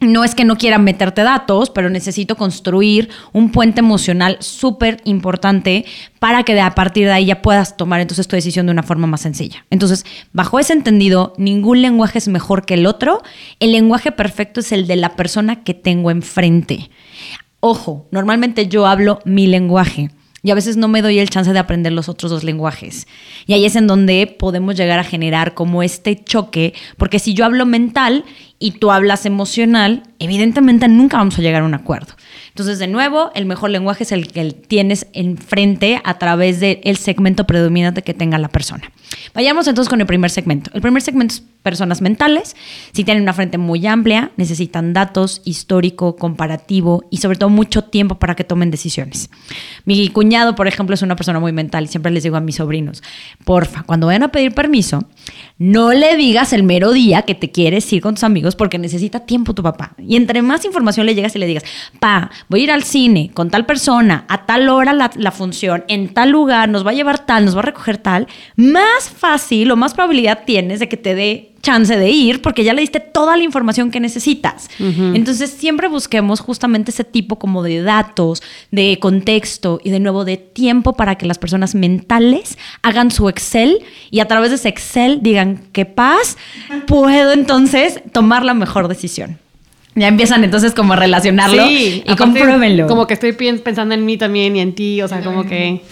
no 0.00 0.24
es 0.24 0.34
que 0.34 0.44
no 0.44 0.56
quiera 0.56 0.78
meterte 0.78 1.22
datos, 1.22 1.70
pero 1.70 1.90
necesito 1.90 2.36
construir 2.36 3.10
un 3.32 3.52
puente 3.52 3.80
emocional 3.80 4.38
súper 4.40 5.00
importante 5.04 5.84
para 6.18 6.42
que 6.42 6.58
a 6.58 6.74
partir 6.74 7.06
de 7.06 7.12
ahí 7.12 7.26
ya 7.26 7.42
puedas 7.42 7.76
tomar 7.76 8.00
entonces 8.00 8.26
tu 8.26 8.34
decisión 8.34 8.66
de 8.66 8.72
una 8.72 8.82
forma 8.82 9.06
más 9.06 9.20
sencilla. 9.20 9.66
Entonces, 9.68 10.06
bajo 10.32 10.58
ese 10.58 10.72
entendido, 10.72 11.34
ningún 11.36 11.82
lenguaje 11.82 12.18
es 12.18 12.28
mejor 12.28 12.64
que 12.64 12.74
el 12.74 12.86
otro. 12.86 13.22
El 13.60 13.72
lenguaje 13.72 14.10
perfecto 14.10 14.60
es 14.60 14.72
el 14.72 14.86
de 14.86 14.96
la 14.96 15.16
persona 15.16 15.62
que 15.62 15.74
tengo 15.74 16.10
enfrente. 16.10 16.90
Ojo, 17.60 18.08
normalmente 18.10 18.68
yo 18.68 18.86
hablo 18.86 19.20
mi 19.26 19.46
lenguaje. 19.46 20.10
Y 20.42 20.50
a 20.50 20.54
veces 20.54 20.76
no 20.76 20.88
me 20.88 21.02
doy 21.02 21.18
el 21.18 21.30
chance 21.30 21.52
de 21.52 21.58
aprender 21.58 21.92
los 21.92 22.08
otros 22.08 22.30
dos 22.30 22.44
lenguajes. 22.44 23.06
Y 23.46 23.52
ahí 23.52 23.64
es 23.66 23.76
en 23.76 23.86
donde 23.86 24.26
podemos 24.26 24.76
llegar 24.76 24.98
a 24.98 25.04
generar 25.04 25.54
como 25.54 25.82
este 25.82 26.16
choque, 26.16 26.74
porque 26.96 27.18
si 27.18 27.34
yo 27.34 27.44
hablo 27.44 27.66
mental 27.66 28.24
y 28.58 28.72
tú 28.72 28.90
hablas 28.90 29.26
emocional, 29.26 30.02
evidentemente 30.18 30.88
nunca 30.88 31.18
vamos 31.18 31.38
a 31.38 31.42
llegar 31.42 31.62
a 31.62 31.66
un 31.66 31.74
acuerdo. 31.74 32.14
Entonces, 32.48 32.78
de 32.78 32.88
nuevo, 32.88 33.30
el 33.34 33.46
mejor 33.46 33.70
lenguaje 33.70 34.04
es 34.04 34.12
el 34.12 34.28
que 34.28 34.52
tienes 34.52 35.06
enfrente 35.12 36.00
a 36.04 36.18
través 36.18 36.60
del 36.60 36.96
segmento 36.96 37.46
predominante 37.46 38.02
que 38.02 38.12
tenga 38.12 38.38
la 38.38 38.48
persona. 38.48 38.90
Vayamos 39.34 39.66
entonces 39.66 39.88
con 39.88 40.00
el 40.00 40.06
primer 40.06 40.30
segmento. 40.30 40.70
El 40.74 40.82
primer 40.82 41.02
segmento 41.02 41.34
es 41.34 41.42
personas 41.62 42.00
mentales. 42.00 42.56
Si 42.92 43.04
tienen 43.04 43.22
una 43.22 43.32
frente 43.32 43.58
muy 43.58 43.86
amplia, 43.86 44.32
necesitan 44.36 44.92
datos, 44.92 45.42
histórico, 45.44 46.16
comparativo 46.16 47.04
y 47.10 47.18
sobre 47.18 47.38
todo 47.38 47.50
mucho 47.50 47.84
tiempo 47.84 48.18
para 48.18 48.34
que 48.34 48.44
tomen 48.44 48.70
decisiones. 48.70 49.30
Mi 49.84 50.08
cuñado, 50.08 50.54
por 50.54 50.66
ejemplo, 50.68 50.94
es 50.94 51.02
una 51.02 51.16
persona 51.16 51.40
muy 51.40 51.52
mental 51.52 51.84
y 51.84 51.88
siempre 51.88 52.12
les 52.12 52.22
digo 52.22 52.36
a 52.36 52.40
mis 52.40 52.56
sobrinos, 52.56 53.02
porfa, 53.44 53.82
cuando 53.82 54.06
vayan 54.06 54.22
a 54.22 54.32
pedir 54.32 54.52
permiso, 54.52 55.04
no 55.58 55.92
le 55.92 56.16
digas 56.16 56.52
el 56.52 56.62
mero 56.62 56.92
día 56.92 57.22
que 57.22 57.34
te 57.34 57.50
quieres 57.50 57.90
ir 57.92 58.02
con 58.02 58.14
tus 58.14 58.24
amigos 58.24 58.56
porque 58.56 58.78
necesita 58.78 59.20
tiempo 59.20 59.54
tu 59.54 59.62
papá. 59.62 59.94
Y 59.98 60.16
entre 60.16 60.42
más 60.42 60.64
información 60.64 61.06
le 61.06 61.14
llegas 61.14 61.36
y 61.36 61.38
le 61.38 61.46
digas, 61.46 61.64
pa, 61.98 62.30
voy 62.48 62.60
a 62.60 62.64
ir 62.64 62.70
al 62.70 62.82
cine 62.82 63.30
con 63.34 63.50
tal 63.50 63.66
persona, 63.66 64.24
a 64.28 64.46
tal 64.46 64.68
hora 64.68 64.92
la, 64.92 65.30
función, 65.30 65.84
en 65.88 66.12
tal 66.12 66.30
lugar, 66.30 66.68
nos 66.68 66.86
va 66.86 66.90
a 66.90 66.94
llevar 66.94 67.26
tal, 67.26 67.44
nos 67.44 67.54
va 67.54 67.60
a 67.60 67.64
recoger 67.64 67.98
tal, 67.98 68.26
más 68.56 69.10
fácil 69.10 69.70
o 69.70 69.76
más 69.76 69.94
probabilidad 69.94 70.44
tienes 70.44 70.80
de 70.80 70.88
que 70.88 70.96
te 70.96 71.14
dé 71.14 71.49
chance 71.62 71.96
de 71.96 72.10
ir 72.10 72.42
porque 72.42 72.64
ya 72.64 72.72
le 72.72 72.80
diste 72.80 73.00
toda 73.00 73.36
la 73.36 73.42
información 73.42 73.90
que 73.90 74.00
necesitas. 74.00 74.68
Entonces 74.78 75.50
siempre 75.50 75.88
busquemos 75.88 76.40
justamente 76.40 76.90
ese 76.90 77.04
tipo 77.04 77.38
como 77.38 77.62
de 77.62 77.82
datos, 77.82 78.42
de 78.70 78.98
contexto 79.00 79.80
y 79.82 79.90
de 79.90 80.00
nuevo 80.00 80.24
de 80.24 80.36
tiempo 80.36 80.94
para 80.94 81.16
que 81.16 81.26
las 81.26 81.38
personas 81.38 81.74
mentales 81.74 82.58
hagan 82.82 83.10
su 83.10 83.28
Excel 83.28 83.78
y 84.10 84.20
a 84.20 84.26
través 84.26 84.50
de 84.50 84.56
ese 84.56 84.68
Excel 84.68 85.20
digan 85.22 85.62
qué 85.72 85.84
paz, 85.84 86.36
puedo 86.86 87.32
entonces 87.32 88.00
tomar 88.12 88.44
la 88.44 88.54
mejor 88.54 88.88
decisión. 88.88 89.38
Ya 89.94 90.08
empiezan 90.08 90.44
entonces 90.44 90.72
como 90.72 90.92
a 90.92 90.96
relacionarlo 90.96 91.68
y 91.68 92.02
compruébenlo. 92.16 92.86
Como 92.86 93.06
que 93.06 93.14
estoy 93.14 93.32
pensando 93.32 93.94
en 93.94 94.04
mí 94.04 94.16
también 94.16 94.56
y 94.56 94.60
en 94.60 94.74
ti, 94.74 95.02
o 95.02 95.08
sea, 95.08 95.20
como 95.22 95.44
que... 95.44 95.82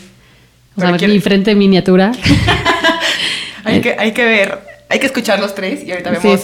O 0.77 0.81
sea, 0.81 0.93
mi 0.93 1.19
frente 1.19 1.57
miniatura. 1.57 2.13
hay, 3.65 3.81
que, 3.81 3.97
hay 3.99 4.13
que 4.13 4.25
ver 4.25 4.68
hay 4.91 4.99
que 5.01 5.07
escuchar 5.07 5.39
los 5.39 5.55
tres 5.55 5.85
y 5.85 5.91
ahorita 5.91 6.11
vemos 6.11 6.41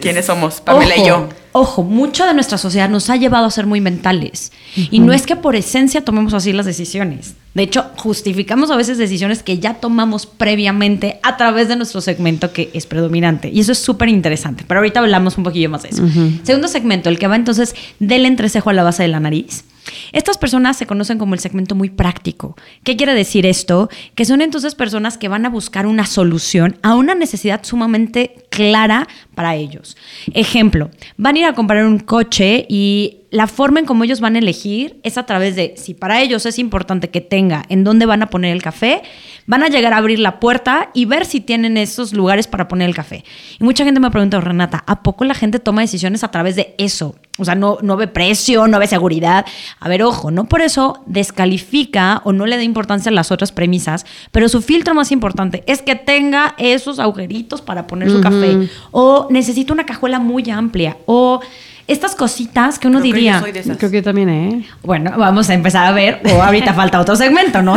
quiénes 0.00 0.26
somos, 0.26 0.60
Pamela 0.60 0.96
y 0.96 1.06
yo. 1.06 1.28
Ojo, 1.52 1.84
mucho 1.84 2.26
de 2.26 2.34
nuestra 2.34 2.58
sociedad 2.58 2.88
nos 2.88 3.08
ha 3.10 3.16
llevado 3.16 3.46
a 3.46 3.50
ser 3.50 3.66
muy 3.66 3.80
mentales. 3.80 4.50
Y 4.74 4.98
no 4.98 5.12
es 5.12 5.24
que 5.24 5.36
por 5.36 5.54
esencia 5.54 6.04
tomemos 6.04 6.34
así 6.34 6.52
las 6.52 6.66
decisiones. 6.66 7.34
De 7.54 7.62
hecho, 7.62 7.92
justificamos 7.96 8.72
a 8.72 8.76
veces 8.76 8.98
decisiones 8.98 9.44
que 9.44 9.60
ya 9.60 9.74
tomamos 9.74 10.26
previamente 10.26 11.20
a 11.22 11.36
través 11.36 11.68
de 11.68 11.76
nuestro 11.76 12.00
segmento 12.00 12.52
que 12.52 12.70
es 12.74 12.86
predominante. 12.86 13.50
Y 13.50 13.60
eso 13.60 13.70
es 13.70 13.78
súper 13.78 14.08
interesante. 14.08 14.64
Pero 14.66 14.80
ahorita 14.80 14.98
hablamos 14.98 15.38
un 15.38 15.44
poquillo 15.44 15.70
más 15.70 15.84
de 15.84 15.90
eso. 15.90 16.02
Segundo 16.42 16.66
segmento, 16.66 17.08
el 17.08 17.20
que 17.20 17.28
va 17.28 17.36
entonces 17.36 17.76
del 18.00 18.26
entrecejo 18.26 18.70
a 18.70 18.72
la 18.72 18.82
base 18.82 19.04
de 19.04 19.08
la 19.10 19.20
nariz. 19.20 19.64
Estas 20.12 20.38
personas 20.38 20.76
se 20.76 20.86
conocen 20.86 21.18
como 21.18 21.34
el 21.34 21.40
segmento 21.40 21.74
muy 21.74 21.90
práctico. 21.90 22.56
¿Qué 22.82 22.96
quiere 22.96 23.14
decir 23.14 23.46
esto? 23.46 23.88
Que 24.14 24.24
son 24.24 24.40
entonces 24.40 24.74
personas 24.74 25.18
que 25.18 25.28
van 25.28 25.46
a 25.46 25.50
buscar 25.50 25.86
una 25.86 26.06
solución 26.06 26.76
a 26.82 26.94
una 26.94 27.14
necesidad 27.14 27.64
sumamente 27.64 28.46
clara 28.50 29.08
para 29.34 29.54
ellos. 29.56 29.96
Ejemplo, 30.32 30.90
van 31.16 31.36
a 31.36 31.38
ir 31.38 31.44
a 31.44 31.54
comprar 31.54 31.84
un 31.86 31.98
coche 31.98 32.66
y 32.68 33.18
la 33.34 33.48
forma 33.48 33.80
en 33.80 33.86
cómo 33.86 34.04
ellos 34.04 34.20
van 34.20 34.36
a 34.36 34.38
elegir 34.38 35.00
es 35.02 35.18
a 35.18 35.26
través 35.26 35.56
de, 35.56 35.74
si 35.76 35.92
para 35.92 36.22
ellos 36.22 36.46
es 36.46 36.56
importante 36.60 37.10
que 37.10 37.20
tenga 37.20 37.64
en 37.68 37.82
dónde 37.82 38.06
van 38.06 38.22
a 38.22 38.30
poner 38.30 38.52
el 38.52 38.62
café, 38.62 39.02
van 39.46 39.64
a 39.64 39.68
llegar 39.68 39.92
a 39.92 39.96
abrir 39.96 40.20
la 40.20 40.38
puerta 40.38 40.90
y 40.94 41.04
ver 41.06 41.26
si 41.26 41.40
tienen 41.40 41.76
esos 41.76 42.12
lugares 42.12 42.46
para 42.46 42.68
poner 42.68 42.88
el 42.88 42.94
café. 42.94 43.24
Y 43.58 43.64
mucha 43.64 43.84
gente 43.84 43.98
me 43.98 44.12
pregunta, 44.12 44.40
Renata, 44.40 44.84
¿a 44.86 45.02
poco 45.02 45.24
la 45.24 45.34
gente 45.34 45.58
toma 45.58 45.80
decisiones 45.80 46.22
a 46.22 46.30
través 46.30 46.54
de 46.54 46.76
eso? 46.78 47.16
O 47.36 47.44
sea, 47.44 47.56
no, 47.56 47.78
no 47.82 47.96
ve 47.96 48.06
precio, 48.06 48.68
no 48.68 48.78
ve 48.78 48.86
seguridad. 48.86 49.44
A 49.80 49.88
ver, 49.88 50.04
ojo, 50.04 50.30
no 50.30 50.44
por 50.44 50.60
eso 50.62 51.02
descalifica 51.06 52.22
o 52.24 52.32
no 52.32 52.46
le 52.46 52.56
da 52.56 52.62
importancia 52.62 53.10
a 53.10 53.12
las 53.12 53.32
otras 53.32 53.50
premisas, 53.50 54.06
pero 54.30 54.48
su 54.48 54.62
filtro 54.62 54.94
más 54.94 55.10
importante 55.10 55.64
es 55.66 55.82
que 55.82 55.96
tenga 55.96 56.54
esos 56.56 57.00
agujeritos 57.00 57.62
para 57.62 57.88
poner 57.88 58.12
su 58.12 58.20
café. 58.20 58.68
O 58.92 59.23
necesita 59.30 59.72
una 59.72 59.86
cajuela 59.86 60.18
muy 60.18 60.48
amplia. 60.50 60.96
O 61.06 61.40
estas 61.86 62.14
cositas 62.14 62.78
que 62.78 62.88
uno 62.88 63.00
diría. 63.00 63.42
Creo 63.42 63.90
que 63.90 63.96
yo 63.96 64.02
también, 64.02 64.28
¿eh? 64.30 64.66
Bueno, 64.82 65.12
vamos 65.18 65.50
a 65.50 65.54
empezar 65.54 65.86
a 65.86 65.92
ver, 65.92 66.20
o 66.32 66.42
ahorita 66.42 66.72
falta 66.74 67.00
otro 67.00 67.14
segmento, 67.14 67.62
¿no? 67.62 67.76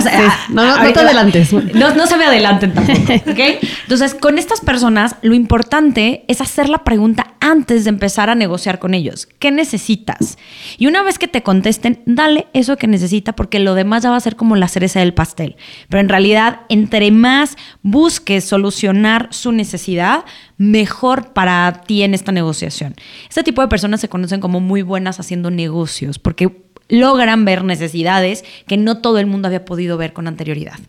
no, 0.49 0.77
no, 0.77 0.93
te 0.93 0.99
adelantes. 0.99 1.53
No, 1.73 1.93
no 1.93 2.07
se 2.07 2.17
me 2.17 2.25
adelanten 2.25 2.73
tampoco, 2.73 2.99
¿ok? 3.13 3.39
Entonces, 3.83 4.15
con 4.15 4.37
estas 4.37 4.61
personas, 4.61 5.15
lo 5.21 5.33
importante 5.33 6.23
es 6.27 6.41
hacer 6.41 6.69
la 6.69 6.83
pregunta 6.83 7.35
antes 7.39 7.83
de 7.83 7.89
empezar 7.89 8.29
a 8.29 8.35
negociar 8.35 8.79
con 8.79 8.93
ellos. 8.93 9.27
¿Qué 9.39 9.51
necesitas? 9.51 10.37
Y 10.77 10.87
una 10.87 11.03
vez 11.03 11.19
que 11.19 11.27
te 11.27 11.43
contesten, 11.43 12.01
dale 12.05 12.47
eso 12.53 12.77
que 12.77 12.87
necesita, 12.87 13.33
porque 13.33 13.59
lo 13.59 13.73
demás 13.73 14.03
ya 14.03 14.09
va 14.09 14.17
a 14.17 14.21
ser 14.21 14.35
como 14.35 14.55
la 14.55 14.67
cereza 14.67 14.99
del 14.99 15.13
pastel. 15.13 15.57
Pero 15.89 16.01
en 16.01 16.09
realidad, 16.09 16.61
entre 16.69 17.11
más 17.11 17.57
busques 17.81 18.45
solucionar 18.45 19.27
su 19.31 19.51
necesidad, 19.51 20.23
mejor 20.57 21.33
para 21.33 21.83
ti 21.85 22.03
en 22.03 22.13
esta 22.13 22.31
negociación. 22.31 22.95
Este 23.29 23.43
tipo 23.43 23.61
de 23.61 23.67
personas 23.67 24.01
se 24.01 24.09
conocen 24.09 24.41
como 24.41 24.59
muy 24.59 24.81
buenas 24.81 25.19
haciendo 25.19 25.51
negocios 25.51 26.19
porque 26.19 26.65
logran 26.89 27.45
ver 27.45 27.63
necesidades 27.63 28.43
que 28.67 28.77
no 28.77 28.99
todo 28.99 29.19
el 29.19 29.27
mundo 29.27 29.47
había 29.47 29.65
podido 29.65 29.97
ver 29.97 30.13
con 30.13 30.27
anterioridad. 30.27 30.79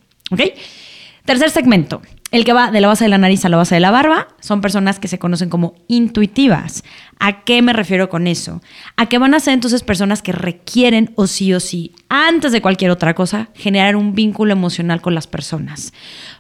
Tercer 1.24 1.50
segmento, 1.50 2.00
el 2.30 2.46
que 2.46 2.54
va 2.54 2.70
de 2.70 2.80
la 2.80 2.88
base 2.88 3.04
de 3.04 3.10
la 3.10 3.18
nariz 3.18 3.44
a 3.44 3.50
la 3.50 3.58
base 3.58 3.74
de 3.74 3.82
la 3.82 3.90
barba, 3.90 4.28
son 4.40 4.62
personas 4.62 4.98
que 4.98 5.08
se 5.08 5.18
conocen 5.18 5.50
como 5.50 5.74
intuitivas. 5.86 6.84
¿A 7.18 7.44
qué 7.44 7.60
me 7.60 7.74
refiero 7.74 8.08
con 8.08 8.26
eso? 8.26 8.62
A 8.96 9.06
que 9.06 9.18
van 9.18 9.34
a 9.34 9.40
ser 9.40 9.52
entonces 9.52 9.82
personas 9.82 10.22
que 10.22 10.32
requieren 10.32 11.12
o 11.16 11.26
sí 11.26 11.52
o 11.52 11.60
sí, 11.60 11.94
antes 12.08 12.52
de 12.52 12.62
cualquier 12.62 12.90
otra 12.90 13.14
cosa, 13.14 13.50
generar 13.54 13.94
un 13.96 14.14
vínculo 14.14 14.52
emocional 14.52 15.02
con 15.02 15.14
las 15.14 15.26
personas. 15.26 15.92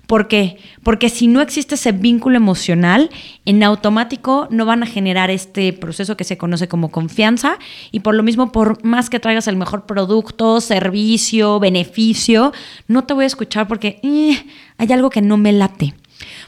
¿Por 0.08 0.26
qué? 0.26 0.56
Porque 0.82 1.10
si 1.10 1.26
no 1.26 1.42
existe 1.42 1.74
ese 1.74 1.92
vínculo 1.92 2.38
emocional, 2.38 3.10
en 3.44 3.62
automático 3.62 4.48
no 4.50 4.64
van 4.64 4.82
a 4.82 4.86
generar 4.86 5.28
este 5.28 5.74
proceso 5.74 6.16
que 6.16 6.24
se 6.24 6.38
conoce 6.38 6.66
como 6.66 6.90
confianza 6.90 7.58
y 7.92 8.00
por 8.00 8.14
lo 8.14 8.22
mismo, 8.22 8.50
por 8.50 8.82
más 8.82 9.10
que 9.10 9.20
traigas 9.20 9.48
el 9.48 9.56
mejor 9.56 9.84
producto, 9.84 10.62
servicio, 10.62 11.60
beneficio, 11.60 12.54
no 12.86 13.04
te 13.04 13.12
voy 13.12 13.24
a 13.24 13.26
escuchar 13.26 13.68
porque 13.68 14.00
eh, 14.02 14.46
hay 14.78 14.92
algo 14.92 15.10
que 15.10 15.20
no 15.20 15.36
me 15.36 15.52
late. 15.52 15.92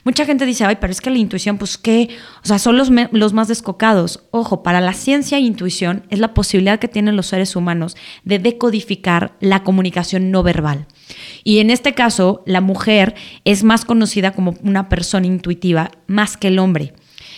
Mucha 0.04 0.24
gente 0.24 0.46
dice, 0.46 0.64
ay, 0.64 0.78
pero 0.80 0.90
es 0.90 1.02
que 1.02 1.10
la 1.10 1.18
intuición, 1.18 1.58
pues 1.58 1.76
qué, 1.76 2.08
o 2.42 2.46
sea, 2.46 2.58
son 2.58 2.78
los, 2.78 2.90
los 3.12 3.34
más 3.34 3.48
descocados. 3.48 4.24
Ojo, 4.30 4.62
para 4.62 4.80
la 4.80 4.94
ciencia 4.94 5.36
e 5.36 5.42
intuición 5.42 6.06
es 6.08 6.18
la 6.18 6.32
posibilidad 6.32 6.78
que 6.78 6.88
tienen 6.88 7.14
los 7.14 7.26
seres 7.26 7.54
humanos 7.56 7.94
de 8.24 8.38
decodificar 8.38 9.36
la 9.38 9.64
comunicación 9.64 10.30
no 10.30 10.42
verbal. 10.42 10.86
Y 11.44 11.58
en 11.58 11.70
este 11.70 11.94
caso, 11.94 12.42
la 12.46 12.60
mujer 12.60 13.14
es 13.44 13.64
más 13.64 13.84
conocida 13.84 14.32
como 14.32 14.54
una 14.62 14.88
persona 14.88 15.26
intuitiva 15.26 15.90
más 16.06 16.36
que 16.36 16.48
el 16.48 16.58
hombre. 16.58 16.92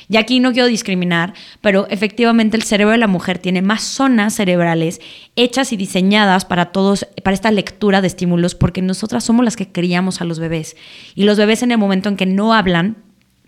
Y 0.09 0.17
aquí 0.17 0.41
no 0.41 0.53
quiero 0.53 0.69
discriminar, 0.69 1.33
pero 1.61 1.87
efectivamente 1.89 2.57
el 2.57 2.63
cerebro 2.63 2.93
de 2.93 2.99
la 2.99 3.07
mujer 3.07 3.39
tiene 3.39 3.63
más 3.63 3.83
zonas 3.83 4.35
cerebrales 4.35 5.01
hechas 5.37 5.73
y 5.73 5.77
diseñadas 5.77 6.45
para 6.45 6.67
todos, 6.67 7.07
para 7.23 7.35
esta 7.35 7.51
lectura 7.51 8.01
de 8.01 8.09
estímulos, 8.09 8.55
porque 8.55 8.83
nosotras 8.83 9.25
somos 9.25 9.45
las 9.45 9.57
que 9.57 9.73
criamos 9.73 10.21
a 10.21 10.25
los 10.25 10.39
bebés. 10.39 10.77
Y 11.15 11.25
los 11.25 11.39
bebés 11.39 11.63
en 11.63 11.73
el 11.73 11.79
momento 11.79 12.09
en 12.09 12.17
que 12.17 12.27
no 12.27 12.53
hablan, 12.53 12.97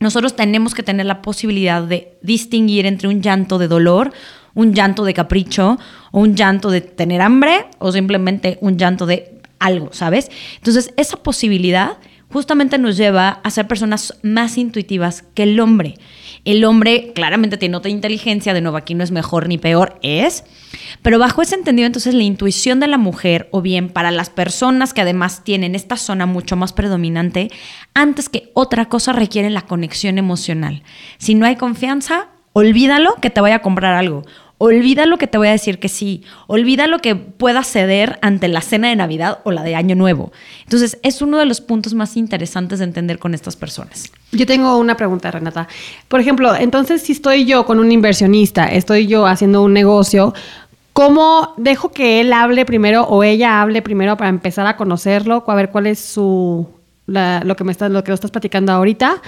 nosotros 0.00 0.36
tenemos 0.36 0.74
que 0.74 0.82
tener 0.82 1.06
la 1.06 1.22
posibilidad 1.22 1.82
de 1.82 2.16
distinguir 2.22 2.86
entre 2.86 3.08
un 3.08 3.20
llanto 3.20 3.58
de 3.58 3.68
dolor, 3.68 4.12
un 4.54 4.72
llanto 4.72 5.04
de 5.04 5.14
capricho, 5.14 5.78
o 6.12 6.20
un 6.20 6.34
llanto 6.34 6.70
de 6.70 6.80
tener 6.80 7.20
hambre, 7.20 7.66
o 7.78 7.92
simplemente 7.92 8.58
un 8.60 8.78
llanto 8.78 9.06
de 9.06 9.33
algo, 9.58 9.90
¿sabes? 9.92 10.30
Entonces, 10.56 10.92
esa 10.96 11.16
posibilidad 11.22 11.98
justamente 12.34 12.78
nos 12.78 12.96
lleva 12.96 13.28
a 13.28 13.50
ser 13.50 13.68
personas 13.68 14.18
más 14.22 14.58
intuitivas 14.58 15.22
que 15.34 15.44
el 15.44 15.60
hombre. 15.60 15.94
El 16.44 16.64
hombre 16.64 17.12
claramente 17.14 17.56
tiene 17.56 17.76
otra 17.76 17.92
inteligencia, 17.92 18.52
de 18.52 18.60
nuevo 18.60 18.76
aquí 18.76 18.94
no 18.94 19.04
es 19.04 19.12
mejor 19.12 19.46
ni 19.46 19.56
peor, 19.56 20.00
es. 20.02 20.42
Pero 21.00 21.20
bajo 21.20 21.42
ese 21.42 21.54
entendido, 21.54 21.86
entonces 21.86 22.12
la 22.12 22.24
intuición 22.24 22.80
de 22.80 22.88
la 22.88 22.98
mujer, 22.98 23.48
o 23.52 23.62
bien 23.62 23.88
para 23.88 24.10
las 24.10 24.30
personas 24.30 24.92
que 24.92 25.00
además 25.00 25.44
tienen 25.44 25.76
esta 25.76 25.96
zona 25.96 26.26
mucho 26.26 26.56
más 26.56 26.72
predominante, 26.72 27.50
antes 27.94 28.28
que 28.28 28.50
otra 28.52 28.86
cosa 28.86 29.12
requieren 29.12 29.54
la 29.54 29.62
conexión 29.62 30.18
emocional. 30.18 30.82
Si 31.18 31.36
no 31.36 31.46
hay 31.46 31.54
confianza, 31.54 32.30
olvídalo 32.52 33.14
que 33.22 33.30
te 33.30 33.40
vaya 33.40 33.56
a 33.56 33.62
comprar 33.62 33.94
algo. 33.94 34.24
Olvida 34.58 35.06
lo 35.06 35.18
que 35.18 35.26
te 35.26 35.36
voy 35.36 35.48
a 35.48 35.52
decir 35.52 35.78
que 35.78 35.88
sí. 35.88 36.22
Olvida 36.46 36.86
lo 36.86 37.00
que 37.00 37.16
pueda 37.16 37.62
ceder 37.64 38.18
ante 38.22 38.48
la 38.48 38.60
cena 38.60 38.88
de 38.88 38.96
Navidad 38.96 39.40
o 39.44 39.50
la 39.50 39.62
de 39.62 39.74
Año 39.74 39.96
Nuevo. 39.96 40.32
Entonces, 40.62 40.98
es 41.02 41.22
uno 41.22 41.38
de 41.38 41.46
los 41.46 41.60
puntos 41.60 41.94
más 41.94 42.16
interesantes 42.16 42.78
de 42.78 42.84
entender 42.84 43.18
con 43.18 43.34
estas 43.34 43.56
personas. 43.56 44.10
Yo 44.32 44.46
tengo 44.46 44.78
una 44.78 44.96
pregunta, 44.96 45.30
Renata. 45.30 45.68
Por 46.08 46.20
ejemplo, 46.20 46.54
entonces, 46.54 47.02
si 47.02 47.12
estoy 47.12 47.44
yo 47.44 47.66
con 47.66 47.78
un 47.78 47.90
inversionista, 47.90 48.66
estoy 48.66 49.06
yo 49.06 49.26
haciendo 49.26 49.62
un 49.62 49.72
negocio, 49.72 50.34
¿Cómo 50.94 51.54
dejo 51.56 51.90
que 51.90 52.20
él 52.20 52.32
hable 52.32 52.64
primero 52.64 53.02
o 53.02 53.24
ella 53.24 53.60
hable 53.60 53.82
primero 53.82 54.16
para 54.16 54.30
empezar 54.30 54.64
a 54.68 54.76
conocerlo? 54.76 55.42
A 55.44 55.54
ver 55.56 55.70
cuál 55.70 55.88
es 55.88 55.98
su 55.98 56.68
lo 57.06 57.56
que 57.56 57.64
me 57.64 57.72
estás, 57.72 57.90
lo 57.90 58.04
que 58.04 58.12
estás 58.12 58.30
platicando 58.30 58.72
ahorita. 58.72 59.20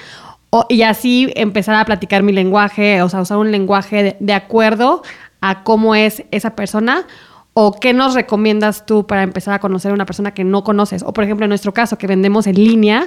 Y 0.69 0.83
así 0.83 1.33
empezar 1.37 1.75
a 1.75 1.85
platicar 1.85 2.23
mi 2.23 2.33
lenguaje, 2.33 3.03
o 3.03 3.09
sea, 3.09 3.21
usar 3.21 3.39
un 3.39 3.51
lenguaje 3.51 4.17
de, 4.19 4.33
acuerdo 4.33 5.03
a 5.41 5.63
cómo 5.65 5.95
es 5.95 6.25
esa 6.31 6.57
persona. 6.57 7.07
¿O 7.59 7.73
qué 7.81 7.95
nos 7.95 8.13
recomiendas 8.15 8.85
tú 8.85 9.07
para 9.07 9.23
empezar 9.23 9.55
a 9.55 9.61
conocer 9.61 9.91
a 9.91 9.95
una 9.95 10.05
persona 10.05 10.35
que 10.35 10.45
no 10.45 10.63
conoces? 10.63 11.03
O 11.03 11.15
por 11.15 11.25
ejemplo, 11.25 11.47
en 11.47 11.49
nuestro 11.49 11.73
caso, 11.73 11.97
que 11.97 12.07
vendemos 12.07 12.47
en 12.47 12.57
línea, 12.57 13.07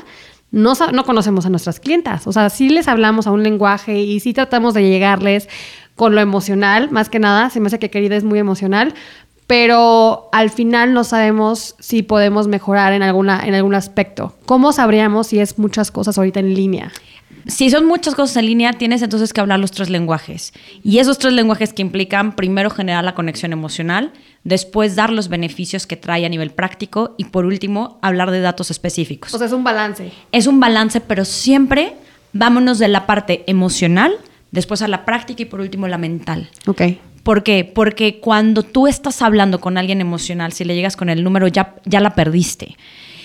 no, 0.51 0.73
no 0.91 1.03
conocemos 1.03 1.45
a 1.45 1.49
nuestras 1.49 1.79
clientas. 1.79 2.25
O 2.25 2.31
sea, 2.31 2.49
sí 2.49 2.69
les 2.69 2.87
hablamos 2.87 3.27
a 3.27 3.31
un 3.31 3.43
lenguaje 3.43 3.99
y 3.99 4.19
sí 4.19 4.33
tratamos 4.33 4.73
de 4.73 4.89
llegarles 4.89 5.47
con 5.95 6.15
lo 6.15 6.21
emocional, 6.21 6.89
más 6.91 7.09
que 7.09 7.19
nada, 7.19 7.49
se 7.49 7.59
me 7.59 7.67
hace 7.67 7.77
que 7.77 7.89
querida 7.89 8.15
es 8.15 8.23
muy 8.23 8.39
emocional, 8.39 8.93
pero 9.49 10.29
al 10.31 10.51
final 10.51 10.93
no 10.93 11.03
sabemos 11.03 11.75
si 11.79 12.03
podemos 12.03 12.47
mejorar 12.47 12.93
en, 12.93 13.01
alguna, 13.01 13.41
en 13.47 13.55
algún 13.55 13.73
aspecto. 13.73 14.35
¿Cómo 14.45 14.71
sabríamos 14.73 15.25
si 15.25 15.39
es 15.39 15.57
muchas 15.57 15.89
cosas 15.89 16.19
ahorita 16.19 16.39
en 16.39 16.53
línea? 16.53 16.91
Si 17.47 17.71
son 17.71 17.87
muchas 17.87 18.13
cosas 18.13 18.37
en 18.37 18.45
línea, 18.45 18.73
tienes 18.73 19.01
entonces 19.01 19.33
que 19.33 19.41
hablar 19.41 19.59
los 19.59 19.71
tres 19.71 19.89
lenguajes. 19.89 20.53
Y 20.83 20.99
esos 20.99 21.17
tres 21.17 21.33
lenguajes 21.33 21.73
que 21.73 21.81
implican 21.81 22.35
primero 22.35 22.69
generar 22.69 23.03
la 23.03 23.15
conexión 23.15 23.51
emocional, 23.51 24.13
después 24.43 24.95
dar 24.95 25.09
los 25.09 25.29
beneficios 25.29 25.87
que 25.87 25.95
trae 25.95 26.27
a 26.27 26.29
nivel 26.29 26.51
práctico 26.51 27.15
y 27.17 27.23
por 27.23 27.47
último 27.47 27.97
hablar 28.03 28.29
de 28.29 28.41
datos 28.41 28.69
específicos. 28.69 29.33
O 29.33 29.39
sea, 29.39 29.47
es 29.47 29.53
un 29.53 29.63
balance. 29.63 30.11
Es 30.31 30.45
un 30.45 30.59
balance, 30.59 31.01
pero 31.01 31.25
siempre 31.25 31.95
vámonos 32.33 32.77
de 32.77 32.87
la 32.87 33.07
parte 33.07 33.45
emocional 33.47 34.13
después 34.51 34.83
a 34.83 34.87
la 34.87 35.05
práctica 35.05 35.41
y 35.41 35.45
por 35.45 35.59
último 35.59 35.87
la 35.87 35.97
mental. 35.97 36.49
Ok. 36.67 36.81
¿Por 37.23 37.43
qué? 37.43 37.65
Porque 37.65 38.19
cuando 38.19 38.63
tú 38.63 38.87
estás 38.87 39.21
hablando 39.21 39.59
con 39.59 39.77
alguien 39.77 40.01
emocional, 40.01 40.53
si 40.53 40.63
le 40.63 40.75
llegas 40.75 40.95
con 40.95 41.09
el 41.09 41.23
número, 41.23 41.47
ya, 41.47 41.75
ya 41.85 41.99
la 41.99 42.15
perdiste. 42.15 42.77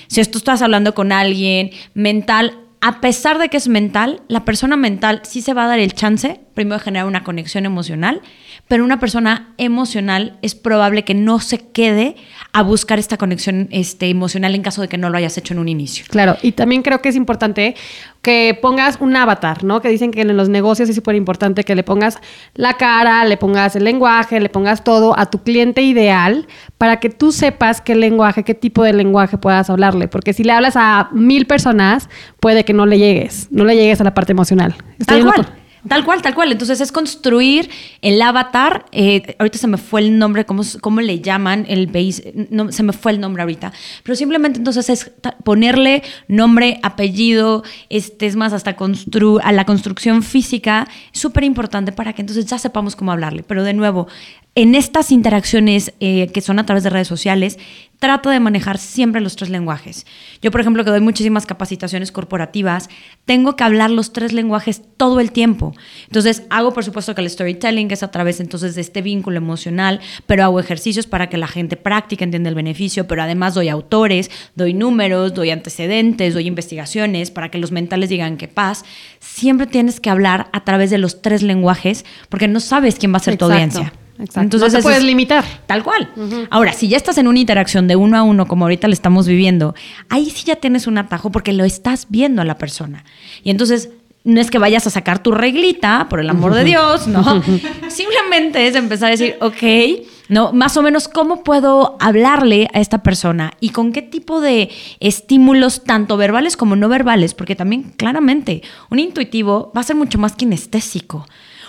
Si 0.08 0.22
tú 0.24 0.38
estás 0.38 0.62
hablando 0.62 0.94
con 0.94 1.12
alguien 1.12 1.70
mental, 1.94 2.58
a 2.80 3.00
pesar 3.00 3.38
de 3.38 3.48
que 3.48 3.56
es 3.56 3.68
mental, 3.68 4.20
la 4.28 4.44
persona 4.44 4.76
mental 4.76 5.22
sí 5.24 5.40
se 5.40 5.54
va 5.54 5.64
a 5.64 5.68
dar 5.68 5.78
el 5.78 5.94
chance, 5.94 6.40
primero 6.54 6.76
de 6.76 6.84
generar 6.84 7.06
una 7.06 7.24
conexión 7.24 7.64
emocional, 7.64 8.20
pero 8.68 8.84
una 8.84 8.98
persona 8.98 9.52
emocional 9.58 10.38
es 10.42 10.54
probable 10.54 11.04
que 11.04 11.14
no 11.14 11.38
se 11.38 11.58
quede 11.58 12.16
a 12.52 12.62
buscar 12.62 12.98
esta 12.98 13.16
conexión 13.16 13.68
este, 13.70 14.08
emocional 14.08 14.54
en 14.54 14.62
caso 14.62 14.80
de 14.80 14.88
que 14.88 14.96
no 14.96 15.10
lo 15.10 15.18
hayas 15.18 15.36
hecho 15.36 15.54
en 15.54 15.60
un 15.60 15.68
inicio. 15.68 16.04
Claro, 16.08 16.36
y 16.40 16.52
también 16.52 16.82
creo 16.82 17.02
que 17.02 17.10
es 17.10 17.16
importante 17.16 17.74
que 18.22 18.58
pongas 18.60 18.96
un 19.00 19.14
avatar, 19.14 19.64
¿no? 19.64 19.82
Que 19.82 19.90
dicen 19.90 20.10
que 20.10 20.22
en 20.22 20.34
los 20.34 20.48
negocios 20.48 20.88
es 20.88 20.96
súper 20.96 21.14
importante 21.14 21.62
que 21.62 21.74
le 21.74 21.82
pongas 21.82 22.18
la 22.54 22.74
cara, 22.74 23.24
le 23.26 23.36
pongas 23.36 23.76
el 23.76 23.84
lenguaje, 23.84 24.40
le 24.40 24.48
pongas 24.48 24.82
todo 24.82 25.18
a 25.18 25.26
tu 25.26 25.42
cliente 25.42 25.82
ideal 25.82 26.46
para 26.78 27.00
que 27.00 27.10
tú 27.10 27.32
sepas 27.32 27.82
qué 27.82 27.94
lenguaje, 27.94 28.44
qué 28.44 28.54
tipo 28.54 28.82
de 28.82 28.94
lenguaje 28.94 29.36
puedas 29.36 29.68
hablarle. 29.68 30.08
Porque 30.08 30.32
si 30.32 30.42
le 30.42 30.52
hablas 30.52 30.74
a 30.76 31.10
mil 31.12 31.46
personas, 31.46 32.08
puede 32.40 32.64
que 32.64 32.72
no 32.72 32.86
le 32.86 32.98
llegues, 32.98 33.48
no 33.50 33.64
le 33.64 33.76
llegues 33.76 34.00
a 34.00 34.04
la 34.04 34.14
parte 34.14 34.32
emocional. 34.32 34.74
Tal 35.06 35.22
cual. 35.22 35.63
Tal 35.88 36.04
cual, 36.04 36.22
tal 36.22 36.34
cual. 36.34 36.50
Entonces 36.50 36.80
es 36.80 36.92
construir 36.92 37.70
el 38.00 38.20
avatar. 38.22 38.86
Eh, 38.92 39.36
ahorita 39.38 39.58
se 39.58 39.66
me 39.66 39.76
fue 39.76 40.00
el 40.00 40.18
nombre, 40.18 40.46
¿cómo, 40.46 40.62
cómo 40.80 41.00
le 41.00 41.20
llaman? 41.20 41.66
El 41.68 41.86
base, 41.86 42.32
no, 42.50 42.72
se 42.72 42.82
me 42.82 42.92
fue 42.92 43.12
el 43.12 43.20
nombre 43.20 43.42
ahorita. 43.42 43.72
Pero 44.02 44.16
simplemente 44.16 44.58
entonces 44.58 44.88
es 44.88 45.12
ponerle 45.44 46.02
nombre, 46.28 46.80
apellido, 46.82 47.64
este, 47.90 48.26
es 48.26 48.36
más, 48.36 48.52
hasta 48.52 48.76
constru 48.76 49.40
a 49.42 49.52
la 49.52 49.66
construcción 49.66 50.22
física. 50.22 50.88
Súper 51.12 51.44
importante 51.44 51.92
para 51.92 52.12
que 52.12 52.22
entonces 52.22 52.46
ya 52.46 52.58
sepamos 52.58 52.96
cómo 52.96 53.12
hablarle. 53.12 53.42
Pero 53.42 53.62
de 53.62 53.74
nuevo, 53.74 54.08
en 54.54 54.74
estas 54.74 55.10
interacciones 55.10 55.92
eh, 56.00 56.28
que 56.32 56.40
son 56.40 56.58
a 56.58 56.66
través 56.66 56.84
de 56.84 56.90
redes 56.90 57.08
sociales, 57.08 57.58
trato 57.98 58.30
de 58.30 58.40
manejar 58.40 58.78
siempre 58.78 59.20
los 59.20 59.36
tres 59.36 59.50
lenguajes. 59.50 60.06
Yo, 60.42 60.50
por 60.50 60.60
ejemplo, 60.60 60.84
que 60.84 60.90
doy 60.90 61.00
muchísimas 61.00 61.46
capacitaciones 61.46 62.12
corporativas, 62.12 62.88
tengo 63.24 63.56
que 63.56 63.64
hablar 63.64 63.90
los 63.90 64.12
tres 64.12 64.32
lenguajes 64.32 64.82
todo 64.96 65.20
el 65.20 65.32
tiempo. 65.32 65.74
Entonces, 66.06 66.42
hago, 66.50 66.72
por 66.72 66.84
supuesto, 66.84 67.14
que 67.14 67.22
el 67.22 67.30
storytelling 67.30 67.90
es 67.90 68.02
a 68.02 68.10
través 68.10 68.40
entonces 68.40 68.74
de 68.74 68.80
este 68.80 69.02
vínculo 69.02 69.38
emocional, 69.38 70.00
pero 70.26 70.44
hago 70.44 70.60
ejercicios 70.60 71.06
para 71.06 71.28
que 71.28 71.38
la 71.38 71.48
gente 71.48 71.76
practique, 71.76 72.24
entienda 72.24 72.48
el 72.48 72.54
beneficio, 72.54 73.06
pero 73.06 73.22
además 73.22 73.54
doy 73.54 73.68
autores, 73.68 74.30
doy 74.54 74.74
números, 74.74 75.34
doy 75.34 75.50
antecedentes, 75.50 76.34
doy 76.34 76.46
investigaciones 76.46 77.30
para 77.30 77.50
que 77.50 77.58
los 77.58 77.72
mentales 77.72 78.10
digan 78.10 78.36
qué 78.36 78.48
paz. 78.48 78.84
Siempre 79.18 79.66
tienes 79.66 80.00
que 80.00 80.10
hablar 80.10 80.48
a 80.52 80.64
través 80.64 80.90
de 80.90 80.98
los 80.98 81.22
tres 81.22 81.42
lenguajes 81.42 82.04
porque 82.28 82.48
no 82.48 82.60
sabes 82.60 82.96
quién 82.96 83.12
va 83.12 83.18
a 83.18 83.20
ser 83.20 83.36
tu 83.36 83.46
audiencia. 83.46 83.92
Entonces, 84.18 84.72
no 84.72 84.78
te 84.78 84.82
puedes 84.82 85.02
limitar. 85.02 85.44
Tal 85.66 85.82
cual. 85.82 86.08
Ahora, 86.50 86.72
si 86.72 86.88
ya 86.88 86.96
estás 86.96 87.18
en 87.18 87.26
una 87.26 87.38
interacción 87.38 87.88
de 87.88 87.96
uno 87.96 88.16
a 88.16 88.22
uno, 88.22 88.46
como 88.46 88.64
ahorita 88.64 88.88
le 88.88 88.94
estamos 88.94 89.26
viviendo, 89.26 89.74
ahí 90.08 90.30
sí 90.30 90.44
ya 90.44 90.56
tienes 90.56 90.86
un 90.86 90.98
atajo 90.98 91.30
porque 91.30 91.52
lo 91.52 91.64
estás 91.64 92.06
viendo 92.08 92.40
a 92.42 92.44
la 92.44 92.56
persona. 92.56 93.04
Y 93.42 93.50
entonces 93.50 93.90
no 94.24 94.40
es 94.40 94.50
que 94.50 94.58
vayas 94.58 94.86
a 94.86 94.90
sacar 94.90 95.22
tu 95.22 95.32
reglita, 95.32 96.06
por 96.08 96.18
el 96.18 96.30
amor 96.30 96.54
de 96.54 96.64
Dios, 96.64 97.06
no. 97.06 97.22
Simplemente 97.88 98.66
es 98.66 98.74
empezar 98.74 99.08
a 99.08 99.10
decir, 99.10 99.36
ok, 99.40 100.06
no, 100.30 100.52
más 100.54 100.78
o 100.78 100.82
menos 100.82 101.08
cómo 101.08 101.44
puedo 101.44 101.96
hablarle 102.00 102.68
a 102.72 102.80
esta 102.80 103.02
persona 103.02 103.52
y 103.60 103.68
con 103.68 103.92
qué 103.92 104.00
tipo 104.00 104.40
de 104.40 104.70
estímulos, 105.00 105.84
tanto 105.84 106.16
verbales 106.16 106.56
como 106.56 106.74
no 106.74 106.88
verbales, 106.88 107.34
porque 107.34 107.54
también 107.54 107.92
claramente 107.96 108.62
un 108.90 108.98
intuitivo 108.98 109.70
va 109.76 109.82
a 109.82 109.84
ser 109.84 109.96
mucho 109.96 110.18
más 110.18 110.34
kinestésico. 110.34 111.26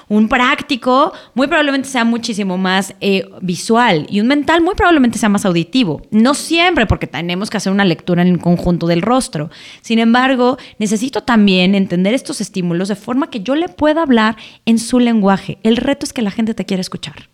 Un 0.07 0.29
práctico 0.29 1.13
muy 1.33 1.47
probablemente 1.47 1.89
sea 1.89 2.05
muchísimo 2.05 2.57
más 2.57 2.93
eh, 3.01 3.27
visual 3.41 4.05
y 4.09 4.21
un 4.21 4.27
mental 4.27 4.61
muy 4.61 4.75
probablemente 4.75 5.17
sea 5.17 5.29
más 5.29 5.45
auditivo. 5.45 6.01
No 6.11 6.33
siempre, 6.33 6.85
porque 6.85 7.07
tenemos 7.07 7.49
que 7.49 7.57
hacer 7.57 7.71
una 7.71 7.85
lectura 7.85 8.21
en 8.21 8.27
el 8.27 8.39
conjunto 8.39 8.87
del 8.87 9.01
rostro. 9.01 9.49
Sin 9.81 9.99
embargo, 9.99 10.57
necesito 10.77 11.23
también 11.23 11.75
entender 11.75 12.13
estos 12.13 12.41
estímulos 12.41 12.87
de 12.87 12.95
forma 12.95 13.29
que 13.29 13.41
yo 13.41 13.55
le 13.55 13.69
pueda 13.69 14.03
hablar 14.03 14.37
en 14.65 14.77
su 14.79 14.99
lenguaje. 14.99 15.57
El 15.63 15.77
reto 15.77 16.05
es 16.05 16.13
que 16.13 16.21
la 16.21 16.31
gente 16.31 16.53
te 16.53 16.65
quiera 16.65 16.81
escuchar. 16.81 17.27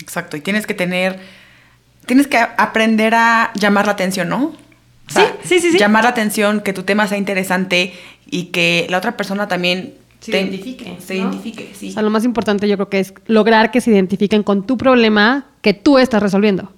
Exacto, 0.00 0.36
y 0.36 0.40
tienes 0.40 0.66
que 0.66 0.74
tener, 0.74 1.20
tienes 2.06 2.26
que 2.26 2.38
aprender 2.38 3.14
a 3.14 3.52
llamar 3.54 3.86
la 3.86 3.92
atención, 3.92 4.28
¿no? 4.28 4.52
sí, 5.08 5.22
sí, 5.44 5.60
sí, 5.60 5.72
sí. 5.72 5.78
Llamar 5.78 6.04
la 6.04 6.10
atención, 6.10 6.60
que 6.60 6.72
tu 6.72 6.82
tema 6.82 7.06
sea 7.06 7.18
interesante 7.18 7.92
y 8.30 8.46
que 8.46 8.86
la 8.88 8.98
otra 8.98 9.16
persona 9.16 9.46
también 9.46 9.94
se 10.22 10.30
identifique. 10.30 10.96
Se 11.00 11.16
identifique, 11.16 11.70
sí. 11.74 11.90
O 11.90 11.92
sea, 11.92 12.02
lo 12.02 12.10
más 12.10 12.24
importante 12.24 12.68
yo 12.68 12.76
creo 12.76 12.88
que 12.88 13.00
es 13.00 13.12
lograr 13.26 13.70
que 13.72 13.80
se 13.80 13.90
identifiquen 13.90 14.42
con 14.44 14.66
tu 14.66 14.76
problema 14.76 15.46
que 15.62 15.74
tú 15.74 15.98
estás 15.98 16.22
resolviendo. 16.22 16.72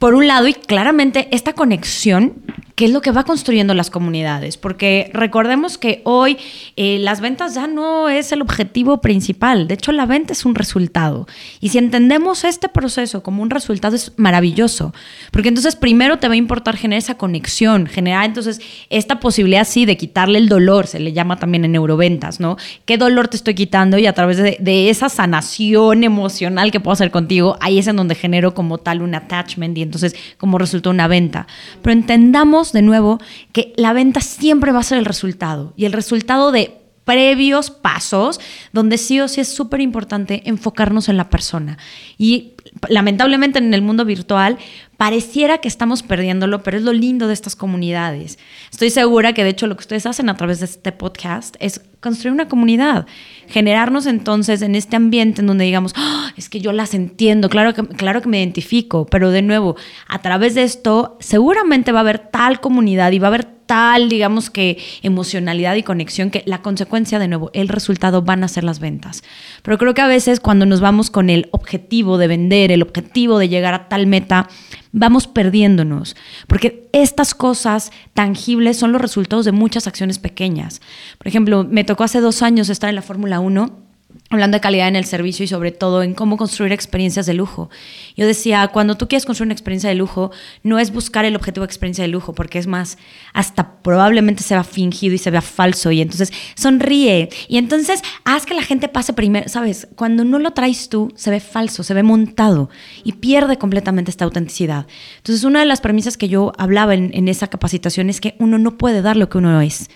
Por 0.00 0.14
un 0.14 0.26
lado, 0.26 0.48
y 0.48 0.54
claramente 0.54 1.28
esta 1.30 1.52
conexión 1.52 2.34
qué 2.80 2.86
es 2.86 2.92
lo 2.92 3.02
que 3.02 3.10
va 3.10 3.24
construyendo 3.24 3.74
las 3.74 3.90
comunidades, 3.90 4.56
porque 4.56 5.10
recordemos 5.12 5.76
que 5.76 6.00
hoy 6.04 6.38
eh, 6.76 6.96
las 6.98 7.20
ventas 7.20 7.54
ya 7.54 7.66
no 7.66 8.08
es 8.08 8.32
el 8.32 8.40
objetivo 8.40 9.02
principal, 9.02 9.68
de 9.68 9.74
hecho 9.74 9.92
la 9.92 10.06
venta 10.06 10.32
es 10.32 10.46
un 10.46 10.54
resultado. 10.54 11.26
Y 11.60 11.68
si 11.68 11.76
entendemos 11.76 12.42
este 12.42 12.70
proceso 12.70 13.22
como 13.22 13.42
un 13.42 13.50
resultado 13.50 13.96
es 13.96 14.14
maravilloso, 14.16 14.94
porque 15.30 15.48
entonces 15.48 15.76
primero 15.76 16.20
te 16.20 16.28
va 16.28 16.32
a 16.32 16.38
importar 16.38 16.78
generar 16.78 17.02
esa 17.02 17.18
conexión, 17.18 17.86
generar 17.86 18.24
entonces 18.24 18.62
esta 18.88 19.20
posibilidad 19.20 19.66
sí 19.68 19.84
de 19.84 19.98
quitarle 19.98 20.38
el 20.38 20.48
dolor, 20.48 20.86
se 20.86 21.00
le 21.00 21.12
llama 21.12 21.38
también 21.38 21.66
en 21.66 21.72
neuroventas, 21.72 22.40
¿no? 22.40 22.56
¿Qué 22.86 22.96
dolor 22.96 23.28
te 23.28 23.36
estoy 23.36 23.54
quitando? 23.54 23.98
Y 23.98 24.06
a 24.06 24.14
través 24.14 24.38
de, 24.38 24.56
de 24.58 24.88
esa 24.88 25.10
sanación 25.10 26.02
emocional 26.02 26.70
que 26.70 26.80
puedo 26.80 26.94
hacer 26.94 27.10
contigo, 27.10 27.58
ahí 27.60 27.78
es 27.78 27.88
en 27.88 27.96
donde 27.96 28.14
genero 28.14 28.54
como 28.54 28.78
tal 28.78 29.02
un 29.02 29.14
attachment 29.14 29.76
y 29.76 29.82
entonces 29.82 30.16
como 30.38 30.56
resulta 30.56 30.88
una 30.88 31.08
venta. 31.08 31.46
Pero 31.82 31.92
entendamos 31.92 32.69
de 32.72 32.82
nuevo 32.82 33.20
que 33.52 33.72
la 33.76 33.92
venta 33.92 34.20
siempre 34.20 34.72
va 34.72 34.80
a 34.80 34.84
ser 34.84 34.98
el 34.98 35.04
resultado 35.04 35.72
y 35.76 35.84
el 35.84 35.92
resultado 35.92 36.52
de 36.52 36.80
previos 37.04 37.70
pasos 37.70 38.40
donde 38.72 38.96
sí 38.96 39.18
o 39.20 39.26
sí 39.26 39.40
es 39.40 39.48
súper 39.48 39.80
importante 39.80 40.42
enfocarnos 40.44 41.08
en 41.08 41.16
la 41.16 41.28
persona. 41.28 41.78
Y 42.18 42.52
lamentablemente 42.88 43.58
en 43.58 43.74
el 43.74 43.82
mundo 43.82 44.04
virtual 44.04 44.58
pareciera 44.96 45.58
que 45.58 45.68
estamos 45.68 46.02
perdiéndolo, 46.02 46.62
pero 46.62 46.76
es 46.76 46.84
lo 46.84 46.92
lindo 46.92 47.26
de 47.26 47.34
estas 47.34 47.56
comunidades. 47.56 48.38
Estoy 48.70 48.90
segura 48.90 49.32
que 49.32 49.42
de 49.42 49.50
hecho 49.50 49.66
lo 49.66 49.76
que 49.76 49.80
ustedes 49.80 50.06
hacen 50.06 50.28
a 50.28 50.36
través 50.36 50.60
de 50.60 50.66
este 50.66 50.92
podcast 50.92 51.56
es 51.58 51.80
construir 52.00 52.32
una 52.32 52.48
comunidad, 52.48 53.06
generarnos 53.48 54.06
entonces 54.06 54.62
en 54.62 54.74
este 54.74 54.96
ambiente 54.96 55.42
en 55.42 55.46
donde 55.46 55.64
digamos, 55.64 55.92
ah, 55.96 56.32
es 56.36 56.48
que 56.48 56.60
yo 56.60 56.72
las 56.72 56.94
entiendo, 56.94 57.48
claro 57.48 57.74
que, 57.74 57.86
claro 57.86 58.22
que 58.22 58.28
me 58.28 58.38
identifico, 58.38 59.06
pero 59.06 59.30
de 59.30 59.42
nuevo, 59.42 59.76
a 60.08 60.20
través 60.20 60.54
de 60.54 60.62
esto 60.62 61.16
seguramente 61.20 61.92
va 61.92 62.00
a 62.00 62.02
haber 62.02 62.18
tal 62.18 62.60
comunidad 62.60 63.12
y 63.12 63.18
va 63.18 63.28
a 63.28 63.34
haber 63.34 63.60
tal, 63.70 64.08
digamos 64.08 64.50
que 64.50 64.78
emocionalidad 65.02 65.76
y 65.76 65.84
conexión 65.84 66.30
que 66.30 66.42
la 66.44 66.60
consecuencia, 66.60 67.20
de 67.20 67.28
nuevo, 67.28 67.52
el 67.52 67.68
resultado 67.68 68.20
van 68.22 68.42
a 68.42 68.48
ser 68.48 68.64
las 68.64 68.80
ventas. 68.80 69.22
Pero 69.62 69.78
creo 69.78 69.94
que 69.94 70.00
a 70.00 70.08
veces 70.08 70.40
cuando 70.40 70.66
nos 70.66 70.80
vamos 70.80 71.08
con 71.08 71.30
el 71.30 71.48
objetivo 71.52 72.18
de 72.18 72.26
vender, 72.26 72.72
el 72.72 72.82
objetivo 72.82 73.38
de 73.38 73.48
llegar 73.48 73.74
a 73.74 73.88
tal 73.88 74.08
meta, 74.08 74.48
vamos 74.92 75.26
perdiéndonos, 75.26 76.16
porque 76.46 76.88
estas 76.92 77.34
cosas 77.34 77.92
tangibles 78.14 78.76
son 78.76 78.92
los 78.92 79.00
resultados 79.00 79.44
de 79.44 79.52
muchas 79.52 79.86
acciones 79.86 80.18
pequeñas. 80.18 80.80
Por 81.18 81.28
ejemplo, 81.28 81.64
me 81.64 81.84
tocó 81.84 82.04
hace 82.04 82.20
dos 82.20 82.42
años 82.42 82.68
estar 82.68 82.88
en 82.88 82.96
la 82.96 83.02
Fórmula 83.02 83.40
1 83.40 83.89
hablando 84.30 84.56
de 84.56 84.60
calidad 84.60 84.86
en 84.86 84.96
el 84.96 85.04
servicio 85.04 85.44
y 85.44 85.48
sobre 85.48 85.72
todo 85.72 86.02
en 86.04 86.14
cómo 86.14 86.36
construir 86.36 86.72
experiencias 86.72 87.26
de 87.26 87.34
lujo. 87.34 87.68
Yo 88.16 88.26
decía, 88.26 88.68
cuando 88.68 88.96
tú 88.96 89.08
quieres 89.08 89.26
construir 89.26 89.48
una 89.48 89.54
experiencia 89.54 89.88
de 89.90 89.96
lujo, 89.96 90.30
no 90.62 90.78
es 90.78 90.92
buscar 90.92 91.24
el 91.24 91.34
objetivo 91.34 91.66
de 91.66 91.70
experiencia 91.70 92.02
de 92.02 92.08
lujo, 92.08 92.32
porque 92.32 92.58
es 92.58 92.68
más, 92.68 92.96
hasta 93.32 93.82
probablemente 93.82 94.44
se 94.44 94.54
vea 94.54 94.62
fingido 94.62 95.14
y 95.14 95.18
se 95.18 95.30
vea 95.30 95.42
falso, 95.42 95.90
y 95.90 96.00
entonces 96.00 96.32
sonríe, 96.54 97.28
y 97.48 97.58
entonces 97.58 98.02
haz 98.24 98.46
que 98.46 98.54
la 98.54 98.62
gente 98.62 98.86
pase 98.88 99.12
primero, 99.12 99.48
¿sabes? 99.48 99.88
Cuando 99.96 100.24
no 100.24 100.38
lo 100.38 100.52
traes 100.52 100.88
tú, 100.88 101.12
se 101.16 101.30
ve 101.30 101.40
falso, 101.40 101.82
se 101.82 101.94
ve 101.94 102.04
montado, 102.04 102.70
y 103.02 103.14
pierde 103.14 103.58
completamente 103.58 104.12
esta 104.12 104.24
autenticidad. 104.24 104.86
Entonces, 105.16 105.44
una 105.44 105.58
de 105.58 105.66
las 105.66 105.80
premisas 105.80 106.16
que 106.16 106.28
yo 106.28 106.52
hablaba 106.56 106.94
en, 106.94 107.10
en 107.14 107.26
esa 107.26 107.48
capacitación 107.48 108.08
es 108.08 108.20
que 108.20 108.36
uno 108.38 108.58
no 108.58 108.78
puede 108.78 109.02
dar 109.02 109.16
lo 109.16 109.28
que 109.28 109.38
uno 109.38 109.60
es. 109.60 109.90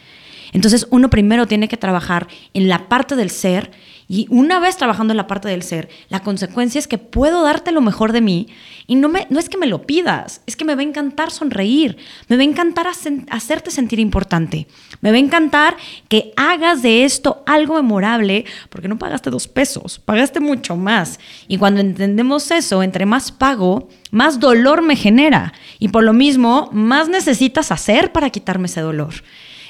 Entonces, 0.53 0.87
uno 0.91 1.11
primero 1.11 1.47
tiene 1.47 1.69
que 1.69 1.77
trabajar 1.77 2.29
en 2.55 2.69
la 2.69 2.89
parte 2.89 3.17
del 3.17 3.31
ser, 3.31 3.73
y 4.09 4.27
una 4.31 4.61
vez 4.61 4.77
trabajando 4.77 5.13
en 5.13 5.17
la 5.17 5.27
parte 5.27 5.49
del 5.49 5.63
ser, 5.63 5.89
la 6.09 6.21
consecuencia 6.21 6.79
es 6.79 6.87
que 6.87 6.99
puedo 6.99 7.43
darte 7.43 7.73
lo 7.73 7.81
mejor 7.81 8.13
de 8.13 8.21
mí 8.21 8.49
y 8.87 8.97
no, 8.97 9.09
me, 9.09 9.27
no 9.31 9.41
es 9.41 9.49
que 9.49 9.57
me 9.57 9.67
lo 9.67 9.87
pidas, 9.87 10.43
es 10.47 10.57
que 10.57 10.65
me 10.65 10.75
va 10.75 10.83
a 10.83 10.85
encantar 10.85 11.31
sonreír, 11.31 11.97
me 12.29 12.37
va 12.37 12.43
a 12.43 12.47
encantar 12.47 12.87
hacerte 12.87 13.71
sentir 13.71 13.99
importante, 13.99 14.67
me 15.01 15.11
va 15.11 15.17
a 15.17 15.21
encantar 15.21 15.77
que 16.09 16.33
hagas 16.37 16.83
de 16.83 17.05
esto 17.05 17.43
algo 17.47 17.75
memorable 17.75 18.45
porque 18.69 18.89
no 18.89 18.99
pagaste 18.99 19.31
dos 19.31 19.49
pesos, 19.49 19.99
pagaste 19.99 20.41
mucho 20.41 20.77
más. 20.77 21.19
Y 21.49 21.59
cuando 21.59 21.81
entendemos 21.81 22.51
eso, 22.51 22.83
entre 22.83 23.07
más 23.07 23.33
pago, 23.33 23.89
más 24.11 24.39
dolor 24.39 24.83
me 24.83 24.97
genera 24.97 25.55
y 25.79 25.89
por 25.89 26.05
lo 26.05 26.13
mismo, 26.13 26.69
más 26.73 27.09
necesitas 27.09 27.73
hacer 27.73 28.13
para 28.13 28.31
quitarme 28.31 28.67
ese 28.67 28.81
dolor. 28.81 29.15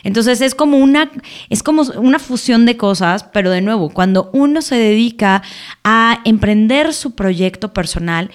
Entonces 0.04 0.40
es 0.40 0.54
como 0.54 0.78
una, 0.78 1.10
es 1.50 1.62
como 1.62 1.82
una 1.82 2.18
fusión 2.18 2.66
de 2.66 2.76
cosas, 2.76 3.24
pero 3.24 3.50
de 3.50 3.62
nuevo, 3.62 3.90
cuando 3.90 4.30
uno 4.32 4.62
se 4.62 4.76
dedica 4.76 5.42
a 5.82 6.20
emprender 6.24 6.92
su 6.92 7.16
proyecto 7.16 7.72
personal, 7.72 8.30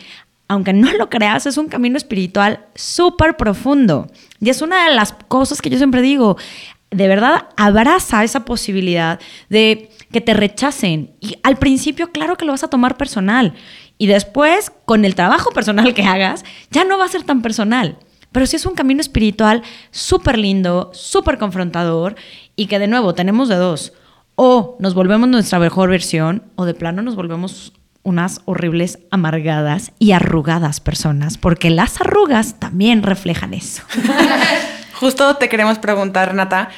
aunque 0.50 0.74
no 0.74 0.92
lo 0.94 1.10
creas, 1.10 1.46
es 1.46 1.58
un 1.58 1.68
camino 1.68 1.96
espiritual 1.96 2.66
súper 2.76 3.38
profundo. 3.38 4.08
Y 4.42 4.50
es 4.50 4.62
una 4.62 4.90
de 4.90 4.96
las 4.96 5.14
cosas 5.14 5.62
que 5.62 5.70
yo 5.70 5.78
siempre 5.78 6.02
digo, 6.02 6.38
de 6.92 7.08
verdad 7.08 7.50
abraza 7.56 8.24
esa 8.24 8.46
posibilidad 8.46 9.20
de 9.50 9.92
que 10.12 10.22
te 10.22 10.34
rechacen. 10.34 11.12
Y 11.20 11.38
al 11.44 11.58
principio, 11.58 12.12
claro 12.12 12.36
que 12.36 12.46
lo 12.46 12.52
vas 12.52 12.64
a 12.64 12.70
tomar 12.70 12.98
personal. 12.98 13.54
Y 14.00 14.08
después, 14.08 14.72
con 14.86 15.06
el 15.06 15.14
trabajo 15.14 15.52
personal 15.52 15.94
que 15.94 16.04
hagas, 16.04 16.44
ya 16.72 16.84
no 16.84 16.98
va 16.98 17.06
a 17.06 17.10
ser 17.10 17.24
tan 17.24 17.44
personal. 17.44 18.00
Pero 18.32 18.46
sí 18.46 18.56
es 18.56 18.66
un 18.66 18.76
camino 18.76 19.02
espiritual 19.02 19.64
súper 19.92 20.38
lindo, 20.38 20.92
súper 20.94 21.38
confrontador 21.38 22.16
y 22.56 22.68
que 22.68 22.80
de 22.80 22.88
nuevo 22.88 23.14
tenemos 23.14 23.50
de 23.50 23.56
dos. 23.56 23.94
O 24.36 24.78
nos 24.80 24.94
volvemos 24.94 25.28
nuestra 25.28 25.60
mejor 25.60 25.90
versión 25.90 26.44
o 26.56 26.66
de 26.66 26.74
plano 26.74 27.02
nos 27.02 27.16
volvemos 27.16 27.74
unas 28.04 28.42
horribles, 28.46 29.00
amargadas 29.12 29.92
y 30.00 30.14
arrugadas 30.14 30.80
personas, 30.80 31.38
porque 31.38 31.70
las 31.70 32.00
arrugas 32.02 32.60
también 32.60 33.04
reflejan 33.04 33.54
eso. 33.54 33.84
Justo 35.00 35.36
te 35.36 35.50
queremos 35.50 35.80
preguntar, 35.80 36.34
Nata. 36.34 36.70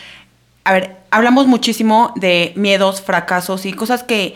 A 0.64 0.74
ver, 0.74 0.98
hablamos 1.10 1.48
muchísimo 1.48 2.14
de 2.16 2.54
miedos, 2.56 3.02
fracasos 3.02 3.66
y 3.66 3.74
cosas 3.74 4.04
que 4.04 4.36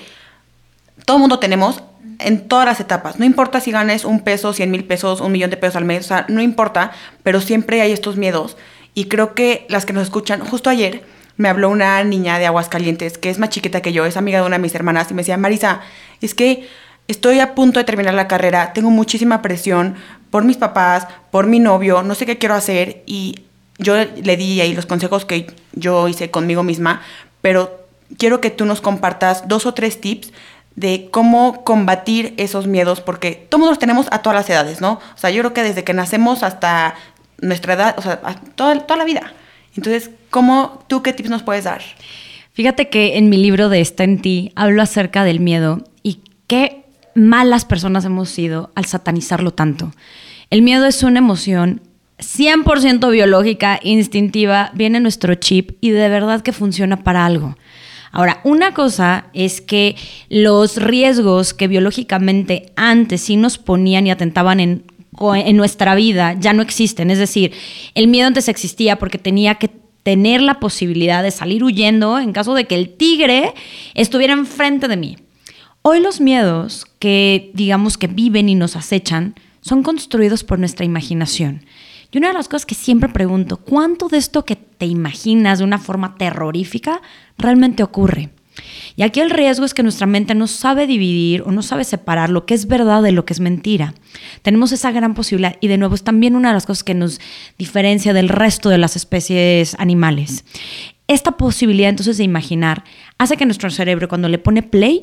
todo 1.05 1.19
mundo 1.19 1.39
tenemos 1.39 1.83
en 2.19 2.47
todas 2.47 2.65
las 2.65 2.79
etapas. 2.79 3.19
No 3.19 3.25
importa 3.25 3.59
si 3.59 3.71
ganes 3.71 4.05
un 4.05 4.21
peso, 4.21 4.53
cien 4.53 4.71
mil 4.71 4.83
pesos, 4.83 5.21
un 5.21 5.31
millón 5.31 5.49
de 5.49 5.57
pesos 5.57 5.75
al 5.75 5.85
mes, 5.85 6.05
o 6.05 6.07
sea, 6.07 6.25
no 6.29 6.41
importa, 6.41 6.91
pero 7.23 7.41
siempre 7.41 7.81
hay 7.81 7.91
estos 7.91 8.17
miedos. 8.17 8.57
Y 8.93 9.05
creo 9.05 9.33
que 9.35 9.65
las 9.69 9.85
que 9.85 9.93
nos 9.93 10.03
escuchan, 10.03 10.39
justo 10.39 10.69
ayer 10.69 11.03
me 11.37 11.49
habló 11.49 11.69
una 11.69 12.03
niña 12.03 12.39
de 12.39 12.45
Aguascalientes 12.45 13.17
que 13.17 13.29
es 13.29 13.39
más 13.39 13.49
chiquita 13.49 13.81
que 13.81 13.91
yo, 13.91 14.05
es 14.05 14.17
amiga 14.17 14.39
de 14.39 14.45
una 14.45 14.57
de 14.57 14.61
mis 14.61 14.75
hermanas, 14.75 15.11
y 15.11 15.13
me 15.13 15.21
decía, 15.21 15.37
Marisa, 15.37 15.81
es 16.21 16.33
que 16.33 16.67
estoy 17.07 17.39
a 17.39 17.53
punto 17.55 17.79
de 17.79 17.83
terminar 17.83 18.13
la 18.13 18.27
carrera, 18.27 18.73
tengo 18.73 18.89
muchísima 18.89 19.41
presión 19.41 19.95
por 20.29 20.43
mis 20.43 20.57
papás, 20.57 21.07
por 21.31 21.47
mi 21.47 21.59
novio, 21.59 22.03
no 22.03 22.15
sé 22.15 22.25
qué 22.25 22.37
quiero 22.37 22.55
hacer. 22.55 23.03
Y 23.05 23.43
yo 23.77 23.95
le 23.95 24.37
di 24.37 24.61
ahí 24.61 24.73
los 24.73 24.85
consejos 24.85 25.25
que 25.25 25.47
yo 25.73 26.07
hice 26.07 26.31
conmigo 26.31 26.63
misma, 26.63 27.01
pero 27.41 27.85
quiero 28.17 28.41
que 28.41 28.49
tú 28.49 28.65
nos 28.65 28.81
compartas 28.81 29.47
dos 29.47 29.65
o 29.65 29.73
tres 29.73 29.99
tips 29.99 30.31
de 30.75 31.07
cómo 31.11 31.63
combatir 31.63 32.33
esos 32.37 32.67
miedos, 32.67 33.01
porque 33.01 33.47
todos 33.49 33.69
los 33.69 33.79
tenemos 33.79 34.07
a 34.11 34.19
todas 34.19 34.35
las 34.35 34.49
edades, 34.49 34.81
¿no? 34.81 34.93
O 34.93 35.17
sea, 35.17 35.29
yo 35.29 35.41
creo 35.41 35.53
que 35.53 35.63
desde 35.63 35.83
que 35.83 35.93
nacemos 35.93 36.43
hasta 36.43 36.95
nuestra 37.41 37.73
edad, 37.73 37.95
o 37.97 38.01
sea, 38.01 38.19
toda, 38.55 38.79
toda 38.79 38.97
la 38.97 39.05
vida. 39.05 39.33
Entonces, 39.75 40.11
¿cómo, 40.29 40.83
tú 40.87 41.01
qué 41.01 41.13
tips 41.13 41.29
nos 41.29 41.43
puedes 41.43 41.63
dar? 41.63 41.81
Fíjate 42.53 42.89
que 42.89 43.17
en 43.17 43.29
mi 43.29 43.37
libro 43.37 43.69
de 43.69 43.81
Está 43.81 44.03
en 44.05 44.21
ti 44.21 44.51
hablo 44.55 44.81
acerca 44.81 45.23
del 45.23 45.39
miedo 45.39 45.83
y 46.03 46.21
qué 46.47 46.85
malas 47.13 47.65
personas 47.65 48.05
hemos 48.05 48.29
sido 48.29 48.71
al 48.75 48.85
satanizarlo 48.85 49.51
tanto. 49.51 49.91
El 50.49 50.61
miedo 50.61 50.85
es 50.85 51.03
una 51.03 51.19
emoción 51.19 51.81
100% 52.19 53.11
biológica, 53.11 53.79
instintiva, 53.83 54.71
viene 54.73 54.97
en 54.97 55.03
nuestro 55.03 55.35
chip 55.35 55.71
y 55.81 55.89
de 55.89 56.07
verdad 56.07 56.41
que 56.41 56.53
funciona 56.53 57.03
para 57.03 57.25
algo. 57.25 57.57
Ahora, 58.15 58.39
una 58.45 58.73
cosa 58.73 59.25
es 59.33 59.59
que 59.59 59.97
los 60.29 60.77
riesgos 60.77 61.53
que 61.53 61.67
biológicamente 61.67 62.71
antes 62.77 63.19
sí 63.19 63.35
nos 63.35 63.57
ponían 63.57 64.07
y 64.07 64.11
atentaban 64.11 64.61
en, 64.61 64.85
nuestra 65.53 65.95
vida 65.95 66.33
ya 66.39 66.53
no 66.53 66.61
existen. 66.61 67.11
Es 67.11 67.19
decir, 67.19 67.51
el 67.93 68.07
miedo 68.07 68.27
antes 68.27 68.47
existía 68.47 68.97
porque 68.99 69.17
tenía 69.17 69.55
que 69.55 69.69
tener 70.03 70.39
la 70.39 70.61
posibilidad 70.61 71.23
de 71.23 71.31
salir 71.31 71.61
huyendo 71.61 72.17
en 72.17 72.31
caso 72.31 72.53
de 72.53 72.67
que 72.67 72.75
el 72.75 72.95
tigre 72.95 73.53
estuviera 73.95 74.31
enfrente 74.31 74.87
de 74.87 74.95
mí. 74.95 75.17
Hoy 75.81 75.99
los 75.99 76.21
miedos 76.21 76.85
que 76.99 77.51
digamos 77.53 77.97
que 77.97 78.07
viven 78.07 78.47
y 78.47 78.55
nos 78.55 78.77
acechan 78.77 79.35
son 79.59 79.83
construidos 79.83 80.45
por 80.45 80.57
nuestra 80.57 80.85
imaginación. 80.85 81.65
Y 82.15 82.17
una 82.17 82.29
de 82.29 82.33
las 82.33 82.47
cosas 82.47 82.65
que 82.65 82.75
siempre 82.75 83.09
pregunto, 83.09 83.57
¿cuánto 83.57 84.07
de 84.07 84.15
esto 84.15 84.45
que 84.45 84.55
te 84.55 84.85
imaginas 84.85 85.59
de 85.59 85.65
una 85.65 85.79
forma 85.79 86.15
terrorífica 86.15 87.01
realmente 87.37 87.83
ocurre? 87.83 88.29
Y 88.95 89.03
aquí 89.03 89.19
el 89.19 89.29
riesgo 89.29 89.65
es 89.65 89.73
que 89.73 89.83
nuestra 89.83 90.07
mente 90.07 90.33
no 90.33 90.47
sabe 90.47 90.87
dividir 90.87 91.41
o 91.41 91.51
no 91.51 91.61
sabe 91.61 91.83
separar 91.83 92.29
lo 92.29 92.45
que 92.45 92.53
es 92.53 92.67
verdad 92.67 93.03
de 93.03 93.11
lo 93.11 93.25
que 93.25 93.33
es 93.33 93.41
mentira. 93.41 93.95
Tenemos 94.43 94.71
esa 94.71 94.93
gran 94.93 95.13
posibilidad 95.13 95.57
y 95.59 95.67
de 95.67 95.77
nuevo 95.77 95.93
es 95.93 96.05
también 96.05 96.37
una 96.37 96.47
de 96.47 96.53
las 96.53 96.65
cosas 96.65 96.85
que 96.85 96.93
nos 96.93 97.19
diferencia 97.57 98.13
del 98.13 98.29
resto 98.29 98.69
de 98.69 98.77
las 98.77 98.95
especies 98.95 99.75
animales. 99.77 100.45
Esta 101.09 101.35
posibilidad 101.35 101.89
entonces 101.89 102.17
de 102.17 102.23
imaginar 102.23 102.85
hace 103.17 103.35
que 103.35 103.45
nuestro 103.45 103.69
cerebro 103.71 104.07
cuando 104.07 104.29
le 104.29 104.39
pone 104.39 104.63
play 104.63 105.01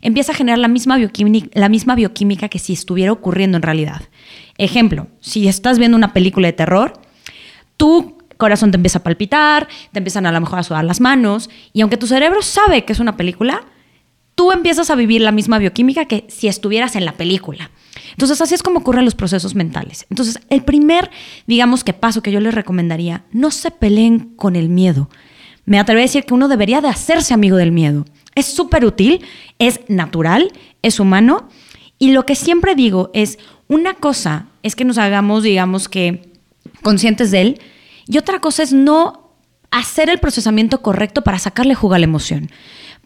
empieza 0.00 0.32
a 0.32 0.34
generar 0.34 0.58
la 0.58 0.68
misma, 0.68 0.96
bioquímica, 0.96 1.48
la 1.54 1.68
misma 1.68 1.94
bioquímica 1.94 2.48
que 2.48 2.58
si 2.58 2.72
estuviera 2.72 3.12
ocurriendo 3.12 3.56
en 3.56 3.62
realidad. 3.62 4.02
Ejemplo, 4.58 5.08
si 5.20 5.48
estás 5.48 5.78
viendo 5.78 5.96
una 5.96 6.12
película 6.12 6.48
de 6.48 6.52
terror, 6.52 6.92
tu 7.76 8.18
corazón 8.36 8.70
te 8.70 8.76
empieza 8.76 8.98
a 8.98 9.02
palpitar, 9.02 9.68
te 9.92 9.98
empiezan 9.98 10.26
a 10.26 10.32
lo 10.32 10.40
mejor 10.40 10.58
a 10.58 10.62
sudar 10.62 10.84
las 10.84 11.00
manos, 11.00 11.50
y 11.72 11.80
aunque 11.80 11.96
tu 11.96 12.06
cerebro 12.06 12.42
sabe 12.42 12.84
que 12.84 12.92
es 12.92 13.00
una 13.00 13.16
película, 13.16 13.64
tú 14.34 14.52
empiezas 14.52 14.90
a 14.90 14.94
vivir 14.94 15.20
la 15.22 15.32
misma 15.32 15.58
bioquímica 15.58 16.06
que 16.06 16.24
si 16.28 16.48
estuvieras 16.48 16.96
en 16.96 17.04
la 17.04 17.12
película. 17.12 17.70
Entonces, 18.10 18.40
así 18.40 18.54
es 18.54 18.62
como 18.62 18.80
ocurren 18.80 19.04
los 19.04 19.14
procesos 19.14 19.54
mentales. 19.54 20.06
Entonces, 20.10 20.40
el 20.50 20.62
primer, 20.62 21.10
digamos 21.46 21.84
que 21.84 21.92
paso 21.92 22.22
que 22.22 22.32
yo 22.32 22.40
les 22.40 22.54
recomendaría, 22.54 23.24
no 23.32 23.50
se 23.50 23.70
peleen 23.70 24.34
con 24.36 24.56
el 24.56 24.68
miedo. 24.68 25.08
Me 25.64 25.78
atrevo 25.78 26.00
a 26.00 26.02
decir 26.02 26.24
que 26.24 26.34
uno 26.34 26.48
debería 26.48 26.80
de 26.80 26.88
hacerse 26.88 27.34
amigo 27.34 27.56
del 27.56 27.72
miedo. 27.72 28.04
Es 28.34 28.46
súper 28.46 28.84
útil, 28.84 29.24
es 29.58 29.80
natural, 29.88 30.52
es 30.82 31.00
humano. 31.00 31.48
Y 31.98 32.12
lo 32.12 32.26
que 32.26 32.34
siempre 32.34 32.74
digo 32.74 33.10
es, 33.14 33.38
una 33.68 33.94
cosa 33.94 34.46
es 34.62 34.76
que 34.76 34.84
nos 34.84 34.98
hagamos, 34.98 35.42
digamos 35.42 35.88
que, 35.88 36.32
conscientes 36.82 37.30
de 37.30 37.40
él, 37.40 37.60
y 38.06 38.18
otra 38.18 38.40
cosa 38.40 38.62
es 38.62 38.72
no 38.72 39.30
hacer 39.70 40.10
el 40.10 40.18
procesamiento 40.18 40.82
correcto 40.82 41.22
para 41.22 41.38
sacarle 41.38 41.74
jugo 41.74 41.94
a 41.94 41.98
la 41.98 42.04
emoción. 42.04 42.50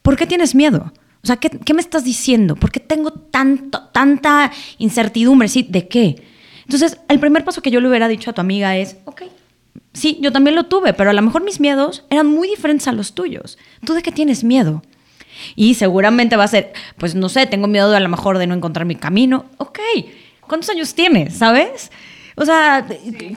¿Por 0.03 0.17
qué 0.17 0.27
tienes 0.27 0.55
miedo? 0.55 0.93
O 1.23 1.27
sea, 1.27 1.37
¿qué, 1.37 1.75
me 1.75 1.81
estás 1.81 2.05
diciendo? 2.05 2.57
¿Por 2.57 2.71
qué 2.71 2.81
tengo 2.81 3.11
tanto, 3.11 3.89
tanta 3.93 4.53
incertidumbre? 4.79 5.49
¿Sí? 5.49 5.67
¿De 5.69 5.89
qué? 5.89 6.23
Entonces, 6.63 6.99
el 7.09 7.19
primer 7.19 7.45
paso 7.45 7.63
que 7.63 7.71
yo 7.71 7.81
le 7.81 7.89
hubiera 7.89 8.09
dicho 8.09 8.31
a 8.31 8.33
tu 8.35 8.41
amiga 8.41 8.77
es, 8.77 8.97
ok, 9.05 9.23
sí, 9.93 10.19
yo 10.21 10.33
también 10.33 10.55
lo 10.55 10.67
tuve, 10.67 10.93
pero 10.93 11.11
a 11.11 11.13
lo 11.13 11.23
mejor 11.23 11.43
mis 11.43 11.61
miedos 11.61 12.05
eran 12.11 12.27
muy 12.27 12.49
diferentes 12.49 12.87
a 12.89 12.93
los 12.93 13.15
tuyos. 13.15 13.59
¿Tú 13.85 13.95
de 13.95 14.03
qué 14.03 14.13
tienes 14.13 14.45
miedo? 14.45 14.83
Y 15.57 15.75
seguramente 15.75 16.37
va 16.37 16.45
a 16.45 16.49
ser, 16.49 16.73
pues 16.97 17.15
no 17.15 17.29
sé, 17.29 17.47
tengo 17.47 17.67
miedo 17.67 17.95
a 17.95 18.01
lo 18.01 18.09
mejor 18.09 18.39
de 18.39 18.47
no 18.47 18.55
encontrar 18.55 18.87
mi 18.87 18.97
camino. 18.97 19.47
Ok, 19.59 19.79
¿cuántos 20.41 20.71
años 20.71 20.95
tienes? 20.95 21.35
¿Sabes? 21.37 21.91
O 22.41 22.45
sea, 22.45 22.87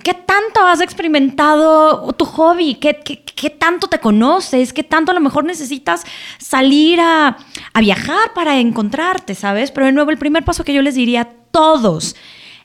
¿qué 0.03 0.13
tanto 0.13 0.63
has 0.63 0.79
experimentado 0.79 2.13
tu 2.13 2.25
hobby? 2.25 2.75
¿Qué, 2.75 2.99
qué, 2.99 3.49
tanto 3.49 3.87
te 3.87 3.97
conoces? 3.97 4.73
¿Qué 4.73 4.83
tanto 4.83 5.11
a 5.11 5.15
lo 5.15 5.21
mejor 5.21 5.43
necesitas 5.43 6.03
salir 6.37 6.99
a, 6.99 7.35
a, 7.73 7.81
viajar 7.81 8.33
para 8.35 8.59
encontrarte? 8.59 9.33
¿Sabes? 9.33 9.71
Pero 9.71 9.87
de 9.87 9.91
nuevo, 9.91 10.11
el 10.11 10.19
primer 10.19 10.45
paso 10.45 10.63
que 10.63 10.73
yo 10.73 10.83
les 10.83 10.93
diría 10.93 11.21
a 11.21 11.29
todos, 11.51 12.15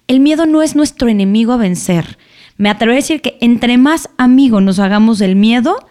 el 0.09 0.21
miedo 0.21 0.45
no 0.45 0.61
es 0.61 0.77
nuestro 0.77 1.09
enemigo 1.09 1.55
a 1.55 1.57
vencer. 1.57 2.19
Me 2.59 2.69
atrevo 2.69 2.93
a 2.93 2.97
decir 2.97 3.23
que 3.23 3.39
entre 3.41 3.79
más 3.79 4.11
amigos 4.19 4.63
nos 4.63 4.79
hagamos 4.79 5.19
del 5.19 5.37
miedo, 5.37 5.89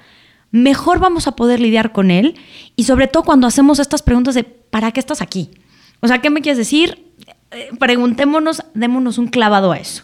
mejor 0.51 0.99
vamos 0.99 1.27
a 1.27 1.35
poder 1.35 1.59
lidiar 1.59 1.91
con 1.91 2.11
él 2.11 2.35
y 2.75 2.83
sobre 2.85 3.07
todo 3.07 3.23
cuando 3.23 3.47
hacemos 3.47 3.79
estas 3.79 4.01
preguntas 4.01 4.35
de 4.35 4.43
¿para 4.43 4.91
qué 4.91 4.99
estás 4.99 5.21
aquí? 5.21 5.51
O 6.01 6.07
sea, 6.07 6.21
¿qué 6.21 6.29
me 6.29 6.41
quieres 6.41 6.57
decir? 6.57 7.13
Eh, 7.51 7.69
preguntémonos, 7.79 8.63
démonos 8.73 9.17
un 9.17 9.27
clavado 9.27 9.71
a 9.71 9.77
eso. 9.77 10.03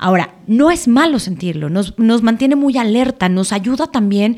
Ahora, 0.00 0.34
no 0.46 0.70
es 0.70 0.86
malo 0.86 1.18
sentirlo, 1.18 1.70
nos, 1.70 1.98
nos, 1.98 2.22
mantiene 2.22 2.54
muy 2.54 2.78
alerta, 2.78 3.28
nos 3.28 3.52
ayuda 3.52 3.88
también 3.88 4.36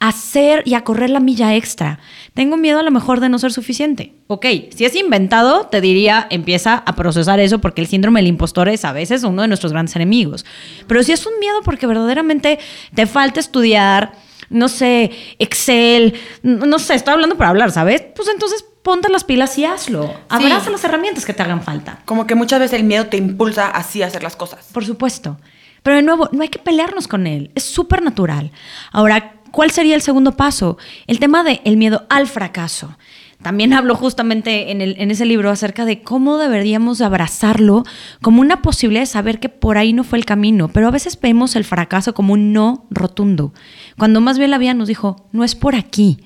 a 0.00 0.08
hacer 0.08 0.62
y 0.64 0.72
a 0.72 0.84
correr 0.84 1.10
la 1.10 1.20
milla 1.20 1.54
extra. 1.54 2.00
Tengo 2.32 2.56
miedo 2.56 2.78
a 2.78 2.82
lo 2.82 2.90
mejor 2.90 3.20
de 3.20 3.28
no 3.28 3.38
ser 3.38 3.52
suficiente. 3.52 4.14
Ok, 4.28 4.46
si 4.74 4.86
es 4.86 4.96
inventado, 4.96 5.66
te 5.66 5.82
diría, 5.82 6.26
empieza 6.30 6.76
a 6.76 6.94
procesar 6.94 7.40
eso 7.40 7.60
porque 7.60 7.82
el 7.82 7.88
síndrome 7.88 8.20
del 8.20 8.28
impostor 8.28 8.70
es 8.70 8.86
a 8.86 8.92
veces 8.92 9.22
uno 9.22 9.42
de 9.42 9.48
nuestros 9.48 9.72
grandes 9.72 9.94
enemigos. 9.96 10.46
Pero 10.86 11.02
si 11.02 11.12
es 11.12 11.26
un 11.26 11.38
miedo 11.40 11.60
porque 11.62 11.86
verdaderamente 11.86 12.58
te 12.94 13.06
falta 13.06 13.38
estudiar, 13.38 14.14
no 14.52 14.68
sé, 14.68 15.10
Excel, 15.38 16.14
no 16.42 16.78
sé, 16.78 16.94
estoy 16.94 17.14
hablando 17.14 17.36
para 17.36 17.50
hablar, 17.50 17.72
¿sabes? 17.72 18.02
Pues 18.14 18.28
entonces 18.28 18.64
ponte 18.82 19.08
las 19.08 19.24
pilas 19.24 19.56
y 19.58 19.64
hazlo. 19.64 20.14
Abraza 20.28 20.70
las 20.70 20.84
herramientas 20.84 21.24
que 21.24 21.32
te 21.32 21.42
hagan 21.42 21.62
falta. 21.62 22.00
Como 22.04 22.26
que 22.26 22.34
muchas 22.34 22.60
veces 22.60 22.78
el 22.78 22.84
miedo 22.84 23.06
te 23.06 23.16
impulsa 23.16 23.68
así 23.68 24.02
a 24.02 24.06
hacer 24.06 24.22
las 24.22 24.36
cosas. 24.36 24.68
Por 24.72 24.84
supuesto. 24.84 25.38
Pero 25.82 25.96
de 25.96 26.02
nuevo, 26.02 26.28
no 26.32 26.42
hay 26.42 26.48
que 26.48 26.58
pelearnos 26.58 27.08
con 27.08 27.26
él. 27.26 27.50
Es 27.54 27.64
súper 27.64 28.02
natural. 28.02 28.52
Ahora, 28.92 29.34
¿cuál 29.50 29.70
sería 29.70 29.94
el 29.94 30.02
segundo 30.02 30.36
paso? 30.36 30.78
El 31.06 31.18
tema 31.18 31.42
del 31.42 31.60
el 31.64 31.76
miedo 31.76 32.06
al 32.08 32.28
fracaso. 32.28 32.96
También 33.42 33.72
hablo 33.74 33.94
justamente 33.94 34.70
en, 34.70 34.80
el, 34.80 34.96
en, 34.98 35.10
ese 35.10 35.26
libro 35.26 35.50
acerca 35.50 35.84
de 35.84 36.02
cómo 36.02 36.38
deberíamos 36.38 37.00
abrazarlo 37.00 37.84
como 38.20 38.40
una 38.40 38.62
posibilidad 38.62 39.02
de 39.02 39.06
saber 39.06 39.40
que 39.40 39.48
por 39.48 39.78
ahí 39.78 39.92
no 39.92 40.04
fue 40.04 40.18
el 40.18 40.24
camino, 40.24 40.68
pero 40.68 40.88
a 40.88 40.92
veces 40.92 41.18
vemos 41.20 41.56
el 41.56 41.64
fracaso 41.64 42.14
como 42.14 42.32
un 42.32 42.52
no 42.52 42.86
rotundo, 42.90 43.52
cuando 43.98 44.20
más 44.20 44.38
bien 44.38 44.50
la 44.50 44.58
vida 44.58 44.74
nos 44.74 44.88
dijo, 44.88 45.28
no 45.32 45.44
es 45.44 45.54
por 45.54 45.74
aquí. 45.74 46.18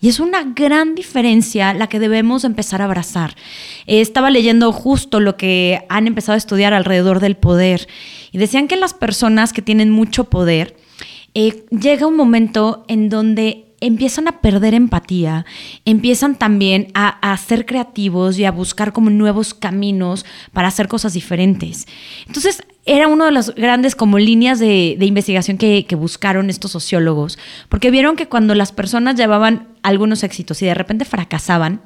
Y 0.00 0.08
es 0.08 0.20
una 0.20 0.44
gran 0.44 0.94
diferencia 0.94 1.74
la 1.74 1.88
que 1.88 1.98
debemos 1.98 2.44
empezar 2.44 2.80
a 2.80 2.84
abrazar. 2.84 3.34
Eh, 3.86 4.00
estaba 4.00 4.30
leyendo 4.30 4.70
justo 4.70 5.18
lo 5.18 5.36
que 5.36 5.84
han 5.88 6.06
empezado 6.06 6.34
a 6.34 6.38
estudiar 6.38 6.72
alrededor 6.72 7.18
del 7.18 7.36
poder 7.36 7.88
y 8.30 8.38
decían 8.38 8.68
que 8.68 8.76
las 8.76 8.94
personas 8.94 9.52
que 9.52 9.62
tienen 9.62 9.90
mucho 9.90 10.24
poder, 10.24 10.76
eh, 11.34 11.66
llega 11.70 12.06
un 12.06 12.16
momento 12.16 12.84
en 12.86 13.08
donde 13.08 13.67
empiezan 13.80 14.28
a 14.28 14.40
perder 14.40 14.74
empatía, 14.74 15.46
empiezan 15.84 16.36
también 16.36 16.88
a, 16.94 17.08
a, 17.08 17.36
ser 17.36 17.66
creativos 17.66 18.38
y 18.38 18.44
a 18.44 18.50
buscar 18.50 18.92
como 18.92 19.10
nuevos 19.10 19.54
caminos 19.54 20.24
para 20.52 20.68
hacer 20.68 20.88
cosas 20.88 21.12
diferentes. 21.12 21.86
Entonces, 22.26 22.62
era 22.86 23.06
una 23.06 23.26
de 23.26 23.32
las 23.32 23.54
grandes 23.54 23.94
como 23.94 24.18
líneas 24.18 24.58
de, 24.58 24.96
de 24.98 25.06
investigación 25.06 25.58
que, 25.58 25.84
que, 25.86 25.94
buscaron 25.94 26.50
estos 26.50 26.72
sociólogos, 26.72 27.38
porque 27.68 27.90
vieron 27.90 28.16
que 28.16 28.28
cuando 28.28 28.54
las 28.54 28.72
personas 28.72 29.16
llevaban 29.16 29.68
algunos 29.82 30.22
éxitos 30.22 30.62
y 30.62 30.66
de 30.66 30.74
repente 30.74 31.04
fracasaban, 31.04 31.82